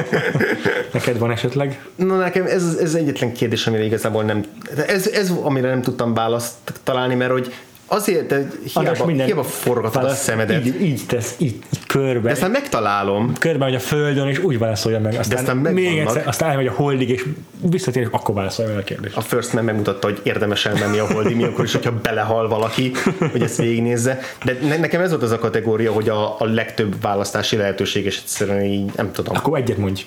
Neked 0.92 1.18
van 1.18 1.30
esetleg? 1.30 1.80
Na 1.94 2.16
nekem 2.16 2.46
ez, 2.46 2.76
ez 2.80 2.94
egyetlen 2.94 3.32
kérdés, 3.32 3.66
amire 3.66 3.84
igazából 3.84 4.22
nem, 4.22 4.44
ez, 4.86 5.06
ez 5.06 5.30
amire 5.30 5.68
nem 5.68 5.82
tudtam 5.82 6.14
választ 6.14 6.54
találni, 6.82 7.14
mert 7.14 7.30
hogy 7.30 7.54
azért, 7.86 8.26
de 8.26 8.48
hiába, 8.74 9.06
hiába 9.06 9.42
forgatod 9.42 10.04
a 10.04 10.14
szemedet. 10.14 10.66
Így, 10.66 10.82
így 10.82 11.00
tesz, 11.06 11.34
így, 11.38 11.54
így 11.74 11.86
körbe. 11.86 12.20
De 12.20 12.30
aztán 12.30 12.50
megtalálom. 12.50 13.32
körbe 13.38 13.64
megy 13.64 13.74
a 13.74 13.80
földön, 13.80 14.28
és 14.28 14.38
úgy 14.38 14.58
válaszolja 14.58 15.00
meg. 15.00 15.14
Aztán, 15.14 15.38
aztán 15.38 15.56
még 15.56 15.98
egyszer, 15.98 16.26
aztán 16.26 16.50
elmegy 16.50 16.66
a 16.66 16.72
holdig, 16.72 17.08
és 17.08 17.24
visszatér, 17.70 18.02
és 18.02 18.08
akkor 18.10 18.34
válaszolja 18.34 18.70
meg 18.70 18.80
a 18.80 18.84
kérdést. 18.84 19.16
A 19.16 19.20
First 19.20 19.52
Man 19.52 19.64
megmutatta, 19.64 20.06
hogy 20.06 20.20
érdemes 20.22 20.66
elmenni 20.66 20.98
a 20.98 21.06
holdi, 21.12 21.34
mi 21.34 21.44
akkor 21.44 21.64
is, 21.64 21.72
hogyha 21.72 21.92
belehal 22.02 22.48
valaki, 22.48 22.92
hogy 23.32 23.42
ezt 23.42 23.56
végignézze. 23.56 24.20
De 24.44 24.56
ne, 24.62 24.76
nekem 24.76 25.00
ez 25.00 25.10
volt 25.10 25.22
az 25.22 25.30
a 25.30 25.38
kategória, 25.38 25.92
hogy 25.92 26.08
a, 26.08 26.40
a 26.40 26.44
legtöbb 26.44 27.00
választási 27.00 27.56
lehetőség, 27.56 28.04
és 28.04 28.18
egyszerűen 28.18 28.64
így, 28.64 28.90
nem 28.96 29.12
tudom. 29.12 29.36
Akkor 29.36 29.58
egyet 29.58 29.76
mondj. 29.76 30.06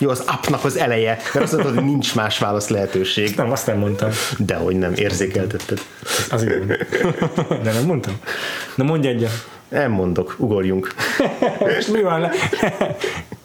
Jó, 0.00 0.10
az 0.10 0.22
appnak 0.26 0.64
az 0.64 0.76
eleje, 0.76 1.18
mert 1.34 1.44
azt 1.44 1.52
mondod, 1.52 1.74
hogy 1.74 1.84
nincs 1.84 2.14
más 2.14 2.38
válasz 2.38 2.68
lehetőség. 2.68 3.36
Nem, 3.36 3.50
azt 3.50 3.66
nem 3.66 3.78
mondtam. 3.78 4.10
De 4.38 4.54
hogy 4.54 4.76
nem, 4.76 4.92
érzékeltetted. 4.94 5.80
Az 6.30 6.44
jó. 6.44 6.50
De 7.62 7.72
nem 7.72 7.84
mondtam. 7.84 8.20
Na 8.74 8.84
mondj 8.84 9.08
egyet. 9.08 9.48
Nem 9.68 9.90
mondok, 9.90 10.34
ugorjunk. 10.38 10.94
És 11.78 11.86
mi 11.94 12.02
van 12.02 12.20
le? 12.20 12.30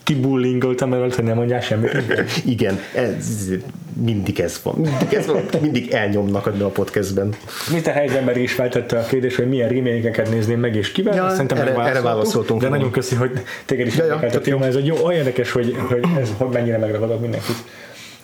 Kibullingoltam 0.06 0.90
mert 0.90 1.16
hogy 1.16 1.24
nem 1.24 1.36
mondjál 1.36 1.62
semmit. 1.62 1.98
Igen, 2.46 2.80
ez, 2.94 3.50
mindig 3.94 4.40
ez 4.40 4.60
van. 4.64 4.76
Mindig 4.76 5.14
ez 5.14 5.26
van. 5.26 5.46
Mindig 5.62 5.92
elnyomnak 5.92 6.48
ebben 6.48 6.62
a 6.62 6.68
podcastben. 6.68 7.34
Mr. 7.72 7.92
Heisenberg 7.92 8.38
is 8.38 8.54
feltette 8.54 8.98
a 9.00 9.06
kérdést, 9.06 9.36
hogy 9.36 9.50
milyen 9.50 9.70
remékeket 9.70 10.30
nézném 10.30 10.60
meg 10.60 10.76
és 10.76 10.92
kivel. 10.92 11.16
Ja, 11.16 11.30
Szerintem 11.30 11.58
erre- 11.58 11.88
erre 11.88 12.02
válaszoltunk 12.02 12.62
De 12.62 12.70
nagyon 12.70 12.92
köszi, 12.92 13.16
hogy 13.16 13.32
téged 13.66 13.88
is 13.88 13.96
Ja, 13.96 14.06
ja, 14.06 14.20
Jó, 14.44 14.58
mert 14.58 14.70
ez 14.70 14.76
egy 14.76 14.86
jó, 14.86 14.96
olyan 14.96 15.18
érdekes, 15.18 15.52
hogy, 15.52 15.76
hogy 15.90 16.04
ez 16.20 16.30
hogy 16.38 16.50
mennyire 16.50 16.78
megragadott 16.78 17.22
mindenkit. 17.22 17.56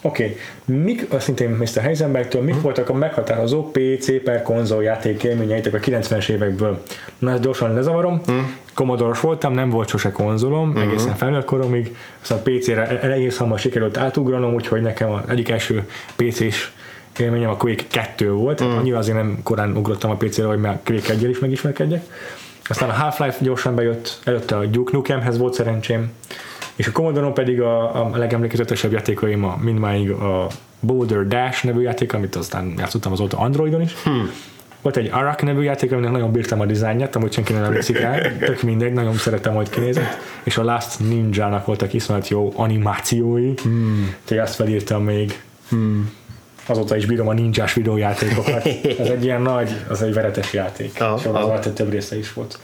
Oké, 0.01 0.23
okay. 0.23 0.77
mik, 0.77 1.05
azt 1.09 1.23
szintén 1.23 1.49
Mr. 1.49 1.81
Heisenbergtől, 1.81 2.41
mik 2.41 2.61
voltak 2.61 2.89
a 2.89 2.93
meghatározó 2.93 3.71
PC 3.71 4.23
per 4.23 4.41
konzol 4.41 4.83
játék 4.83 5.23
élményeitek 5.23 5.73
a 5.73 5.77
90-es 5.77 6.29
évekből? 6.29 6.83
Na, 7.19 7.31
ezt 7.31 7.41
gyorsan 7.41 7.73
lezavarom. 7.73 8.21
Commodore 8.73 9.19
voltam, 9.21 9.53
nem 9.53 9.69
volt 9.69 9.87
sose 9.87 10.11
konzolom, 10.11 10.77
egészen 10.77 11.15
felnőtt 11.15 11.45
koromig, 11.45 11.95
aztán 12.21 12.41
PC-re 12.43 13.01
egész 13.01 13.37
hamar 13.37 13.59
sikerült 13.59 13.97
átugranom, 13.97 14.53
úgyhogy 14.53 14.81
nekem 14.81 15.11
az 15.11 15.21
egyik 15.27 15.49
első 15.49 15.87
PC-s 16.15 16.71
élményem 17.19 17.49
a 17.49 17.55
Quake 17.55 17.83
2 17.91 18.31
volt, 18.31 18.63
mm. 18.63 18.67
annyira 18.67 18.97
azért 18.97 19.17
nem 19.17 19.39
korán 19.43 19.77
ugrottam 19.77 20.11
a 20.11 20.15
PC-re, 20.15 20.45
hogy 20.45 20.59
már 20.59 20.79
Quake 20.83 21.13
1 21.13 21.29
is 21.29 21.39
megismerkedjek. 21.39 22.03
Aztán 22.63 22.89
a 22.89 22.93
Half-Life 22.93 23.37
gyorsan 23.39 23.75
bejött, 23.75 24.19
előtte 24.23 24.57
a 24.57 24.65
Duke 24.65 24.91
Nukemhez 24.93 25.37
volt 25.37 25.53
szerencsém, 25.53 26.11
És 26.75 26.87
a 26.87 26.91
Commodore 26.91 27.27
pedig 27.27 27.61
a, 27.61 28.05
a 28.05 28.17
legemlékezetesebb 28.17 28.91
játékaim 28.91 29.43
a 29.43 29.57
mindmáig 29.61 30.09
a 30.09 30.47
Boulder 30.79 31.27
Dash 31.27 31.65
nevű 31.65 31.81
játék, 31.81 32.13
amit 32.13 32.35
aztán 32.35 32.73
játszottam 32.77 33.11
azóta 33.11 33.37
Androidon 33.37 33.81
is. 33.81 34.03
Hmm. 34.03 34.31
Volt 34.81 34.97
egy 34.97 35.09
Arak 35.11 35.41
nevű 35.41 35.61
játék, 35.61 35.91
aminek 35.91 36.11
nagyon 36.11 36.31
bírtam 36.31 36.59
a 36.59 36.65
dizájnját, 36.65 37.15
amúgy 37.15 37.33
senki 37.33 37.53
nem 37.53 37.63
emlékszik 37.63 37.99
rá, 37.99 38.17
tök 38.39 38.61
mindegy, 38.61 38.93
nagyon 38.93 39.13
szeretem, 39.13 39.53
hogy 39.53 39.69
kinézett. 39.69 40.17
És 40.43 40.57
a 40.57 40.63
Last 40.63 40.99
Ninja-nak 40.99 41.65
voltak 41.65 41.93
iszonyat 41.93 42.27
jó 42.27 42.53
animációi, 42.55 43.53
hmm. 43.61 44.15
úgyhogy 44.21 44.37
azt 44.37 44.55
felírtam 44.55 45.03
még. 45.03 45.41
Hmm. 45.69 46.11
Azóta 46.65 46.95
is 46.95 47.05
bírom 47.05 47.27
a 47.27 47.33
ninjás 47.33 47.73
videójátékokat. 47.73 48.65
Ez 48.99 49.07
egy 49.07 49.23
ilyen 49.23 49.41
nagy, 49.41 49.75
az 49.89 50.01
egy 50.01 50.13
veretes 50.13 50.53
játék. 50.53 51.01
Ah, 51.01 51.19
és 51.19 51.25
az 51.25 51.35
ah. 51.35 51.59
több 51.59 51.91
része 51.91 52.17
is 52.17 52.33
volt. 52.33 52.59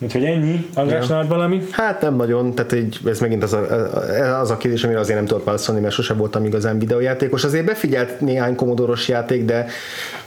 Úgyhogy 0.00 0.24
ennyi. 0.24 0.66
András, 0.74 1.08
ja. 1.08 1.24
valami? 1.28 1.62
Hát 1.70 2.00
nem 2.00 2.16
nagyon, 2.16 2.54
tehát 2.54 2.72
így, 2.72 2.98
ez 3.06 3.20
megint 3.20 3.42
az 3.42 3.52
a, 3.52 4.40
az 4.40 4.50
a 4.50 4.56
kérdés, 4.56 4.84
amire 4.84 4.98
azért 4.98 5.18
nem 5.18 5.26
tudok 5.26 5.44
válaszolni, 5.44 5.80
mert 5.80 5.94
sose 5.94 6.14
voltam 6.14 6.44
igazán 6.44 6.78
videójátékos. 6.78 7.44
Azért 7.44 7.64
befigyelt 7.64 8.20
néhány 8.20 8.54
komodoros 8.54 9.08
játék, 9.08 9.44
de 9.44 9.66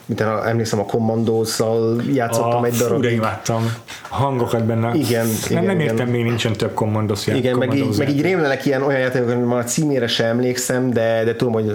mint 0.07 0.21
emlékszem 0.21 0.79
a 0.79 0.85
Commandos-szal 0.85 2.01
játszottam 2.13 2.61
a, 2.61 2.65
egy 2.65 2.73
darabig. 2.73 3.09
Fú, 3.09 3.15
imádtam. 3.15 3.73
Hangokat 4.09 4.65
benne. 4.65 4.93
Igen, 4.93 5.25
nem, 5.25 5.35
igen, 5.49 5.63
nem 5.63 5.79
értem, 5.79 5.95
igen. 5.95 6.07
még 6.09 6.23
nincsen 6.23 6.53
több 6.53 6.73
Commandos 6.73 7.27
játék. 7.27 7.43
Igen, 7.43 7.57
meg 7.57 7.73
így, 7.75 7.97
meg 7.97 8.09
így 8.09 8.21
rémlenek 8.21 8.65
ilyen 8.65 8.83
olyan 8.83 8.99
játékok, 8.99 9.45
már 9.45 9.59
a 9.59 9.63
címére 9.63 10.07
sem 10.07 10.27
emlékszem, 10.27 10.89
de, 10.89 11.23
de 11.23 11.35
tudom, 11.35 11.53
hogy 11.53 11.73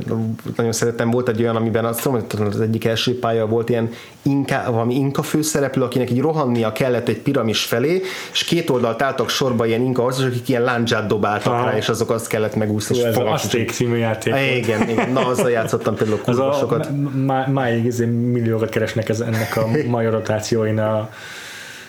nagyon 0.56 0.72
szerettem. 0.72 1.10
Volt 1.10 1.28
egy 1.28 1.42
olyan, 1.42 1.56
amiben 1.56 1.84
azt 1.84 2.02
tudom, 2.02 2.24
hogy 2.28 2.46
az 2.46 2.60
egyik 2.60 2.84
első 2.84 3.18
pálya 3.18 3.46
volt 3.46 3.68
ilyen 3.68 3.90
inka, 4.22 4.62
valami 4.70 4.94
inka 4.94 5.22
főszereplő, 5.22 5.82
akinek 5.82 6.10
így 6.10 6.20
rohannia 6.20 6.72
kellett 6.72 7.08
egy 7.08 7.18
piramis 7.18 7.64
felé, 7.64 8.02
és 8.32 8.44
két 8.44 8.70
oldalt 8.70 9.02
álltak 9.02 9.28
sorba 9.28 9.66
ilyen 9.66 9.80
inka 9.80 10.02
harcosok, 10.02 10.30
akik 10.30 10.48
ilyen 10.48 10.62
láncsát 10.62 11.06
dobáltak 11.06 11.52
Aha. 11.52 11.64
rá, 11.64 11.76
és 11.76 11.88
azok 11.88 12.10
azt 12.10 12.26
kellett 12.26 12.54
megúszni. 12.56 12.96
és 12.96 13.02
Ez 13.02 13.16
az. 13.16 13.24
Azték 13.26 13.70
című 13.70 13.96
játék. 13.96 14.32
Ah, 14.32 14.56
Igen, 14.56 14.88
igen, 14.88 15.10
na 15.12 15.26
azzal 15.26 15.50
játszottam 15.50 15.94
például 15.94 16.20
kurva 16.20 16.48
a, 16.48 16.52
sokat. 16.52 16.88
má, 17.26 17.46
máig 17.46 17.84
izé 17.84 18.04
milliókat 18.30 18.68
keresnek 18.68 19.08
ez, 19.08 19.20
ennek 19.20 19.56
a 19.56 19.66
mai 19.86 20.06
rotációin 20.06 20.78
a 20.78 21.10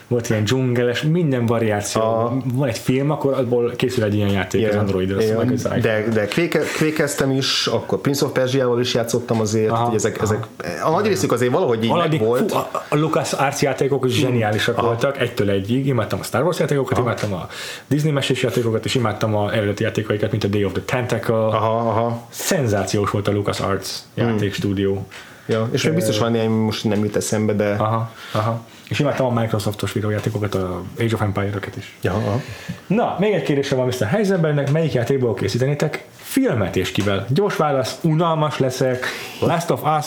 volt 0.08 0.30
ilyen 0.30 0.44
dzsungeles, 0.44 1.02
minden 1.02 1.46
variáció. 1.46 2.02
A- 2.02 2.38
Van 2.54 2.68
egy 2.68 2.78
film, 2.78 3.12
akkor 3.12 3.34
abból 3.34 3.72
készül 3.76 4.04
egy 4.04 4.16
ilyen 4.16 4.30
játék 4.30 4.68
az 4.70 4.76
Androidra. 4.76 5.22
igen. 5.22 5.38
meg 5.38 5.52
az 5.52 5.60
iPhone. 5.64 5.80
de, 5.80 6.04
de 6.14 6.26
kvéke, 6.26 6.60
kvékeztem 6.60 7.32
is, 7.32 7.68
akkor 7.68 8.00
Prince 8.02 8.26
of 8.26 8.32
Persia-val 8.32 8.80
is 8.80 8.94
játszottam 8.94 9.40
azért, 9.40 9.70
Aha, 9.70 9.86
hogy 9.86 9.96
ezek, 9.96 10.22
ezek, 10.22 10.46
a 10.84 10.90
nagy 10.90 11.06
részük 11.06 11.32
azért 11.32 11.52
valahogy 11.52 11.84
így 11.84 11.90
Haladni, 11.90 12.18
meg 12.18 12.28
volt. 12.28 12.52
fú, 12.52 12.58
a, 12.58 12.70
a 12.90 12.96
Lucas 12.96 13.34
Arts 13.34 13.62
játékok 13.62 14.06
is 14.06 14.14
zseniálisak 14.14 14.82
voltak, 14.82 15.20
egytől 15.20 15.50
egyig. 15.50 15.88
Imádtam 15.88 16.20
a 16.20 16.24
Star 16.24 16.44
Wars 16.44 16.60
játékokat, 16.60 16.98
imádtam 16.98 17.34
a 17.34 17.48
Disney 17.88 18.12
mesés 18.12 18.44
játékokat, 18.44 18.86
és 18.86 18.96
imádtam 18.96 19.36
a 19.36 19.54
eredeti 19.54 19.84
játékaikat, 19.84 20.32
mint 20.32 20.44
a 20.44 20.48
Day 20.48 20.66
of 20.66 20.72
the 20.72 20.82
Tentacle. 20.86 21.36
Aha, 21.36 21.78
aha. 21.78 22.28
Szenzációs 22.30 23.10
volt 23.10 23.28
a 23.28 23.32
Lucas 23.32 23.60
Arts 23.60 23.90
játékstúdió. 24.14 25.06
Ja, 25.46 25.70
és 25.72 25.84
még 25.84 25.94
biztos 25.94 26.20
van 26.20 26.32
néhány, 26.32 26.50
most 26.50 26.84
nem 26.84 27.04
jut 27.04 27.16
eszembe, 27.16 27.54
de... 27.54 27.70
Aha, 27.70 28.12
aha. 28.32 28.66
És 28.90 29.00
imádtam 29.00 29.38
a 29.38 29.42
Microsoftos 29.42 29.94
videójátékokat, 29.94 30.56
a 30.56 30.82
Age 31.00 31.14
of 31.14 31.22
Empire-öket 31.22 31.76
is. 31.76 31.98
Ja, 32.02 32.14
aha. 32.14 32.42
Na, 32.88 33.16
még 33.20 33.34
egy 33.34 33.44
kérdésem 33.44 33.78
van 33.78 33.88
Mr. 33.88 34.08
Heisenbergnek, 34.08 34.72
melyik 34.72 34.94
játékból 34.94 35.34
készítenétek 35.34 36.06
filmet 36.16 36.76
és 36.76 36.92
kivel? 36.92 37.26
Gyors 37.30 37.56
válasz, 37.56 37.98
unalmas 38.02 38.60
leszek, 38.60 39.06
Last 39.40 39.70
of 39.70 39.82
Us 40.00 40.06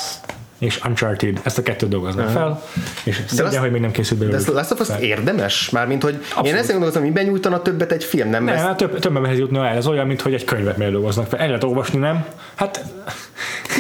és 0.59 0.81
Uncharted. 0.85 1.41
Ezt 1.43 1.59
a 1.59 1.63
kettőt 1.63 1.89
dolgoznak 1.89 2.29
fel, 2.31 2.63
és 3.05 3.23
szégyen, 3.27 3.61
hogy 3.61 3.71
még 3.71 3.81
nem 3.81 3.91
készült 3.91 4.19
De 4.21 4.27
belőle. 4.27 4.45
ez 4.49 4.55
Last 4.55 4.71
of 4.71 4.81
Us 4.81 5.01
érdemes? 5.01 5.71
Mármint, 5.71 6.03
hogy 6.03 6.13
én 6.13 6.21
Abszolút. 6.35 6.59
ezt 6.61 6.69
gondolkozom, 6.71 7.03
hogy 7.03 7.13
benyújtana 7.13 7.63
többet 7.63 7.93
egy 7.93 8.05
film, 8.05 8.29
nem? 8.31 8.45
Nem, 8.45 8.55
Ezt- 8.55 8.65
hát 8.65 8.77
több, 8.77 8.99
több 8.99 9.17
emberhez 9.17 9.39
jutna 9.39 9.67
el. 9.67 9.77
Ez 9.77 9.87
olyan, 9.87 10.07
mint 10.07 10.21
hogy 10.21 10.35
egy 10.35 10.45
könyvet 10.45 10.77
miért 10.77 10.93
dolgoznak 10.93 11.27
fel. 11.27 11.39
El 11.39 11.47
lehet 11.47 11.65
olvasni, 11.65 11.99
nem? 11.99 12.25
Hát 12.55 12.85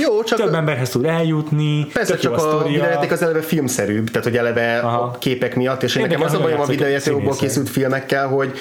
Jó, 0.01 0.23
csak 0.23 0.39
több 0.39 0.55
emberhez 0.55 0.89
tud 0.91 1.05
eljutni. 1.05 1.87
Persze, 1.93 2.17
csak 2.17 2.33
a 2.33 2.39
sztoria. 2.39 2.71
videójáték 2.71 3.13
az 3.13 3.23
eleve 3.23 3.41
filmszerűbb, 3.41 4.11
tehát 4.11 4.27
hogy 4.29 4.37
eleve 4.37 4.79
Aha. 4.79 5.03
a 5.03 5.19
képek 5.19 5.55
miatt, 5.57 5.83
és 5.83 5.95
én 5.97 6.03
nekem 6.03 6.23
az 6.23 6.33
a 6.35 6.41
bajom 6.41 6.61
a 6.61 6.67
videójátékokból 6.67 7.37
készült 7.37 7.69
filmekkel, 7.69 8.27
hogy 8.29 8.53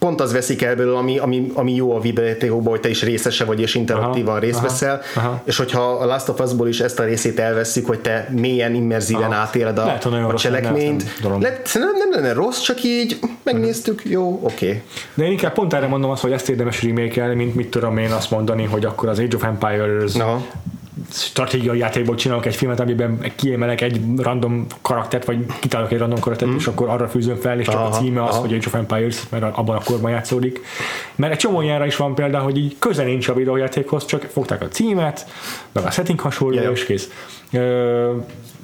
pont 0.00 0.20
az 0.20 0.32
veszik 0.32 0.62
el 0.62 0.76
belőle, 0.76 0.98
ami, 0.98 1.18
ami, 1.18 1.50
ami 1.54 1.74
jó 1.74 1.96
a 1.96 2.00
videójátékokban, 2.00 2.70
hogy 2.70 2.80
te 2.80 2.88
is 2.88 3.02
részese 3.02 3.44
vagy, 3.44 3.60
és 3.60 3.74
interaktívan 3.74 4.30
Aha, 4.30 4.38
részt 4.38 4.58
aha, 4.58 4.66
veszel, 4.66 5.00
aha. 5.14 5.42
és 5.44 5.56
hogyha 5.56 5.80
a 5.80 6.04
Last 6.04 6.28
of 6.28 6.40
Us-ból 6.40 6.68
is 6.68 6.80
ezt 6.80 6.98
a 6.98 7.04
részét 7.04 7.38
elveszik, 7.38 7.86
hogy 7.86 8.00
te 8.00 8.28
mélyen, 8.30 8.74
immerzíven 8.74 9.30
Aha. 9.30 9.40
átéled 9.40 9.78
a, 9.78 9.84
Lehet, 9.84 10.04
a 10.04 10.34
cselekményt. 10.34 11.02
azt 11.02 11.74
nem 11.74 11.96
nem 11.98 12.10
lenne 12.10 12.32
rossz, 12.32 12.60
csak 12.60 12.82
így 12.82 13.18
megnéztük, 13.42 14.02
jó, 14.04 14.40
oké. 14.42 14.66
Okay. 14.66 14.82
De 15.14 15.24
én 15.24 15.30
inkább 15.30 15.52
pont 15.52 15.74
erre 15.74 15.86
mondom 15.86 16.10
azt, 16.10 16.22
hogy 16.22 16.32
ezt 16.32 16.48
érdemes 16.48 16.82
remake 16.82 17.34
mint 17.34 17.54
mit 17.54 17.70
tudom 17.70 17.98
én 17.98 18.10
azt 18.10 18.30
mondani, 18.30 18.64
hogy 18.64 18.84
akkor 18.84 19.08
az 19.08 19.18
Age 19.18 19.36
of 19.36 19.44
Empires 19.44 20.14
Aha. 20.14 20.44
Stratégiai 21.12 21.78
játékból 21.78 22.14
csinálok 22.14 22.46
egy 22.46 22.54
filmet, 22.54 22.80
amiben 22.80 23.32
kiemelek 23.36 23.80
egy 23.80 24.00
random 24.16 24.66
karaktert, 24.82 25.24
vagy 25.24 25.46
kitálok 25.60 25.92
egy 25.92 25.98
random 25.98 26.20
karaktert, 26.20 26.50
és 26.56 26.66
akkor 26.66 26.88
arra 26.88 27.08
fűzöm 27.08 27.36
fel, 27.36 27.58
és 27.58 27.66
csak 27.66 27.74
Aha, 27.74 27.86
a 27.86 27.90
címe 27.90 28.22
az, 28.22 28.30
aha. 28.30 28.40
hogy 28.40 28.52
Age 28.52 28.66
of 28.66 28.74
Empires, 28.74 29.20
mert 29.28 29.56
abban 29.56 29.76
a 29.76 29.80
korban 29.84 30.10
játszódik. 30.10 30.60
Mert 31.14 31.32
egy 31.32 31.38
csomó 31.38 31.60
ilyenre 31.62 31.86
is 31.86 31.96
van 31.96 32.14
példa, 32.14 32.38
hogy 32.38 32.56
így 32.56 32.76
köze 32.78 33.04
nincs 33.04 33.28
a 33.28 33.34
videójátékhoz, 33.34 34.04
csak 34.04 34.22
fogták 34.22 34.62
a 34.62 34.68
címet, 34.68 35.26
meg 35.72 35.84
a 35.84 35.90
setting 35.90 36.20
hasonló, 36.20 36.54
ja. 36.54 36.70
és 36.70 36.84
kész. 36.84 37.10
Ö, 37.52 38.16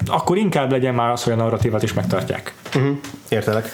akkor 0.07 0.37
inkább 0.37 0.71
legyen 0.71 0.93
már 0.93 1.11
az, 1.11 1.23
hogy 1.23 1.33
a 1.33 1.35
narratívát 1.35 1.83
is 1.83 1.93
megtartják. 1.93 2.53
Uh-huh. 2.75 2.97
Értelek. 3.29 3.69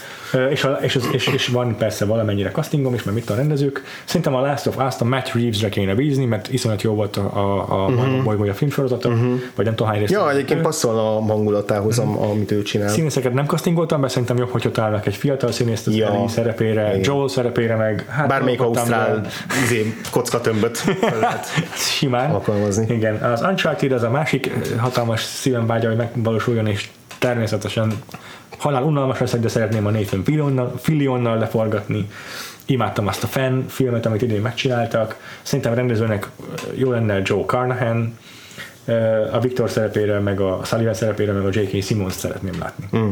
És, 0.52 0.64
a, 0.64 0.78
és, 0.82 0.96
az- 0.96 1.10
és, 1.12 1.28
és, 1.28 1.48
van 1.48 1.78
persze 1.78 2.06
valamennyire 2.06 2.52
castingom 2.52 2.94
is, 2.94 3.04
mert 3.04 3.18
mit 3.18 3.30
a 3.30 3.36
rendezők. 3.36 3.84
Szerintem 4.06 4.36
a 4.36 4.42
Last 4.42 4.68
of 4.68 4.78
Us-t 4.88 5.02
a 5.02 5.06
Matt 5.06 5.32
Reeves-re 5.34 5.70
kéne 5.70 5.96
bízni, 5.96 6.26
mert 6.26 6.54
iszonyat 6.54 6.82
jó 6.82 6.94
volt 6.94 7.18
a, 7.18 7.30
a, 7.34 7.66
a 7.84 7.88
uh-huh. 7.88 8.24
bolygója 8.24 8.54
filmsorozata, 8.54 9.10
uh-huh. 9.10 9.40
vagy 9.56 9.66
nem 9.66 9.76
tudom 9.76 9.92
hány 9.92 10.00
részt. 10.00 10.12
Ja, 10.12 10.32
egyébként 10.32 10.62
passzolna 10.62 11.18
a 11.18 11.22
hangulatához, 11.22 12.00
am- 12.00 12.18
amit 12.18 12.52
ő 12.52 12.62
csinál. 12.62 12.90
Színészeket 12.90 13.34
nem 13.34 13.46
castingoltam, 13.46 14.02
be 14.02 14.08
szerintem 14.08 14.38
jobb, 14.38 14.50
hogyha 14.50 14.72
találnak 14.72 15.06
egy 15.06 15.16
fiatal 15.16 15.52
színészt 15.52 15.88
az 15.88 15.96
Ja. 15.96 16.26
Szerepére, 16.28 16.88
Igen. 16.88 17.00
Joel 17.04 17.28
szerepére, 17.28 17.76
meg 17.76 18.06
hát 18.10 18.28
Bármelyik 18.28 18.62
ausztrál 18.62 19.26
izé, 19.64 19.94
kockatömböt 20.12 20.84
lehet. 21.22 21.46
simán 21.76 22.32
alkalmazni. 22.32 22.96
Igen, 22.96 23.16
az 23.16 23.42
Uncharted 23.42 23.92
az 23.92 24.04
a 24.04 24.10
másik 24.10 24.52
hatalmas 24.78 25.22
szívem 25.24 25.68
vágya, 25.68 25.88
hogy 25.88 25.98
megvalósuljon, 25.98 26.68
és 26.68 26.90
természetesen 27.20 27.94
halál 28.58 28.84
unalmas 28.84 29.20
leszek, 29.20 29.40
de 29.40 29.48
szeretném 29.48 29.86
a 29.86 29.90
Nathan 29.90 30.24
Fillionnal, 30.24 30.74
Fillionnal 30.78 31.38
leforgatni. 31.38 32.10
Imádtam 32.66 33.08
azt 33.08 33.24
a 33.24 33.28
fan 33.28 33.66
filmet, 33.68 34.06
amit 34.06 34.22
idén 34.22 34.42
megcsináltak. 34.42 35.18
Szerintem 35.42 35.72
a 35.72 35.76
rendezőnek 35.76 36.30
eh, 36.40 36.80
jó 36.80 36.92
lenne 36.92 37.22
Joe 37.24 37.46
Carnahan, 37.46 38.18
eh, 38.86 39.36
a 39.36 39.40
Victor 39.40 39.70
szerepére, 39.70 40.20
meg 40.20 40.40
a 40.40 40.60
Sullivan 40.64 40.94
szerepére, 40.94 41.32
meg 41.32 41.46
a 41.46 41.50
J.K. 41.52 41.84
Simmons 41.84 42.14
szeretném 42.14 42.60
látni. 42.60 42.86
Mm. 42.98 43.10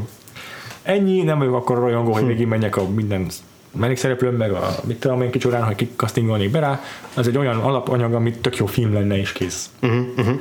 Ennyi, 0.84 1.22
nem 1.22 1.38
vagyok 1.38 1.56
akkor 1.56 1.78
rajongó, 1.78 2.12
hogy 2.12 2.26
végig 2.26 2.48
menjek 2.48 2.78
a 2.78 2.90
minden 2.90 3.28
mellékszereplőm, 3.72 4.36
meg 4.36 4.52
a 4.52 4.76
mit 4.84 5.00
tudom 5.00 5.22
én 5.22 5.32
kicsorán, 5.32 5.64
hogy 5.64 5.76
kikasztingolnék 5.76 6.52
be 6.52 6.60
rá. 6.60 6.82
Az 7.14 7.28
egy 7.28 7.38
olyan 7.38 7.60
alapanyag, 7.60 8.14
amit 8.14 8.42
tök 8.42 8.58
jó 8.58 8.66
film 8.66 8.94
lenne 8.94 9.18
és 9.18 9.32
kész. 9.32 9.70
Uh-huh, 9.82 10.06
uh-huh. 10.18 10.40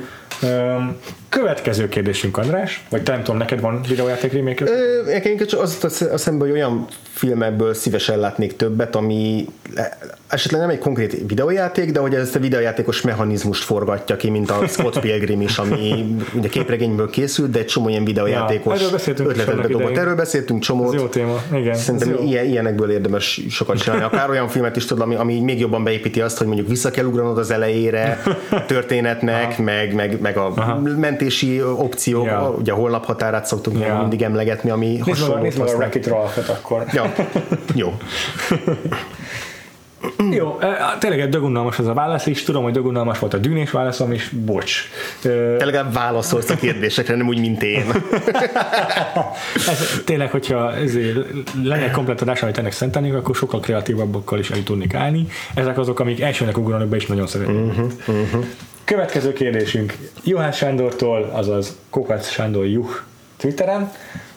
Következő 1.31 1.89
kérdésünk, 1.89 2.37
András, 2.37 2.83
vagy 2.89 3.03
te 3.03 3.11
nem 3.11 3.23
tudom, 3.23 3.37
neked 3.37 3.59
van 3.59 3.81
videójáték 3.87 4.33
remake 4.33 4.65
Nekem 5.05 5.45
csak 5.47 5.61
az 5.61 6.01
a 6.11 6.17
szembe, 6.17 6.43
hogy 6.43 6.53
olyan 6.53 6.87
filmekből 7.13 7.73
szívesen 7.73 8.19
látnék 8.19 8.55
többet, 8.55 8.95
ami 8.95 9.47
le- 9.75 9.97
esetleg 10.27 10.61
nem 10.61 10.69
egy 10.69 10.79
konkrét 10.79 11.17
videójáték, 11.27 11.91
de 11.91 11.99
hogy 11.99 12.15
ezt 12.15 12.35
a 12.35 12.39
videójátékos 12.39 13.01
mechanizmust 13.01 13.63
forgatja 13.63 14.15
ki, 14.15 14.29
mint 14.29 14.51
a 14.51 14.67
Scott 14.67 14.99
Pilgrim 14.99 15.41
is, 15.41 15.57
ami 15.57 16.15
ugye 16.33 16.49
képregényből 16.49 17.09
készült, 17.09 17.51
de 17.51 17.59
egy 17.59 17.65
csomó 17.65 17.89
ilyen 17.89 18.03
videójátékos 18.05 18.81
is 18.81 19.07
ötletet 19.07 19.61
bedobott. 19.61 19.97
Erről 19.97 20.15
beszéltünk 20.15 20.59
Ez 20.59 20.65
csomót. 20.65 20.93
jó 20.93 21.07
téma, 21.07 21.41
igen. 21.53 21.73
Szerintem 21.75 22.09
jó. 22.09 22.23
ilyen, 22.23 22.45
ilyenekből 22.45 22.91
érdemes 22.91 23.41
sokat 23.49 23.77
csinálni. 23.81 24.03
Akár 24.03 24.29
olyan 24.29 24.47
filmet 24.47 24.75
is 24.75 24.85
tudod, 24.85 25.03
ami, 25.03 25.15
ami 25.15 25.39
még 25.39 25.59
jobban 25.59 25.83
beépíti 25.83 26.21
azt, 26.21 26.37
hogy 26.37 26.47
mondjuk 26.47 26.67
vissza 26.67 26.91
kell 26.91 27.05
ugranod 27.05 27.37
az 27.37 27.51
elejére 27.51 28.21
történetnek, 28.67 29.57
meg, 29.57 29.93
meg, 29.93 30.21
meg 30.21 30.37
a 30.37 30.81
mentési 31.21 31.61
opciók, 31.61 32.25
Ja. 32.25 32.53
ugye 32.59 32.71
a 32.71 32.75
holnap 32.75 33.05
határát 33.05 33.45
szoktunk 33.45 33.79
Ja. 33.79 33.97
mindig 33.99 34.21
emlegetni, 34.21 34.69
ami 34.69 34.85
Nézd 34.85 34.99
meg, 34.99 35.07
a- 35.07 35.11
hasonló. 35.19 35.41
nézd 35.41 35.57
meg 35.59 35.67
a 35.67 35.71
Wreck-It 35.75 36.07
Ralph-et 36.07 36.49
akkor. 36.49 36.83
Ja, 36.93 37.13
jó. 37.75 37.93
Jó, 40.31 40.57
tényleg 40.99 41.19
egy 41.19 41.29
dögunalmas 41.29 41.79
ez 41.79 41.87
a 41.87 41.93
válasz 41.93 42.25
is, 42.25 42.43
tudom, 42.43 42.63
hogy 42.63 42.73
dögunalmas 42.73 43.19
volt 43.19 43.33
a 43.33 43.37
dűnés 43.37 43.71
válaszom 43.71 44.11
is, 44.11 44.29
bocs. 44.29 44.83
Te 45.21 45.65
legalább 45.65 45.93
válaszolsz 45.93 46.49
a 46.49 46.55
kérdésekre, 46.55 47.15
nem 47.15 47.27
úgy, 47.27 47.39
mint 47.39 47.63
én. 47.63 47.83
Ez, 49.69 50.01
tényleg, 50.05 50.31
hogyha 50.31 50.73
ezért 50.75 51.17
lenne 51.63 51.83
egy 51.83 51.91
komplet 51.91 52.21
adás, 52.21 52.43
amit 52.43 52.57
ennek 52.57 52.71
szentelnénk, 52.71 53.15
akkor 53.15 53.35
sokkal 53.35 53.59
kreatívabbakkal 53.59 54.39
is 54.39 54.49
el 54.49 54.63
tudnék 54.63 54.93
állni. 54.93 55.25
Ezek 55.53 55.77
azok, 55.77 55.99
amik 55.99 56.21
elsőnek 56.21 56.57
ugranak 56.57 56.87
be, 56.87 56.95
és 56.95 57.05
nagyon 57.05 57.27
szeretnék. 57.27 57.65
Uh-huh, 57.65 57.91
uh-huh. 58.07 58.45
Következő 58.83 59.33
kérdésünk 59.33 59.97
Juhász 60.23 60.57
Sándortól, 60.57 61.29
azaz 61.33 61.77
Kokac 61.89 62.29
Sándor 62.29 62.65
Juh 62.65 62.89
Twitteren. 63.37 63.91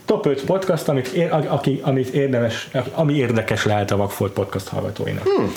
Top 0.05 0.27
5 0.27 0.45
podcast, 0.45 0.89
amit, 0.89 1.07
ér, 1.07 1.33
aki, 1.33 1.81
amit 1.83 2.09
érdemes, 2.09 2.71
ami 2.93 3.15
érdekes 3.15 3.65
lehet 3.65 3.91
a 3.91 3.97
Vagfolt 3.97 4.33
podcast 4.33 4.69
hallgatóinak. 4.69 5.23
Hmm. 5.23 5.53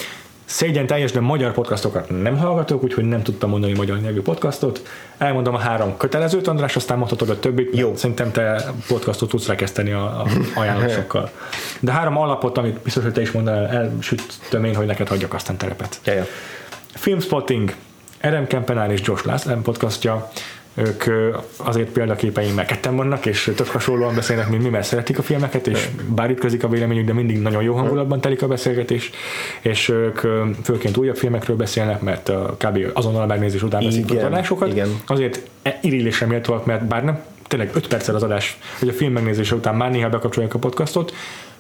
szégyen 0.46 0.88
teljes, 0.88 1.12
de 1.12 1.20
magyar 1.20 1.54
podcastokat 1.54 2.22
nem 2.22 2.38
hallgatok, 2.38 2.84
úgyhogy 2.84 3.04
nem 3.04 3.24
tudtam 3.24 3.50
mondani 3.50 3.74
magyar 3.74 4.00
nyelvű 4.00 4.22
podcastot. 4.22 4.82
Elmondom 5.18 5.54
a 5.54 5.58
három 5.58 5.98
kötelezőt, 5.98 6.48
András, 6.48 6.76
aztán 6.76 6.98
mondhatod 6.98 7.30
a 7.30 7.40
többit, 7.40 7.76
Jó. 7.78 7.96
szerintem 7.96 8.32
te 8.32 8.74
podcastot 8.88 9.30
tudsz 9.30 9.48
rekeszteni 9.48 9.92
a, 9.92 10.04
a 10.06 10.28
ajánlásokkal. 10.56 11.30
De 11.80 11.92
három 11.92 12.18
alapot, 12.18 12.58
amit 12.58 12.80
biztos, 12.80 13.04
hogy 13.04 13.14
te 13.14 13.22
is 13.22 13.32
mondanál, 13.32 13.68
elsütöm 13.68 14.64
én, 14.64 14.76
hogy 14.76 14.86
neked 14.86 15.08
hagyjak 15.08 15.34
aztán 15.34 15.58
terepet. 15.58 16.00
Ja, 16.04 16.14
ja. 16.14 16.26
Filmspotting, 16.94 17.74
Adam 18.28 18.48
Kempenár 18.48 18.92
és 18.92 19.02
Josh 19.04 19.26
Lassen 19.26 19.62
podcastja, 19.62 20.30
ők 20.74 21.04
azért 21.58 21.90
példaképeim, 21.90 22.54
mert 22.54 22.68
ketten 22.68 22.96
vannak, 22.96 23.26
és 23.26 23.52
tök 23.56 23.68
hasonlóan 23.68 24.16
beszélnek, 24.16 24.50
mint 24.50 24.64
mi, 24.64 24.70
mert 24.70 24.86
szeretik 24.86 25.18
a 25.18 25.22
filmeket, 25.22 25.68
és 25.68 25.88
bár 26.08 26.30
ütközik 26.30 26.64
a 26.64 26.68
véleményük, 26.68 27.06
de 27.06 27.14
mindig 27.14 27.40
nagyon 27.40 27.64
jó 27.64 27.76
hangulatban 27.76 28.22
telik 28.22 28.42
a 28.42 28.48
beszélgetés, 28.48 29.12
és 29.62 29.90
ők 29.90 30.20
főként 30.64 30.98
újabb 30.98 31.16
filmekről 31.16 31.56
beszélnek, 31.56 32.02
mert 32.02 32.32
kb. 32.58 32.80
azonnal 32.94 33.22
a 33.22 33.26
megnézés 33.26 33.64
után 33.64 33.84
veszik 33.84 34.12
adásokat. 34.12 34.68
igen. 34.68 34.90
Azért 35.08 35.42
e- 35.62 35.80
irigylésre 35.82 36.26
méltóak, 36.26 36.66
mert 36.66 36.86
bár 36.86 37.04
nem 37.04 37.24
tényleg 37.48 37.70
5 37.74 37.88
perccel 37.88 38.16
az 38.16 38.24
adás, 38.24 38.58
hogy 38.80 38.88
a 38.88 38.94
film 38.94 39.14
megnézése 39.14 39.56
után 39.56 39.76
már 39.76 39.92
néha 39.92 40.10
bekapcsolják 40.10 40.54
a 40.54 40.60
podcastot, 40.60 41.14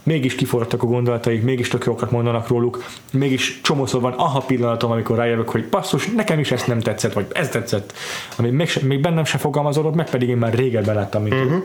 mégis 0.03 0.35
kiforradtak 0.35 0.83
a 0.83 0.85
gondolataik, 0.85 1.43
mégis 1.43 1.67
tök 1.67 1.85
jókat 1.85 2.11
mondanak 2.11 2.47
róluk, 2.47 2.83
mégis 3.11 3.61
csomószor 3.61 4.01
van 4.01 4.13
aha 4.13 4.39
pillanatom, 4.39 4.91
amikor 4.91 5.17
rájövök, 5.17 5.49
hogy 5.49 5.65
basszus, 5.69 6.05
nekem 6.05 6.39
is 6.39 6.51
ezt 6.51 6.67
nem 6.67 6.79
tetszett, 6.79 7.13
vagy 7.13 7.25
ez 7.31 7.49
tetszett, 7.49 7.93
ami 8.37 8.49
még, 8.49 8.69
se, 8.69 8.79
még 8.83 9.01
bennem 9.01 9.25
se 9.25 9.37
fogalmazódott, 9.37 9.95
meg 9.95 10.09
pedig 10.09 10.29
én 10.29 10.37
már 10.37 10.53
régebben 10.53 10.95
láttam, 10.95 11.21
mint 11.21 11.33
uh-huh. 11.33 11.63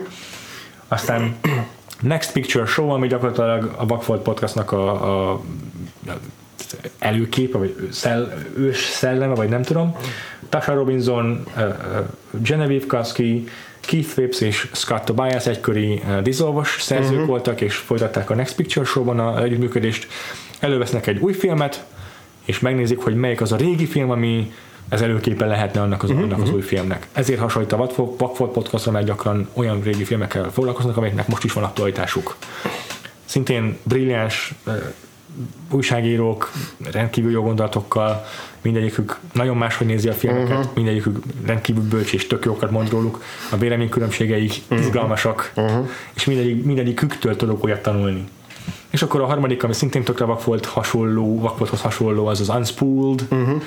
Aztán 0.87 1.35
Next 1.99 2.31
Picture 2.31 2.65
Show, 2.65 2.89
ami 2.89 3.07
gyakorlatilag 3.07 3.73
a 3.77 3.85
Vagfolt 3.85 4.21
podcastnak 4.21 4.71
a, 4.71 5.03
a, 5.03 5.31
a 5.31 5.41
előképe, 6.99 7.57
vagy 7.57 7.87
szell, 7.91 8.33
ős 8.57 8.77
szelleme, 8.77 9.35
vagy 9.35 9.49
nem 9.49 9.61
tudom. 9.61 9.95
Tasha 10.49 10.73
Robinson, 10.73 11.43
uh, 11.55 11.63
uh, 11.63 11.73
Genevieve 12.41 12.85
Kasky, 12.87 13.47
Keith 13.85 14.09
Phipps 14.09 14.41
és 14.41 14.67
Scott 14.73 15.05
Tobias 15.05 15.47
egyköri 15.47 16.01
uh, 16.05 16.21
Dissolve-os 16.21 16.77
szerzők 16.81 17.11
uh-huh. 17.11 17.27
voltak, 17.27 17.61
és 17.61 17.75
folytatták 17.75 18.29
a 18.29 18.35
Next 18.35 18.55
Picture 18.55 18.85
Show-ban 18.85 19.19
a 19.19 19.43
együttműködést. 19.43 20.07
Elővesznek 20.59 21.07
egy 21.07 21.19
új 21.19 21.33
filmet, 21.33 21.85
és 22.45 22.59
megnézik, 22.59 22.99
hogy 22.99 23.15
melyik 23.15 23.41
az 23.41 23.51
a 23.51 23.55
régi 23.55 23.85
film, 23.85 24.11
ami 24.11 24.51
ez 24.89 25.01
előképpen 25.01 25.47
lehetne 25.47 25.81
annak 25.81 26.03
az, 26.03 26.09
uh-huh, 26.09 26.25
annak 26.25 26.41
az 26.41 26.49
új 26.49 26.61
filmnek. 26.61 27.07
Ezért 27.11 27.39
hasonlít 27.39 27.71
a 27.71 27.77
Vakfolt 28.17 28.51
podcastra, 28.51 28.91
mert 28.91 29.05
gyakran 29.05 29.49
olyan 29.53 29.81
régi 29.81 30.03
filmekkel 30.03 30.51
foglalkoznak, 30.51 30.97
amelyeknek 30.97 31.27
most 31.27 31.43
is 31.43 31.53
van 31.53 31.63
aktualitásuk. 31.63 32.35
Szintén 33.25 33.77
brilliáns 33.83 34.53
uh, 34.65 34.73
újságírók, 35.71 36.51
rendkívül 36.91 37.31
jó 37.31 37.41
gondolatokkal, 37.41 38.25
mindegyikük 38.61 39.19
nagyon 39.33 39.57
máshogy 39.57 39.87
nézi 39.87 40.07
a 40.07 40.13
filmeket, 40.13 40.57
uh-huh. 40.57 40.75
mindegyikük 40.75 41.17
rendkívül 41.45 41.83
bölcs 41.83 42.13
és 42.13 42.27
tök 42.27 42.45
jókat 42.45 42.71
mond 42.71 42.89
róluk, 42.89 43.23
a 43.51 43.57
véleménykülönbségeik 43.57 44.61
uh-huh. 44.63 44.85
izgalmasak, 44.85 45.51
uh-huh. 45.55 45.87
és 46.13 46.25
mindegyik, 46.25 46.65
mindegyiküktől 46.65 47.35
tudok 47.35 47.63
olyat 47.63 47.81
tanulni. 47.81 48.27
És 48.89 49.01
akkor 49.01 49.21
a 49.21 49.25
harmadik, 49.25 49.63
ami 49.63 49.73
szintén 49.73 50.03
tökre 50.03 50.25
vak 50.25 50.43
volt 50.43 50.65
hasonló, 50.65 51.39
vakfolthoz 51.39 51.81
hasonló, 51.81 52.25
az 52.25 52.39
az 52.39 52.49
Unspooled, 52.49 53.27
uh-huh. 53.29 53.61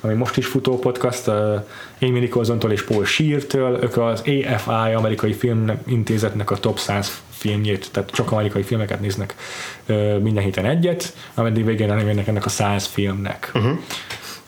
ami 0.00 0.14
most 0.14 0.36
is 0.36 0.46
futó 0.46 0.78
podcast, 0.78 1.26
uh, 1.26 1.34
Amy 2.00 2.18
Nicholsontól 2.18 2.72
és 2.72 2.84
Paul 2.84 3.04
Shear-től, 3.04 3.78
ők 3.82 3.96
az 3.96 4.20
AFI, 4.20 4.92
amerikai 4.94 5.32
filmintézetnek 5.32 6.50
a 6.50 6.56
top 6.56 6.78
100 6.78 7.20
filmjét, 7.46 7.88
tehát 7.92 8.10
csak 8.10 8.32
amerikai 8.32 8.62
filmeket 8.62 9.00
néznek 9.00 9.34
minden 10.22 10.44
héten 10.44 10.64
egyet, 10.64 11.14
ameddig 11.34 11.64
végén 11.64 11.86
nem 11.86 12.06
jönnek 12.06 12.26
ennek 12.26 12.44
a 12.44 12.48
100 12.48 12.86
filmnek. 12.86 13.50
Uh-huh. 13.54 13.78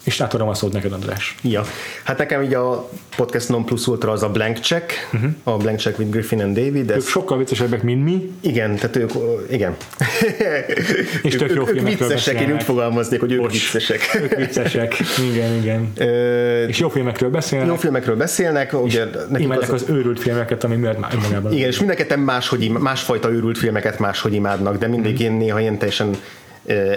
És 0.09 0.21
átadom 0.21 0.49
a 0.49 0.55
szót 0.55 0.73
neked, 0.73 0.93
András. 0.93 1.35
Ja, 1.43 1.65
hát 2.05 2.19
nekem 2.19 2.43
így 2.43 2.55
a 2.55 2.91
podcast 3.17 3.49
non 3.49 3.65
plus 3.65 3.87
ultra 3.87 4.13
az 4.13 4.23
a 4.23 4.29
Blank 4.31 4.59
Check, 4.59 4.93
uh-huh. 5.13 5.31
a 5.43 5.57
Blank 5.57 5.79
Check 5.79 5.99
with 5.99 6.11
Griffin 6.11 6.41
and 6.43 6.55
David. 6.57 6.91
Ők 6.91 6.97
Ez, 6.97 7.07
sokkal 7.09 7.39
viccesebbek, 7.39 7.83
mint 7.83 8.05
mi, 8.05 8.33
igen, 8.41 8.75
tehát 8.77 8.97
ők, 8.97 9.11
igen. 9.51 9.77
És 11.23 11.37
tök 11.37 11.53
jó 11.55 11.69
ők, 11.69 11.81
viccesek, 11.81 12.41
én 12.41 12.53
úgy 12.53 12.63
fogalmaznék, 12.63 13.21
hogy 13.21 13.33
ők 13.33 13.41
Bocs. 13.41 13.53
viccesek. 13.53 14.01
ők 14.23 14.37
viccesek. 14.37 14.95
Igen, 15.33 15.55
igen. 15.55 15.93
Ö, 15.97 16.65
És 16.67 16.79
jó 16.79 16.89
filmekről 16.89 17.31
beszélnek. 17.31 17.69
jó 17.69 17.75
filmekről 17.77 18.17
beszélnek, 18.17 18.83
ugye 18.83 19.05
Imádják 19.37 19.73
az, 19.73 19.83
az 19.83 19.89
őrült 19.91 20.21
filmeket, 20.21 20.65
ami 20.65 20.77
miatt 20.77 20.99
már 20.99 21.11
önmagában. 21.15 21.53
igen, 21.53 21.69
és 21.69 21.79
mind 21.79 21.91
a 21.91 21.95
ketten 21.95 22.19
máshogy, 22.19 22.71
másfajta 22.71 23.31
őrült 23.31 23.59
filmeket 23.59 23.99
máshogy 23.99 24.35
imádnak, 24.35 24.79
de 24.79 24.87
mindig 24.87 25.13
Mhm. 25.15 25.23
én 25.23 25.33
néha 25.33 25.61
ilyen 25.61 25.79
teljesen 25.79 26.11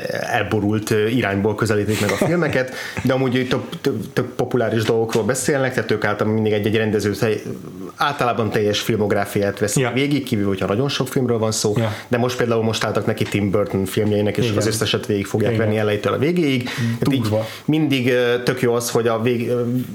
elborult 0.10 0.90
irányból 1.14 1.56
közelítik 1.56 2.02
meg 2.02 2.10
a 2.12 2.26
filmeket, 2.26 2.74
de 3.04 3.14
amúgy 3.14 3.48
tök, 3.50 3.62
tök, 3.82 3.96
tök 4.14 4.26
populáris 4.36 4.84
dolgokról 4.84 5.24
beszélnek, 5.24 5.74
tehát 5.74 5.92
ők 5.92 6.04
általában 6.06 6.34
mindig 6.42 6.54
egy-egy 6.54 6.76
rendező 6.76 7.14
általában 7.96 8.50
teljes 8.50 8.80
filmográfiát 8.80 9.60
veszik 9.60 9.84
ja. 9.84 9.92
végig, 9.94 10.24
kívül, 10.24 10.48
hogyha 10.48 10.66
nagyon 10.68 10.90
sok 10.90 11.08
filmről 11.08 11.38
van 11.38 11.52
szó, 11.52 11.74
Ja. 11.78 11.94
de 12.08 12.18
most 12.18 12.38
például 12.38 12.64
most 12.64 12.84
álltak 12.84 13.06
neki 13.06 13.24
Tim 13.24 13.52
Burton 13.52 13.86
filmjeinek, 13.86 14.38
és 14.38 14.46
Igen. 14.46 14.58
az 14.58 14.68
összeset 14.68 15.06
végig 15.06 15.26
fogják 15.26 15.54
Igen. 15.54 15.66
venni 15.66 15.78
elejétől 15.80 16.14
a 16.14 16.18
végéig. 16.18 16.70
Durva. 17.00 17.46
mindig 17.66 18.08
ö, 18.12 18.44
tök 18.44 18.62
jó 18.62 18.74
az, 18.74 18.90
hogy 18.90 19.08
a 19.08 19.22
vég, 19.22 19.52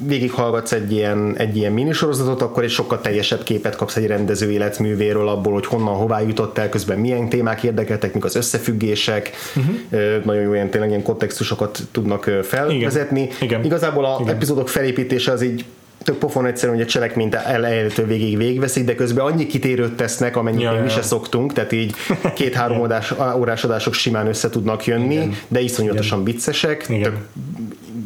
végighallgatsz 0.07 0.73
egy 0.73 0.93
ilyen, 0.93 1.35
egy 1.37 1.57
ilyen 1.57 1.73
minisorozatot, 1.73 2.43
akkor 2.43 2.63
egy 2.63 2.71
sokkal 2.71 3.01
teljesebb 3.01 3.43
képet 3.43 3.77
kapsz 3.77 3.97
egy 3.97 4.07
rendező 4.07 4.51
életművéről, 4.51 5.29
abból, 5.29 5.53
hogy 5.53 5.67
honnan, 5.67 5.95
hová 5.95 6.21
jutott 6.21 6.59
el, 6.59 6.69
közben 6.69 6.99
milyen 6.99 7.29
témák 7.29 7.63
érdekeltek, 7.63 8.15
mik 8.15 8.25
az 8.25 8.37
összefüggések, 8.37 9.31
Mhm. 9.55 9.66
Uh-huh. 9.69 10.25
nagyon 10.25 10.43
jó 10.43 10.55
ilyen, 10.55 10.71
tényleg 10.71 10.91
ilyen 10.91 11.03
kontextusokat 11.03 11.81
tudnak 11.91 12.31
felvezetni. 12.43 13.21
Igen. 13.21 13.37
Igen. 13.41 13.65
Igazából 13.65 14.05
a 14.05 14.19
Igen. 14.21 14.35
epizódok 14.35 14.69
felépítése 14.69 15.33
az 15.33 15.43
így 15.43 15.65
tök 16.07 16.17
pofon 16.17 16.47
egyszerűen, 16.47 16.77
hogy 16.77 16.87
a 16.87 16.89
cselekményt 16.89 17.35
elejétől 17.35 18.07
végig 18.07 18.37
végigveszik, 18.37 18.85
de 18.85 18.95
közben 18.95 19.25
annyi 19.25 19.47
kitérőt 19.47 19.93
tesznek, 19.93 20.37
amennyit 20.37 20.61
Ja, 20.61 20.73
ja, 20.73 20.83
mi 20.83 20.89
se 20.89 21.03
szoktunk, 21.03 21.53
tehát 21.53 21.73
így 21.73 21.95
két-három 22.35 22.81
órás, 22.81 23.15
órás 23.37 23.65
adások 23.65 23.95
simán 23.95 24.27
össze 24.27 24.51
tudnak 24.51 24.87
jönni, 24.87 25.15
Igen. 25.15 25.37
de 25.49 25.61
iszonyatosan 25.61 26.25
viccesek, 26.25 26.85
Igen. 26.89 27.03
tök 27.03 27.17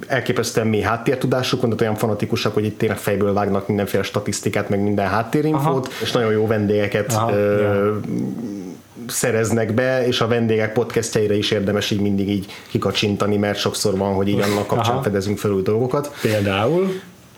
elképesztően 0.06 0.66
mély 0.66 0.80
háttértudásuk 0.80 1.60
van, 1.60 1.74
olyan 1.80 1.94
fanatikusak, 1.94 2.54
hogy 2.54 2.64
itt 2.64 2.78
tényleg 2.78 2.98
fejből 2.98 3.32
vágnak 3.32 3.68
mindenféle 3.68 4.02
statisztikát, 4.02 4.68
meg 4.68 4.82
minden 4.82 5.08
háttérinfót, 5.08 5.86
Aha. 5.86 5.96
és 6.02 6.10
nagyon 6.10 6.32
jó 6.32 6.46
vendégeket 6.46 7.12
Aha, 7.12 7.32
ö, 7.32 7.62
ja. 7.62 8.00
Szereznek 9.10 9.74
be, 9.74 10.06
és 10.06 10.20
a 10.20 10.26
vendégek 10.26 10.72
podcastjaira 10.72 11.34
is 11.34 11.50
érdemes 11.50 11.90
így 11.90 12.00
mindig 12.00 12.28
így 12.28 12.46
kikacsintani, 12.70 13.36
mert 13.36 13.58
sokszor 13.58 13.96
van, 13.96 14.14
hogy 14.14 14.28
így 14.28 14.40
annak 14.40 14.66
kapcsán 14.66 14.94
Aha. 14.94 15.02
fedezünk 15.02 15.38
fel 15.38 15.50
új 15.50 15.62
dolgokat. 15.62 16.14
Például, 16.22 16.86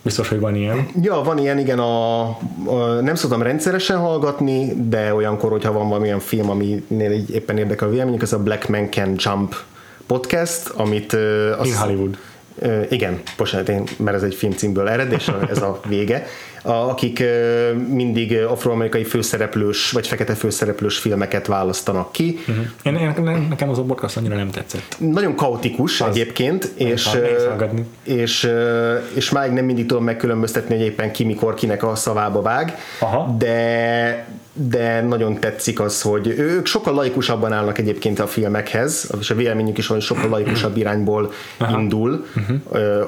biztos, 0.02 0.28
hogy 0.28 0.40
van 0.40 0.54
ilyen. 0.54 0.86
Ja, 1.02 1.14
van 1.24 1.38
ilyen, 1.38 1.58
igen, 1.58 1.78
a, 1.78 2.20
a, 2.64 3.00
nem 3.02 3.14
szoktam 3.14 3.42
rendszeresen 3.42 3.98
hallgatni, 3.98 4.72
de 4.88 5.14
olyankor, 5.14 5.50
hogyha 5.50 5.72
van 5.72 5.88
valamilyen 5.88 6.18
film, 6.18 6.50
aminél 6.50 7.12
így 7.12 7.30
éppen 7.30 7.58
érdekel 7.58 7.88
a 7.88 7.90
véleményük, 7.90 8.22
ez 8.22 8.32
a 8.32 8.38
Black 8.38 8.68
Man 8.68 8.90
Can 8.90 9.14
Jump 9.16 9.54
podcast, 10.06 10.68
amit... 10.68 11.12
ö, 11.12 11.46
In 11.48 11.52
azt- 11.58 11.74
Hollywood. 11.74 12.16
Ö, 12.58 12.80
igen, 12.90 13.20
bocsánat, 13.36 13.68
én, 13.68 13.82
mert 13.96 14.16
ez 14.16 14.22
egy 14.22 14.34
filmcímből 14.34 14.88
ered, 14.88 15.12
és 15.12 15.30
ez 15.50 15.62
a 15.62 15.80
vége. 15.88 16.26
Akik 16.62 17.22
mindig 17.88 18.36
afroamerikai 18.36 19.04
főszereplős, 19.04 19.90
vagy 19.90 20.06
fekete 20.06 20.34
főszereplős 20.34 20.98
filmeket 20.98 21.46
választanak 21.46 22.12
ki. 22.12 22.38
Uh-huh. 22.48 22.64
Én, 22.82 22.94
én, 22.94 23.46
nekem 23.48 23.68
az 23.68 23.78
a 23.78 23.82
podcast 23.82 24.16
annyira 24.16 24.34
nem 24.36 24.50
tetszett. 24.50 24.96
Nagyon 24.98 25.34
kaotikus 25.34 26.00
az 26.00 26.08
egyébként, 26.08 26.64
és, 26.74 27.08
és, 28.04 28.44
ö, 28.44 28.96
és 29.14 29.30
máig 29.30 29.52
nem 29.52 29.64
mindig 29.64 29.86
tudom 29.86 30.04
megkülönböztetni, 30.04 30.76
hogy 30.76 30.84
éppen 30.84 31.12
ki 31.12 31.24
mikor 31.24 31.54
kinek 31.54 31.82
a 31.84 31.94
szavába 31.94 32.42
vág, 32.42 32.78
Aha. 33.00 33.34
de 33.38 34.26
de 34.53 35.00
nagyon 35.00 35.40
tetszik 35.40 35.80
az, 35.80 36.03
hogy 36.03 36.26
ők 36.26 36.66
sokkal 36.66 36.94
laikusabban 36.94 37.53
állnak 37.53 37.78
egyébként 37.78 38.18
a 38.18 38.26
filmekhez, 38.26 39.11
és 39.20 39.30
a 39.30 39.34
véleményük 39.34 39.78
is 39.78 39.86
hogy 39.86 40.00
sokkal 40.00 40.28
laikusabb 40.28 40.76
irányból 40.76 41.32
Aha. 41.59 41.80
indul, 41.80 42.26
uh-huh. 42.36 42.59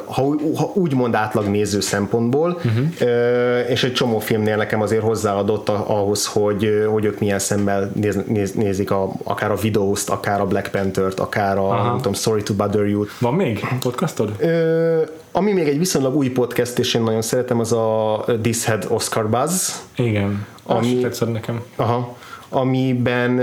ha, 0.05 0.35
ha 0.57 0.73
úgymond 0.75 1.15
átlag 1.15 1.47
néző 1.47 1.81
szempontból, 1.81 2.61
uh-huh. 2.65 3.71
és 3.71 3.85
egy 3.85 3.93
csomó 3.93 4.19
filmnél 4.19 4.57
nekem 4.57 4.81
azért 4.81 5.03
hozzáadott 5.03 5.69
ahhoz, 5.69 6.27
hogy, 6.27 6.87
hogy 6.91 7.05
ők 7.05 7.21
milyen 7.21 7.39
szemmel 7.39 7.91
néz, 7.95 8.19
néz, 8.27 8.53
nézik 8.53 8.91
a, 8.91 9.13
akár 9.23 9.51
a 9.51 9.57
videózt, 9.57 10.11
akár 10.11 10.41
a 10.41 10.47
Black 10.47 10.71
Panther-t, 10.71 11.21
akár 11.21 11.59
a 11.59 11.83
nem 11.83 11.97
tudom, 11.97 12.13
Sorry 12.13 12.43
to 12.43 12.55
Bother 12.55 12.87
You. 12.87 13.05
Van 13.19 13.35
még 13.35 13.67
podcastod? 13.81 14.33
Ö, 14.39 15.03
ami 15.37 15.53
még 15.53 15.69
egy 15.69 15.79
viszonylag 15.79 16.17
új 16.17 16.29
podcast, 16.29 16.79
és 16.79 16.95
én 16.95 17.03
nagyon 17.03 17.23
szeretem, 17.23 17.61
az 17.61 17.73
a 17.73 18.25
This 18.43 18.65
Had 18.65 18.87
Oscar 18.89 19.29
Buzz, 19.29 19.73
Igen. 19.97 20.47
Ami- 20.63 20.99
tetszett 20.99 21.33
nekem. 21.33 21.63
Aha, 21.77 22.17
amiben 22.49 23.41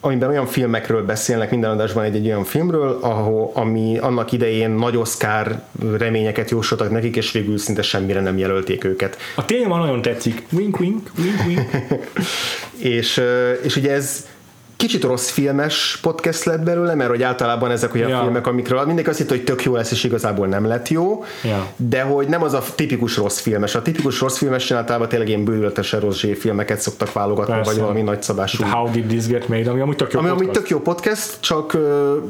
amiben 0.00 0.28
olyan 0.28 0.46
filmekről 0.46 1.04
beszélnek 1.04 1.50
minden 1.50 1.70
adásban 1.70 2.04
egy, 2.04 2.14
egy 2.14 2.26
olyan 2.26 2.44
filmről, 2.44 2.98
ahol, 3.00 3.50
ami 3.54 3.98
annak 3.98 4.32
idején 4.32 4.70
nagy 4.70 4.96
Oscar 4.96 5.62
reményeket 5.98 6.50
jósoltak 6.50 6.90
nekik, 6.90 7.16
és 7.16 7.32
végül 7.32 7.58
szinte 7.58 7.82
semmire 7.82 8.20
nem 8.20 8.38
jelölték 8.38 8.84
őket. 8.84 9.16
A 9.36 9.44
téma 9.44 9.78
nagyon 9.78 10.02
tetszik. 10.02 10.46
Wink, 10.52 10.80
wink, 10.80 11.10
wink, 11.18 11.46
wink. 11.46 11.68
És, 12.98 13.22
és 13.62 13.76
ugye 13.76 13.92
ez 13.92 14.26
kicsit 14.80 15.04
rossz 15.04 15.30
filmes 15.30 15.98
podcast 16.02 16.44
lett 16.44 16.60
belőle, 16.62 16.94
mert 16.94 17.10
hogy 17.10 17.22
általában 17.22 17.70
ezek 17.70 17.94
olyan 17.94 18.08
Ja. 18.08 18.20
filmek, 18.20 18.46
amikről 18.46 18.84
mindenki 18.84 19.10
azt 19.10 19.18
hitt, 19.18 19.28
hogy 19.28 19.44
tök 19.44 19.62
jó 19.64 19.74
lesz, 19.74 19.90
és 19.90 20.04
igazából 20.04 20.46
nem 20.46 20.66
lett 20.66 20.88
jó, 20.88 21.24
Ja. 21.44 21.66
de 21.76 22.02
hogy 22.02 22.26
nem 22.28 22.42
az 22.42 22.52
a 22.54 22.62
tipikus 22.74 23.16
rossz 23.16 23.38
filmes. 23.40 23.74
A 23.74 23.82
tipikus 23.82 24.20
rossz 24.20 24.38
filmes 24.38 24.70
általában 24.70 25.08
tényleg 25.08 25.28
ilyen 25.28 25.44
bőületesen 25.44 26.00
rossz 26.00 26.24
filmeket 26.38 26.80
szoktak 26.80 27.12
válogatni, 27.12 27.52
Persze. 27.54 27.70
vagy 27.70 27.80
valami 27.80 28.02
nagyszabású. 28.02 28.64
How 28.64 28.90
did 28.90 29.06
this 29.06 29.26
get 29.26 29.48
made, 29.48 29.70
ami 29.70 29.80
amúgy 29.80 29.96
tök 29.96 30.12
jó 30.12 30.18
Ami, 30.18 30.28
ami 30.28 30.38
podcast. 30.38 30.58
tök 30.60 30.68
jó 30.70 30.78
podcast, 30.80 31.36
csak, 31.40 31.76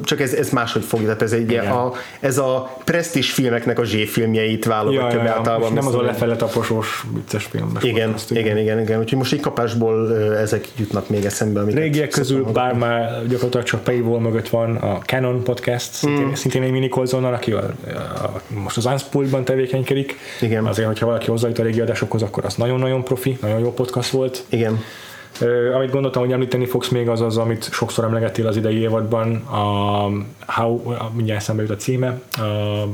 csak 0.05 0.21
ez, 0.21 0.33
ez 0.33 0.51
máshogy 0.51 0.85
fogja, 0.85 1.07
tehát 1.07 1.23
ez, 1.23 1.33
egy, 1.33 1.51
Igen. 1.51 1.67
a, 1.67 1.93
ez 2.21 2.39
a 2.39 2.77
presztis 2.85 3.31
filmeknek 3.33 3.79
a 3.79 3.85
zsé-filmjeit 3.85 4.65
válogatja 4.65 5.09
ja, 5.09 5.17
ja, 5.17 5.23
be 5.23 5.31
általában. 5.31 5.73
Nem 5.73 5.87
az 5.87 5.95
a 5.95 6.03
lefele 6.03 6.37
taposós 6.37 7.05
vicces 7.15 7.45
film. 7.45 7.73
igen, 7.81 8.15
igen, 8.29 8.59
igen, 8.59 8.81
igen, 8.81 8.99
úgyhogy 9.01 9.19
most 9.19 9.33
így 9.33 9.41
kapásból 9.41 10.17
ezek 10.37 10.69
jutnak 10.77 11.09
még 11.09 11.25
eszembe. 11.25 11.63
Régiek 11.65 12.09
közül, 12.09 12.40
szoktam 12.45 12.63
bár 12.63 12.75
már 12.75 13.27
gyakorlatilag 13.29 13.67
csak 13.67 13.85
paywall 13.85 14.21
mögött 14.21 14.49
van 14.49 14.77
a 14.77 14.99
Canon 14.99 15.43
podcast, 15.45 15.93
szintén, 15.93 16.25
Hmm. 16.25 16.35
szintén 16.35 16.63
egy 16.63 16.71
Minicolzonnal, 16.71 17.35
aki 17.35 17.53
a, 17.53 17.59
a, 18.15 18.41
most 18.49 18.77
az 18.77 18.85
Unspooled-ban 18.85 19.45
tevékenykedik. 19.45 20.17
Igen. 20.41 20.67
Azért, 20.67 20.87
hogyha 20.87 21.07
valaki 21.07 21.27
hozzájut 21.27 21.59
a 21.59 21.63
régi 21.63 21.81
adásokhoz, 21.81 22.23
akkor 22.23 22.45
az 22.45 22.55
nagyon-nagyon 22.55 23.05
profi, 23.05 23.39
nagyon 23.41 23.59
jó 23.59 23.73
podcast 23.73 24.11
volt. 24.11 24.45
Igen. 24.49 24.79
Ö, 25.41 25.75
amit 25.75 25.91
gondoltam, 25.91 26.23
hogy 26.23 26.33
említeni 26.33 26.67
fogsz 26.67 26.89
még, 26.89 27.09
az 27.09 27.21
az, 27.21 27.37
amit 27.37 27.69
sokszor 27.73 28.05
emlegettél 28.05 28.47
az 28.47 28.57
idei 28.57 28.79
évadban, 28.81 29.35
a 29.37 30.09
How, 30.47 30.81
mindjárt 31.13 31.41
eszembe 31.41 31.63
jut 31.63 31.71
a 31.71 31.77
címe, 31.77 32.21
a 32.33 32.87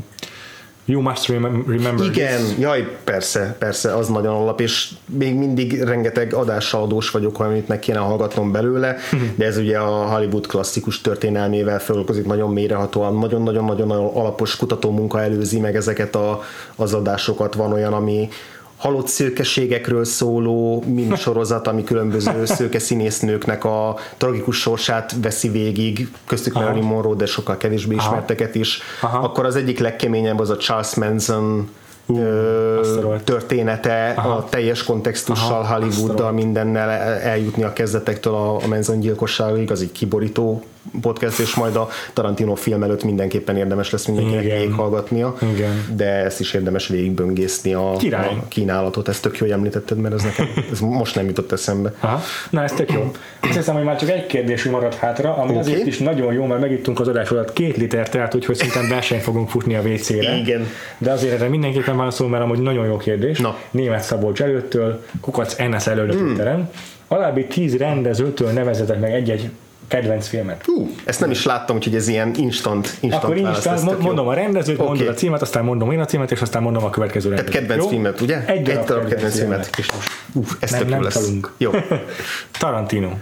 You 0.88 1.00
Must 1.02 1.28
Remem- 1.28 1.64
Remember 1.68 2.06
Igen, 2.06 2.42
This. 2.44 2.58
jaj, 2.58 2.96
persze, 3.04 3.56
persze, 3.58 3.94
az 3.94 4.08
nagyon 4.08 4.34
alap, 4.34 4.60
és 4.60 4.90
még 5.06 5.34
mindig 5.34 5.82
rengeteg 5.82 6.34
adással 6.34 6.82
adós 6.82 7.10
vagyok, 7.10 7.40
amit 7.40 7.68
meg 7.68 7.78
kéne 7.78 7.98
hallgatnom 7.98 8.52
belőle, 8.52 8.96
de 9.34 9.44
ez 9.44 9.56
ugye 9.56 9.78
a 9.78 10.14
Hollywood 10.14 10.46
klasszikus 10.46 11.00
történelmével 11.00 11.78
foglalkozik 11.80 12.26
nagyon 12.26 12.52
mélyrehatóan, 12.52 13.14
nagyon-nagyon-nagyon 13.18 13.90
alapos 13.90 14.56
kutatómunka 14.56 15.20
előzi 15.22 15.60
meg 15.60 15.76
ezeket 15.76 16.14
a, 16.14 16.42
az 16.76 16.94
adásokat, 16.94 17.54
van 17.54 17.72
olyan, 17.72 17.92
ami 17.92 18.28
halott 18.76 19.06
szőkeségekről 19.08 20.04
szóló 20.04 20.84
minisorozat, 20.86 21.66
ami 21.66 21.84
különböző 21.84 22.44
szőke 22.56 22.78
színésznőknek 22.78 23.64
a 23.64 23.96
tragikus 24.16 24.56
sorsát 24.60 25.14
veszi 25.22 25.48
végig, 25.48 26.08
köztük 26.26 26.54
Aha. 26.54 26.64
Marilyn 26.64 26.86
Monroe, 26.88 27.14
de 27.16 27.26
sokkal 27.26 27.56
kevésbé 27.56 27.94
ismerteket 27.94 28.54
is. 28.54 28.80
Aha. 29.00 29.18
Akkor 29.18 29.44
az 29.46 29.56
egyik 29.56 29.78
legkeményebb 29.78 30.38
az 30.40 30.50
a 30.50 30.56
Charles 30.56 30.94
Manson 30.94 31.68
ö, 32.16 32.98
rohadt. 33.00 33.24
története 33.24 34.14
Aha. 34.16 34.28
a 34.30 34.44
teljes 34.44 34.82
kontextussal, 34.82 35.60
Aha, 35.60 35.74
Hollywooddal, 35.74 36.32
mindennel 36.32 36.88
el- 36.90 37.18
eljutni 37.20 37.62
a 37.62 37.72
kezdetektől 37.72 38.34
a, 38.34 38.54
a 38.62 38.66
Manson 38.66 39.00
gyilkosságig, 39.00 39.70
az 39.70 39.80
egy 39.80 39.92
kiborító 39.92 40.62
podcast, 41.00 41.38
és 41.38 41.54
majd 41.54 41.76
a 41.76 41.88
Tarantino 42.12 42.54
film 42.54 42.82
előtt 42.82 43.04
mindenképpen 43.04 43.56
érdemes 43.56 43.90
lesz 43.90 44.06
mindenkinek 44.06 44.44
Igen. 44.44 44.58
végighallgatnia, 44.58 45.36
Igen. 45.54 45.84
de 45.96 46.04
ezt 46.04 46.40
is 46.40 46.54
érdemes 46.54 46.88
végigböngészni 46.88 47.74
a, 47.74 47.92
Király. 47.98 48.26
a 48.26 48.48
kínálatot, 48.48 49.08
ezt 49.08 49.22
tök 49.22 49.38
jó, 49.38 49.46
hogy 49.46 49.54
említetted, 49.54 49.98
mert 49.98 50.14
ez 50.14 50.22
nekem 50.22 50.48
ez 50.72 50.80
most 50.80 51.14
nem 51.14 51.26
jutott 51.26 51.52
eszembe. 51.52 51.92
Aha. 52.00 52.20
Na 52.50 52.62
ez 52.62 52.72
tök 52.72 52.92
jó. 52.92 53.12
Azt 53.40 53.56
hiszem, 53.56 53.74
hogy 53.74 53.84
már 53.84 53.98
csak 53.98 54.10
egy 54.10 54.26
kérdésünk 54.26 54.74
maradt 54.74 54.94
hátra, 54.94 55.36
ami 55.36 55.50
Oké. 55.50 55.58
azért 55.58 55.86
is 55.86 55.98
nagyon 55.98 56.32
jó, 56.32 56.46
mert 56.46 56.60
megittunk 56.60 57.00
az 57.00 57.08
adás 57.08 57.30
alatt 57.30 57.52
két 57.52 57.76
liter 57.76 58.08
teát, 58.08 58.34
úgyhogy 58.34 58.54
szinte 58.56 58.80
versenyt 58.88 59.22
fogunk 59.22 59.48
futni 59.48 59.74
a 59.74 59.80
WC-re. 59.80 60.36
Igen. 60.36 60.66
De 60.98 61.12
azért 61.12 61.32
erre 61.32 61.48
mindenképpen 61.48 61.96
válaszol, 61.96 62.28
mert 62.28 62.42
amúgy 62.42 62.58
nagyon 62.58 62.86
jó 62.86 62.96
kérdés. 62.96 63.38
Na. 63.38 63.56
Német 63.70 64.02
Szabolcs 64.02 64.42
előttől, 64.42 65.04
Kukac 65.20 65.56
NS 65.56 65.84
hmm. 65.84 66.08
Twitteren. 66.08 66.70
Alábbi 67.08 67.44
tíz 67.44 67.76
rendezőtől 67.76 68.50
nevezetek 68.50 69.00
meg 69.00 69.12
egy-egy 69.12 69.50
kedvenc 69.88 70.26
filmet. 70.28 70.64
Hú, 70.64 70.90
ezt 71.04 71.20
nem 71.20 71.30
is 71.30 71.44
láttam, 71.44 71.76
úgyhogy 71.76 71.94
ez 71.94 72.08
ilyen 72.08 72.34
instant, 72.36 72.96
instant 73.00 73.24
Akkor 73.24 73.36
instant, 73.36 73.80
jó. 73.90 73.96
mondom 73.98 74.28
a 74.28 74.34
rendezőt, 74.34 74.78
Oké. 74.78 74.88
mondom 74.88 75.08
a 75.08 75.12
címet, 75.12 75.42
aztán 75.42 75.64
mondom 75.64 75.90
én 75.90 76.00
a 76.00 76.04
címet, 76.04 76.30
és 76.30 76.40
aztán 76.40 76.62
mondom 76.62 76.84
a 76.84 76.90
következő 76.90 77.28
Tehát 77.28 77.44
rendezőt. 77.44 77.60
kedvenc 77.68 77.82
Jó? 77.82 77.88
filmet, 77.88 78.20
ugye? 78.20 78.44
Egy 78.46 78.62
darab, 78.62 78.80
Egy 78.80 78.86
darab 78.86 79.08
kedvenc 79.08 79.34
filmet. 79.38 79.66
filmet. 79.66 79.78
És 79.78 79.92
most 79.92 80.08
Uff, 80.32 80.50
ez 80.60 80.70
Nem- 80.70 80.80
tök 80.80 80.88
nem 80.88 81.02
lesz. 81.02 81.14
csalunk. 81.14 81.52
Jó. 81.56 81.70
Tarantino. 82.58 83.08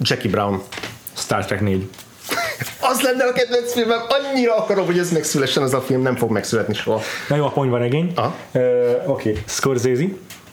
Jackie 0.00 0.30
Brown. 0.30 0.62
Star 1.16 1.44
Trek 1.44 1.60
4. 1.60 1.88
Az 2.90 3.00
lenne 3.00 3.24
a 3.24 3.32
kedvenc 3.32 3.72
filmem, 3.72 3.98
annyira 4.08 4.56
akarom, 4.56 4.86
hogy 4.86 4.98
ez 4.98 5.12
megszülessen 5.12 5.62
az 5.62 5.74
a 5.74 5.80
film, 5.80 6.02
nem 6.02 6.16
fog 6.16 6.30
megszületni 6.30 6.74
soha. 6.74 7.00
Na 7.28 7.36
jó, 7.36 7.44
a 7.44 7.50
ponyva 7.50 7.78
regény. 7.78 8.12
Oké, 8.16 8.58
okay. 9.06 9.42
Scorsese. 9.46 10.04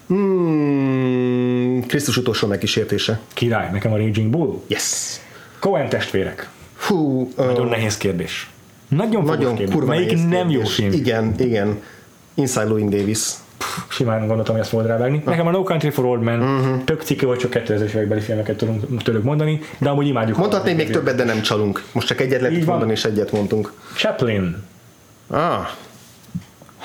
Hmm, 0.08 1.45
Krisztus 1.82 2.18
utolsó 2.18 2.48
megkísértése. 2.48 3.20
Király, 3.34 3.70
nekem 3.72 3.94
a 3.94 3.98
Raging 3.98 4.30
Bull. 4.30 4.62
Yes. 4.68 5.20
Coen 5.60 5.90
testvérek. 5.90 6.50
Hú, 6.88 7.32
Nagyon 7.36 7.68
nehéz 7.68 7.98
kérdés. 7.98 8.50
Nagyon, 8.88 9.24
nagyon 9.24 9.56
kérdés. 9.56 9.76
kurva 9.76 9.90
Melyik 9.90 10.12
nehéz 10.12 10.26
nem 10.26 10.50
jó 10.50 10.60
kérdés. 10.60 10.74
film? 10.76 10.92
Igen, 10.92 11.34
igen. 11.38 11.82
Inside 12.34 12.66
Louis 12.66 12.90
Davis. 12.90 13.20
Simán 13.88 14.28
gondoltam, 14.28 14.54
hogy 14.54 14.62
ezt 14.64 14.70
fogod 14.70 14.86
rávágni. 14.86 15.22
Nekem 15.26 15.48
a 15.48 15.52
No 15.52 15.64
Country 15.64 15.90
for 15.90 16.06
Old 16.06 16.22
Men 16.22 16.42
uh-huh. 16.42 16.84
tök 16.84 17.02
cikke, 17.02 17.26
vagy 17.26 17.38
csak 17.38 17.52
2000-es 17.54 17.90
évekbeli 17.90 18.22
filmeket 18.22 18.58
tudunk 18.58 19.04
tőlük 19.04 19.24
mondani, 19.24 19.60
de 19.78 19.90
amúgy 19.90 20.08
imádjuk. 20.08 20.38
Mondhatnék 20.38 20.76
még 20.76 20.90
többet, 20.90 21.16
de 21.16 21.24
nem 21.24 21.42
csalunk. 21.42 21.84
Most 21.92 22.08
csak 22.08 22.22
egyet 22.22 22.42
lehet 22.42 22.66
mondani, 22.66 22.92
és 22.92 23.06
egyet 23.06 23.32
mondtunk. 23.32 23.74
Chaplin. 23.96 24.64
Ah. 25.28 25.68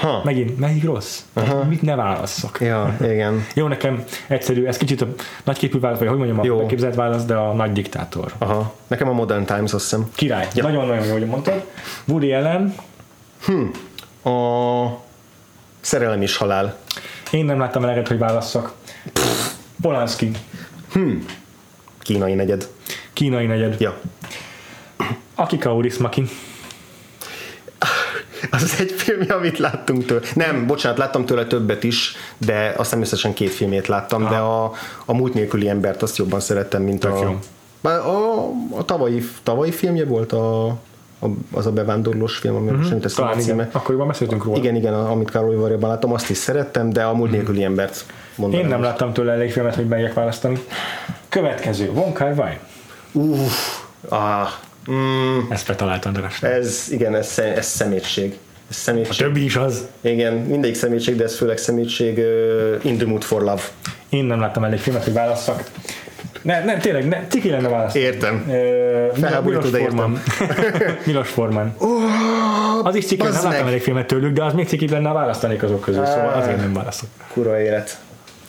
Ha. 0.00 0.20
Megint, 0.24 0.58
melyik 0.58 0.84
rossz? 0.84 1.20
Uh-huh. 1.34 1.68
Mit 1.68 1.82
ne 1.82 1.94
válasszok? 1.94 2.60
Ja, 2.60 2.96
igen. 3.00 3.46
Jó, 3.54 3.66
nekem 3.66 4.04
egyszerű, 4.28 4.64
ez 4.64 4.76
kicsit 4.76 5.00
a 5.00 5.08
nagyképű 5.44 5.78
válasz, 5.80 5.98
vagy 5.98 6.08
hogy 6.08 6.16
mondjam, 6.16 6.38
a 6.38 6.44
Jó. 6.44 6.56
megképzelt 6.56 6.94
válasz, 6.94 7.24
de 7.24 7.34
a 7.34 7.52
nagy 7.52 7.72
diktátor. 7.72 8.32
Aha. 8.38 8.74
Nekem 8.86 9.08
a 9.08 9.12
Modern 9.12 9.44
Times, 9.44 9.72
azt 9.72 9.82
hiszem. 9.82 10.10
Király. 10.14 10.48
Ja. 10.54 10.62
Nagyon-nagyon 10.62 11.06
jó, 11.06 11.12
hogy 11.12 11.26
mondtad. 11.26 11.64
Woody 12.04 12.32
Allen. 12.32 12.74
A 14.24 15.08
Szerelem 15.80 16.22
és 16.22 16.36
halál. 16.36 16.78
Én 17.30 17.44
nem 17.44 17.58
láttam 17.58 17.82
eleget, 17.82 18.08
hogy 18.08 18.18
válasszak. 18.18 18.72
Polanski. 19.82 20.30
Kínai 21.98 22.34
negyed. 22.34 22.68
Kínai 23.12 23.46
negyed. 23.46 23.80
Ja. 23.80 23.98
Akika 25.34 25.74
Urismaki. 25.74 26.20
Az 26.20 26.28
az 28.50 28.76
egy 28.78 28.90
film, 28.90 29.20
amit 29.28 29.58
láttunk 29.58 30.04
tőle. 30.04 30.20
Nem, 30.34 30.66
bocsánat, 30.66 30.98
láttam 30.98 31.24
tőle 31.26 31.44
többet 31.44 31.84
is, 31.84 32.14
de 32.38 32.74
aztán 32.76 33.00
összesen 33.00 33.34
két 33.34 33.50
filmét 33.50 33.86
láttam, 33.86 34.28
de 34.28 34.36
a, 34.36 34.72
a 35.04 35.14
múlt 35.14 35.34
nélküli 35.34 35.68
embert 35.68 36.02
azt 36.02 36.16
jobban 36.16 36.40
szerettem, 36.40 36.82
mint 36.82 37.00
Tök 37.00 37.12
a, 37.12 37.22
jó. 37.22 37.38
a, 37.80 37.88
a, 37.88 38.50
a 38.78 38.84
tavalyi, 38.84 39.22
tavalyi 39.42 39.70
filmje 39.70 40.04
volt 40.04 40.32
a, 40.32 40.66
a, 41.20 41.26
az 41.52 41.66
a 41.66 41.72
bevándorlós 41.72 42.36
film, 42.36 42.56
ami 42.56 42.70
teszem 42.70 42.98
a 43.02 43.26
Talán 43.28 43.32
igen. 43.32 43.44
címe. 43.44 43.68
Akkoriban 43.72 44.06
beszéltünk 44.06 44.44
róla. 44.44 44.58
Igen, 44.58 44.74
igen, 44.74 44.94
amit 44.94 45.30
Károly 45.30 45.56
Varjában 45.56 45.90
láttam, 45.90 46.12
azt 46.12 46.30
is 46.30 46.36
szerettem, 46.36 46.90
de 46.90 47.04
a 47.04 47.14
múlt 47.14 47.30
nélküli 47.30 47.64
embert 47.64 48.04
mondanám. 48.34 48.64
Én 48.64 48.70
nem 48.70 48.80
most. 48.80 48.90
láttam 48.90 49.12
tőle 49.12 49.32
elég 49.32 49.52
filmet, 49.52 49.74
hogy 49.74 49.88
melyek 49.88 50.14
választani. 50.14 50.62
Következő, 51.28 51.92
Von 51.92 52.12
Kar 52.12 52.32
Wai. 52.36 52.58
Uff, 53.12 53.82
ah, 54.08 54.48
mm, 54.90 55.38
Ezt 55.50 55.66
betalált 55.66 56.04
András. 56.04 56.42
ez, 56.42 56.86
igen, 56.90 57.14
ez, 57.14 57.38
ez 57.38 57.66
szemétség. 57.66 58.26
Ez 58.70 58.76
A 58.76 58.80
szemétség. 58.80 59.16
többi 59.26 59.44
is 59.44 59.56
az. 59.56 59.86
Igen, 60.00 60.32
mindegyik 60.34 60.76
szemétség, 60.76 61.16
de 61.16 61.24
ez 61.24 61.36
főleg 61.36 61.58
szemétség 61.58 62.18
uh, 62.18 62.84
In 62.84 62.96
the 62.96 63.06
Mood 63.06 63.22
for 63.22 63.40
Love. 63.42 63.62
Én 64.08 64.24
nem 64.24 64.40
láttam 64.40 64.64
elég 64.64 64.78
filmet, 64.78 65.04
hogy 65.04 65.12
válasszak. 65.12 65.62
Ne, 66.42 66.64
ne, 66.64 66.76
tényleg, 66.76 67.08
ne, 67.08 67.26
ciki 67.28 67.50
lenne 67.50 67.68
választani. 67.68 68.04
Értem. 68.04 68.44
Ö, 68.48 69.06
Felháborító, 69.20 69.60
Milos 69.60 69.70
de 69.70 69.78
értem. 69.78 69.96
Forman. 69.96 70.20
Milos 71.06 71.28
Forman. 71.28 71.74
Az 72.82 72.94
is 72.94 73.06
ciki, 73.06 73.22
nem 73.22 73.32
láttam 73.32 73.66
elég 73.66 73.82
filmet 73.82 74.06
tőlük, 74.06 74.32
de 74.32 74.44
az 74.44 74.52
még 74.52 74.68
ciki 74.68 74.88
lenne, 74.88 75.08
ha 75.08 75.14
választanék 75.14 75.62
azok 75.62 75.80
közül, 75.80 76.06
szóval 76.06 76.32
azért 76.32 76.56
nem 76.56 76.72
válaszok. 76.72 77.08
Kurva 77.32 77.60
élet. 77.60 77.98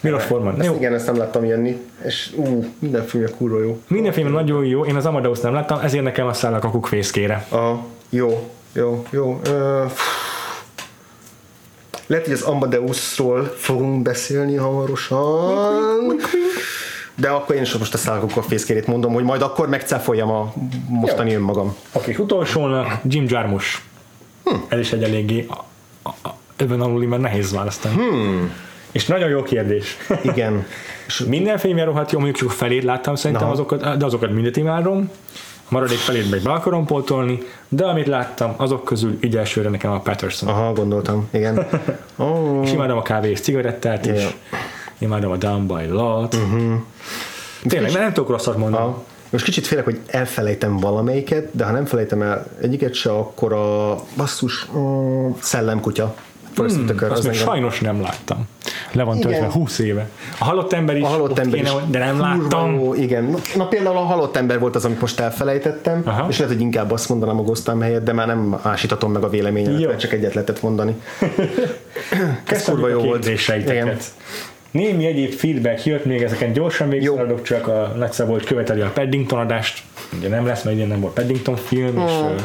Milos 0.02 0.24
Forman. 0.24 0.60
Ezt 0.60 0.66
Jó. 0.66 0.76
igen, 0.76 0.94
ezt 0.94 1.06
nem 1.06 1.18
láttam 1.18 1.46
jönni, 1.46 1.82
és 2.06 2.32
ú, 2.36 2.66
minden 2.80 3.06
filmje 3.06 3.30
kurva 3.38 3.60
jó. 3.60 3.82
Minden 3.88 4.12
film 4.12 4.32
nagyon 4.32 4.66
jó, 4.66 4.86
én 4.86 4.96
az 4.96 5.06
Amadeus 5.06 5.40
nem 5.40 5.54
láttam, 5.54 5.80
ezért 5.80 6.04
nekem 6.04 6.28
a 6.28 6.34
száll 6.34 6.54
a 6.54 6.60
kakuk 6.60 6.88
fészkére. 6.88 7.46
Aha, 7.50 7.86
jó, 8.10 8.52
jó, 8.74 9.06
jó. 9.10 9.40
Ö, 9.46 9.84
lehet, 12.08 12.26
hogy 12.26 12.34
az 12.34 12.42
Amadeusról 12.42 13.44
fogunk 13.44 14.02
beszélni 14.02 14.56
hamarosan. 14.56 16.16
De 17.16 17.30
akkor 17.30 17.56
én 17.56 17.62
is 17.62 17.78
most 17.78 17.94
a 17.94 17.98
szálkok 17.98 18.36
a 18.36 18.42
fészkérét 18.42 18.88
mondom, 18.88 19.14
hogy 19.14 19.24
majd 19.24 19.42
akkor 19.42 19.70
megcáfoljam 19.70 20.32
a 20.32 20.54
mostani 20.88 21.34
önmagam. 21.34 21.76
Oké, 21.92 22.16
utolsónak 22.20 23.00
Jim 23.04 23.26
Jarmusch. 23.28 23.80
Hm. 24.44 24.56
Ez 24.68 24.80
is 24.80 24.92
egy 24.92 25.04
eléggé 25.04 25.48
ebben 26.56 26.82
aluli, 26.82 27.06
mert 27.06 27.22
nehéz 27.22 27.52
választani. 27.52 27.96
Hmm. 27.96 28.52
És 28.92 29.06
nagyon 29.06 29.30
jó 29.30 29.44
kérdés. 29.44 29.98
Igen. 30.24 30.66
Minden 31.28 31.58
filmje 31.58 31.84
rohadt 31.84 32.12
jó, 32.12 32.20
mondjuk 32.20 32.40
csak 32.40 32.50
a 32.50 32.52
felét 32.52 32.84
láttam 32.84 33.16
szerintem 33.16 33.48
Na. 33.48 33.54
azokat, 33.54 33.98
de 33.98 34.06
azokat 34.06 34.32
mindet 34.32 34.58
imádom. 34.58 35.10
A 35.58 35.74
maradék 35.74 35.98
felét 35.98 36.30
meg 36.30 36.42
be 36.42 36.52
akarom 36.52 36.86
pótolni, 36.86 37.40
de 37.70 37.86
amit 37.86 38.08
láttam, 38.08 38.54
azok 38.58 38.84
közül 38.84 39.18
így 39.22 39.38
elsőre 39.38 39.70
nekem 39.70 39.92
a 39.92 40.00
Patterson. 40.00 40.50
Aha, 40.50 40.74
gondoltam, 40.74 41.28
igen. 41.32 41.66
Oh. 42.16 42.60
És 42.64 42.72
imádom 42.72 42.98
a 42.98 43.02
kávé 43.02 43.30
és 43.30 43.40
cigarettát 43.40 44.06
is. 44.06 44.22
Ja. 44.22 44.30
imádom 44.98 45.32
a 45.32 45.38
Down 45.38 45.68
by 45.68 45.88
Lot. 45.88 46.36
Uh-huh. 46.36 46.74
Tényleg, 47.68 47.92
nem 47.92 48.14
tudok 48.14 48.30
rosszat 48.30 48.58
mondani. 48.58 48.84
A, 48.84 49.04
most 49.30 49.44
kicsit 49.44 49.68
félek, 49.68 49.84
hogy 49.84 50.00
elfelejtem 50.08 50.78
valamelyiket, 50.78 51.48
de 51.52 51.66
ha 51.66 51.72
nem 51.72 51.86
felejtem 51.86 52.22
el 52.22 52.48
egyiket 52.62 52.94
se, 52.94 53.12
akkor 53.12 53.54
a 53.54 53.96
basszus 54.18 54.68
uh, 54.74 55.36
szellemkutya. 55.40 56.16
Forrest 56.54 56.76
Hmm, 56.76 56.86
Whitaker, 56.86 57.10
azt 57.12 57.20
az 57.20 57.26
még 57.26 57.34
engem- 57.34 57.50
sajnos 57.54 57.80
nem 57.80 58.02
láttam. 58.02 58.48
Le 58.92 59.04
van 59.04 59.20
töltve 59.20 59.38
Igen. 59.38 59.52
20 59.52 59.80
éve. 59.80 60.10
A 60.40 60.44
halott 60.44 60.74
ember 60.74 60.98
is, 60.98 61.04
A 61.04 61.08
halott 61.08 61.30
ott 61.32 61.40
ember 61.40 61.60
kéne, 61.60 61.70
is. 61.70 61.76
de 61.90 62.00
nem 62.00 62.20
láttam. 62.20 62.74
Jó, 62.74 62.94
igen. 62.94 63.24
Na, 63.24 63.38
na, 63.56 63.68
például 63.68 63.98
a 63.98 64.00
halott 64.00 64.36
ember 64.36 64.60
volt 64.60 64.76
az, 64.76 64.86
amit 64.86 65.02
most 65.02 65.20
elfelejtettem, 65.20 66.02
Aha. 66.06 66.28
és 66.30 66.38
lehet, 66.38 66.54
hogy 66.54 66.62
inkább 66.64 66.92
azt 66.92 67.10
mondanám 67.10 67.40
a 67.40 67.42
Ghostam 67.44 67.82
helyett, 67.82 68.04
de 68.04 68.14
már 68.14 68.28
nem 68.28 68.60
ásítatom 68.62 69.12
meg 69.12 69.24
a 69.24 69.30
véleményemet, 69.30 69.88
mert 69.88 70.00
csak 70.00 70.12
egyet 70.14 70.34
lehetett 70.34 70.62
mondani. 70.62 70.96
Ez 72.46 72.64
kurva 72.64 72.88
jó 72.90 73.00
volt. 73.00 73.20
kérdéseiteket. 73.24 74.04
Némi 74.72 75.06
egyéb 75.06 75.32
feedback 75.34 75.86
jött, 75.86 76.06
még 76.06 76.22
ezeken 76.22 76.54
gyorsan 76.54 76.90
végigszaladok, 76.90 77.42
csak 77.42 77.68
a 77.68 77.94
Nagy 77.98 78.12
Szabolcs 78.12 78.44
követeli 78.46 78.82
a 78.82 78.90
Paddington 78.94 79.40
adást. 79.40 79.84
Ugye 80.18 80.28
nem 80.28 80.46
lesz, 80.46 80.64
mert 80.64 80.76
ugye 80.76 80.86
nem 80.86 81.00
volt 81.00 81.14
Paddington 81.14 81.56
film, 81.56 81.98
és 82.06 82.12
Hmm. 82.12 82.36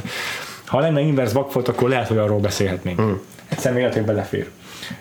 ha 0.67 0.81
lenne 0.81 1.01
inverse 1.01 1.35
vakfolt, 1.35 1.69
akkor 1.69 1.89
lehet, 1.89 2.09
hogy 2.09 2.17
arról 2.19 2.39
beszélhetnénk. 2.39 3.01
Egyszer 3.49 3.73
még 3.73 3.81
lehet, 3.81 3.97
hogy 3.97 4.07
belefér. 4.07 4.49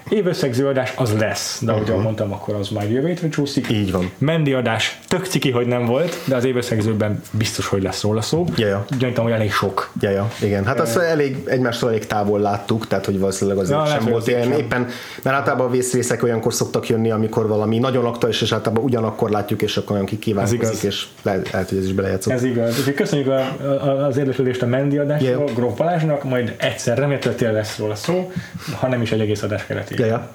Évösszegző 0.09 0.67
adás 0.67 0.93
az 0.95 1.17
lesz, 1.17 1.61
de 1.63 1.71
ahogy 1.71 2.03
mondtam, 2.03 2.33
akkor 2.33 2.55
az 2.55 2.69
majd 2.69 2.91
jövő 2.91 3.07
hétre 3.07 3.29
csúszik. 3.29 3.69
Így 3.69 3.91
van. 3.91 4.11
Mendi 4.17 4.53
adás 4.53 4.99
tök 5.07 5.25
ciki, 5.25 5.51
hogy 5.51 5.67
nem 5.67 5.85
volt, 5.85 6.17
de 6.25 6.35
az 6.35 6.45
évösszegzőben 6.45 7.21
biztos, 7.31 7.67
hogy 7.67 7.83
lesz 7.83 8.01
róla 8.01 8.21
szó. 8.21 8.45
Ja, 8.55 8.67
ja. 8.67 8.85
Gyanítom, 8.99 9.23
hogy 9.23 9.33
elég 9.33 9.51
sok. 9.51 9.91
Ja, 9.99 10.09
ja, 10.09 10.31
igen. 10.41 10.65
Hát 10.65 10.79
azt 10.79 10.97
elég, 10.97 11.43
egymástól 11.45 11.89
elég 11.89 12.05
távol 12.07 12.39
láttuk, 12.39 12.87
tehát 12.87 13.05
hogy 13.05 13.19
valószínűleg 13.19 13.59
azért 13.59 13.79
Ja, 13.79 13.85
sem 13.85 14.05
volt 14.05 14.27
ilyen. 14.27 14.51
Éppen, 14.51 14.87
mert 15.21 15.37
általában 15.37 15.67
a 15.67 15.69
vészrészek 15.69 16.23
olyankor 16.23 16.53
szoktak 16.53 16.89
jönni, 16.89 17.11
amikor 17.11 17.47
valami 17.47 17.77
nagyon 17.77 18.05
aktuális, 18.05 18.41
és 18.41 18.51
általában 18.51 18.83
ugyanakkor 18.83 19.29
látjuk, 19.29 19.61
és 19.61 19.77
akkor 19.77 19.91
olyan 19.91 20.05
kikívánkozik, 20.05 20.83
és 20.83 21.05
lehet, 21.21 21.51
lehet, 21.51 21.69
hogy 21.69 21.77
ez 21.77 21.85
is 21.85 21.93
belejátszott. 21.93 22.33
Ez 22.33 22.43
igaz. 22.43 22.79
Úgyhogy 22.79 22.93
köszönjük 22.93 23.27
a, 23.27 23.39
a, 23.61 24.05
az 24.05 24.17
érdeklődést 24.17 24.61
a 24.61 24.65
Mendi 24.65 24.97
adásról, 24.97 25.29
Ja. 25.29 25.53
Gróf 25.53 25.77
Balázsnak, 25.77 26.23
majd 26.23 26.55
egyszer 26.57 26.97
remélhetőleg 26.97 27.53
lesz 27.53 27.77
róla 27.77 27.95
szó, 27.95 28.31
ha 28.79 28.87
nem 28.87 29.01
is 29.01 29.11
egy 29.11 29.19
egész 29.19 29.41
adás 29.41 29.65
keretében. 29.75 30.07
Ja, 30.07 30.29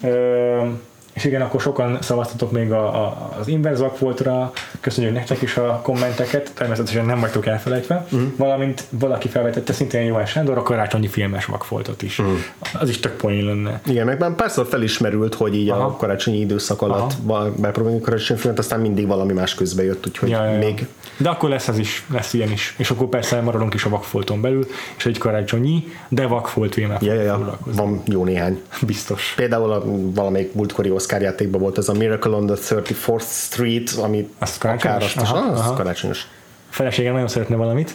ja. 0.00 0.10
Ö, 0.10 0.66
és 1.12 1.24
igen, 1.24 1.42
akkor 1.42 1.60
sokan 1.60 1.98
szavaztatok 2.00 2.52
még 2.52 2.72
a, 2.72 3.04
a, 3.04 3.32
az 3.40 3.48
Inverse 3.48 3.82
Vakfoltra, 3.82 4.52
köszönjük 4.80 5.14
nektek 5.14 5.42
is 5.42 5.56
a 5.56 5.80
kommenteket, 5.82 6.52
természetesen 6.54 7.04
nem 7.04 7.20
vagytok 7.20 7.46
elfelejtve, 7.46 8.06
mm. 8.14 8.26
valamint 8.36 8.84
valaki 8.90 9.28
felvetette 9.28 9.72
szintén 9.72 10.02
Johan 10.02 10.26
Sándor 10.26 10.58
a 10.58 10.62
karácsonyi 10.62 11.08
filmes 11.08 11.44
vakfoltot 11.44 12.02
is. 12.02 12.20
Mm. 12.22 12.34
Az 12.72 12.88
is 12.88 13.00
tök 13.00 13.16
poén 13.16 13.44
lenne. 13.44 13.80
Igen, 13.86 14.06
meg 14.06 14.18
már 14.18 14.34
párszor 14.34 14.66
felismerült, 14.66 15.34
hogy 15.34 15.54
így 15.54 15.68
Aha. 15.68 15.84
a 15.84 15.96
karácsonyi 15.96 16.38
időszak 16.38 16.82
alatt 16.82 17.14
bepróbáljuk 17.56 18.02
a 18.02 18.04
karácsonyi 18.04 18.38
filmet, 18.40 18.58
aztán 18.58 18.80
mindig 18.80 19.06
valami 19.06 19.32
más 19.32 19.54
közbe 19.54 19.82
jött, 19.82 20.06
úgyhogy 20.06 20.28
Ja, 20.28 20.44
ja, 20.44 20.50
ja. 20.50 20.58
még 20.58 20.86
De 21.22 21.28
akkor 21.28 21.48
lesz 21.48 21.68
ez 21.68 21.78
is, 21.78 22.04
lesz 22.12 22.32
ilyen 22.32 22.50
is. 22.50 22.74
És 22.78 22.90
akkor 22.90 23.08
persze 23.08 23.40
maradunk 23.40 23.74
is 23.74 23.84
a 23.84 23.88
vakfolton 23.88 24.40
belül, 24.40 24.66
és 24.96 25.06
egy 25.06 25.18
karácsonyi, 25.18 25.84
de 26.08 26.26
vakfolt 26.26 26.74
filmmel 26.74 26.98
ja, 27.00 27.14
ja, 27.14 27.22
ja, 27.22 27.58
van 27.64 28.02
jó 28.06 28.24
néhány. 28.24 28.62
Biztos. 28.86 29.32
Például 29.36 29.72
a, 29.72 29.82
valamelyik 30.14 30.52
múltkori 30.54 30.90
Oscar 30.90 31.20
játékban 31.20 31.60
volt 31.60 31.78
az 31.78 31.88
a 31.88 31.92
Miracle 31.92 32.32
on 32.32 32.46
the 32.46 32.56
34th 32.68 33.22
Street, 33.22 33.90
ami 33.90 34.28
Azt 34.38 34.58
karácsonyos? 34.58 34.96
akár 34.96 35.02
azt 35.02 35.16
Aha, 35.16 35.38
ah, 35.38 35.52
az 35.52 35.58
aha. 35.58 35.74
karácsonyos. 35.74 36.26
Feleségem 36.70 37.12
nagyon 37.12 37.28
szeretne 37.28 37.56
valamit. 37.56 37.94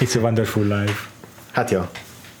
It's 0.00 0.16
a 0.16 0.20
wonderful 0.20 0.62
life. 0.62 1.08
Hát 1.52 1.70
ja, 1.70 1.90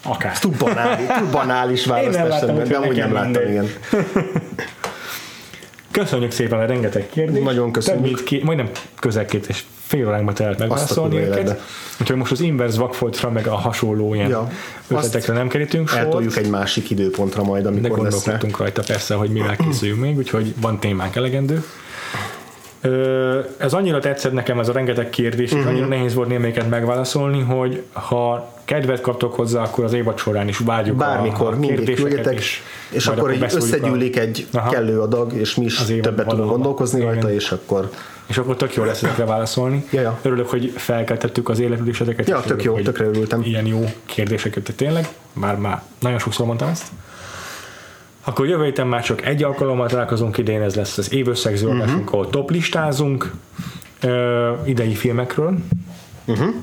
Akár. 0.02 0.38
túl 0.38 0.54
banális, 0.58 1.06
túl 1.18 1.28
banális 1.30 1.84
választás, 1.86 2.28
láttam, 2.28 2.56
nem, 2.56 2.68
de 2.68 2.76
amúgy 2.76 2.96
nem 2.96 3.12
láttam, 3.12 3.48
igen. 3.48 3.68
Köszönjük 5.90 6.30
szépen 6.30 6.58
a 6.58 6.66
rengeteg 6.66 7.08
kérdést. 7.10 7.44
Nagyon 7.44 7.72
köszönjük. 7.72 8.04
Több 8.04 8.12
mint 8.14 8.24
két, 8.24 8.42
majdnem 8.42 8.70
közel 9.00 9.24
két 9.24 9.46
és 9.46 9.64
fél 9.86 10.06
óránkba 10.06 10.32
telt 10.32 10.58
megválaszolni 10.58 11.16
őket. 11.16 11.60
Úgyhogy 12.00 12.16
most 12.16 12.32
az 12.32 12.40
inverse 12.40 12.78
vakfoltra, 12.78 13.30
meg 13.30 13.46
a 13.46 13.54
hasonló 13.54 14.14
ilyen 14.14 14.28
Ja. 14.28 14.48
ötletekre 14.88 15.32
nem 15.32 15.48
kerítünk 15.48 15.88
sort. 15.88 16.02
Eltoljuk 16.02 16.36
egy 16.36 16.48
másik 16.48 16.90
időpontra 16.90 17.42
majd, 17.42 17.62
de 17.62 17.68
amikor 17.68 17.98
lesz 17.98 17.98
rá. 17.98 18.08
gondolkodtunk 18.10 18.58
rajta 18.58 18.82
persze, 18.86 19.14
hogy 19.14 19.30
mivel 19.30 19.56
készüljünk 19.56 20.00
még, 20.00 20.16
úgyhogy 20.16 20.54
van 20.60 20.78
témánk 20.78 21.16
elegendő. 21.16 21.64
Ez 23.56 23.72
annyira 23.72 23.98
tetszett 23.98 24.32
nekem 24.32 24.60
ez 24.60 24.68
a 24.68 24.72
rengeteg 24.72 25.10
kérdés, 25.10 25.52
és 25.52 25.64
annyira 25.64 25.86
nehéz 25.86 26.14
volt 26.14 26.28
némelyiket 26.28 26.68
megválaszolni, 26.68 27.40
hogy 27.40 27.82
ha 27.92 28.52
kedvet 28.70 29.00
kaptok 29.00 29.34
hozzá, 29.34 29.62
akkor 29.62 29.84
az 29.84 29.92
évad 29.92 30.18
során 30.18 30.48
is 30.48 30.58
várjuk 30.58 30.96
Bármikor, 30.96 31.52
a, 31.52 31.56
mindig 31.56 31.94
küldjetek, 31.94 32.34
és, 32.34 32.60
és 32.90 33.06
akkor 33.06 33.38
beszúrjuk 33.38 33.68
összegyűlik 33.68 34.16
a, 34.16 34.20
egy 34.20 34.46
Aha. 34.52 34.70
kellő 34.70 35.00
adag, 35.00 35.32
és 35.32 35.54
mi 35.54 35.64
is 35.64 35.76
többet 36.00 36.26
tudunk 36.26 36.50
gondolkozni 36.50 37.00
Igen. 37.00 37.12
rajta, 37.12 37.32
és 37.32 37.50
akkor 37.50 37.90
és 38.26 38.38
akkor 38.38 38.56
tök 38.56 38.74
jó 38.74 38.84
lesz 38.84 39.02
ezekre 39.02 39.24
válaszolni. 39.24 39.84
Ja, 39.90 40.00
ja. 40.00 40.18
Örülök, 40.22 40.48
hogy 40.48 40.72
felkeltettük 40.76 41.48
az 41.48 41.58
érdeklődéseteket. 41.58 42.28
Ja, 42.28 42.40
tök 42.40 42.44
örülök, 42.44 42.64
jó, 42.64 42.78
tökre 42.82 43.04
örültem. 43.04 43.42
Ilyen 43.42 43.66
jó 43.66 43.84
kérdéseket 44.04 44.62
de 44.62 44.72
tényleg, 44.72 45.08
bár 45.32 45.56
már 45.56 45.82
nagyon 45.98 46.18
sokszor 46.18 46.46
mondtam 46.46 46.68
ezt. 46.68 46.86
Akkor 48.24 48.46
jövő 48.48 48.64
héten 48.64 48.86
már 48.86 49.02
csak 49.02 49.26
egy 49.26 49.42
alkalommal 49.42 49.88
találkozunk 49.88 50.38
idén, 50.38 50.62
ez 50.62 50.74
lesz 50.74 50.98
az 50.98 51.12
évösszegző 51.12 51.68
uh-huh. 51.68 52.02
ahol 52.06 52.30
top 52.30 52.50
listázunk 52.50 53.32
ö, 54.00 54.52
idei 54.64 54.94
filmekről. 54.94 55.58
Uh-huh. 56.26 56.54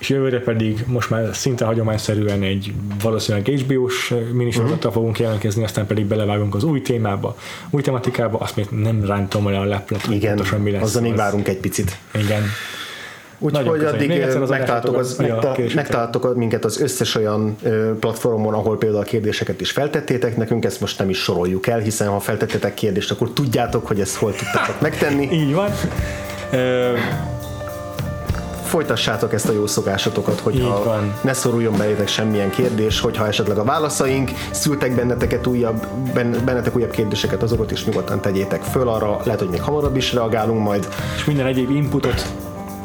És 0.00 0.08
jövőre 0.08 0.40
pedig 0.40 0.84
most 0.86 1.10
már 1.10 1.28
szinte 1.32 1.64
hagyományszerűen 1.64 2.42
egy 2.42 2.72
valószínűleg 3.02 3.46
HBO-s 3.48 4.14
minisorozattal 4.32 4.92
fogunk 4.92 5.18
jelentkezni, 5.18 5.64
aztán 5.64 5.86
pedig 5.86 6.06
belevágunk 6.06 6.54
az 6.54 6.64
új 6.64 6.82
témába, 6.82 7.36
új 7.70 7.82
tematikába, 7.82 8.38
azt 8.38 8.56
még 8.56 8.66
nem 8.70 9.04
rántom 9.04 9.48
le 9.48 9.58
a 9.58 9.64
leplet, 9.64 10.06
igen, 10.10 10.34
pontosan 10.34 10.60
mi 10.60 10.70
lesz. 10.70 10.82
azzal 10.82 11.02
még 11.02 11.12
az. 11.12 11.18
várunk 11.18 11.48
egy 11.48 11.58
picit. 11.58 11.98
Igen. 12.14 12.42
Úgyhogy 13.42 13.84
addig 13.84 14.10
az 14.22 14.48
megtaláltok, 14.48 14.96
az, 14.96 15.16
megta, 15.16 15.56
megtaláltok 15.74 16.36
minket 16.36 16.64
az 16.64 16.80
összes 16.80 17.14
olyan 17.14 17.56
platformon, 18.00 18.54
ahol 18.54 18.78
például 18.78 19.02
a 19.02 19.06
kérdéseket 19.06 19.60
is 19.60 19.70
feltettétek 19.70 20.36
nekünk, 20.36 20.64
ezt 20.64 20.80
most 20.80 20.98
nem 20.98 21.08
is 21.10 21.18
soroljuk 21.18 21.66
el, 21.66 21.78
hiszen 21.78 22.08
ha 22.08 22.20
feltettetek 22.20 22.74
kérdést, 22.74 23.10
akkor 23.10 23.30
tudjátok, 23.32 23.86
hogy 23.86 24.00
ezt 24.00 24.16
hol 24.16 24.34
tudtátok 24.34 24.80
megtenni. 24.80 25.28
Így 25.32 25.54
van. 25.54 25.70
Folytassátok 28.70 29.32
ezt 29.32 29.48
a 29.48 29.52
jó 29.52 29.66
szokásotokat, 29.66 30.40
hogyha 30.40 31.00
ne 31.20 31.32
szoruljon 31.32 31.76
belétek 31.76 32.08
semmilyen 32.08 32.50
kérdés, 32.50 33.00
hogyha 33.00 33.26
esetleg 33.26 33.58
a 33.58 33.64
válaszaink 33.64 34.30
szültek 34.50 34.94
benneteket 34.94 35.46
újabb, 35.46 35.86
ben- 36.14 36.42
bennetek 36.44 36.76
újabb 36.76 36.90
kérdéseket, 36.90 37.42
azokat 37.42 37.70
is 37.70 37.84
nyugodtan 37.84 38.20
tegyétek 38.20 38.62
föl 38.62 38.88
arra, 38.88 39.20
lehet, 39.24 39.40
hogy 39.40 39.48
még 39.48 39.62
hamarabb 39.62 39.96
is 39.96 40.12
reagálunk 40.12 40.62
majd, 40.62 40.88
és 41.16 41.24
minden 41.24 41.46
egyéb 41.46 41.70
inputot 41.70 42.26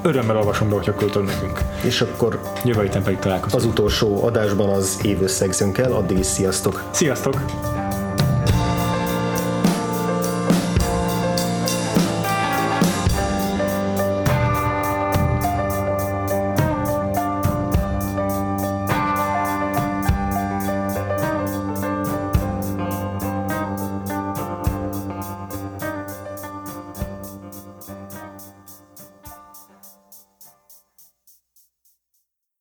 örömmel 0.01 0.37
olvasom 0.37 0.69
be, 0.69 0.75
hogyha 0.75 0.95
küldöd 0.95 1.25
nekünk. 1.25 1.59
és 1.81 2.01
akkor 2.01 2.39
Jövő 2.63 2.81
héten 2.81 3.03
pedig 3.03 3.19
találkozunk. 3.19 3.61
az 3.61 3.67
utolsó 3.67 4.23
adásban 4.23 4.69
az 4.69 4.99
évösszegzünk 5.01 5.77
el, 5.77 5.91
addig 5.91 6.17
is 6.17 6.25
sziasztok! 6.25 6.83
Sziasztok! 6.91 7.41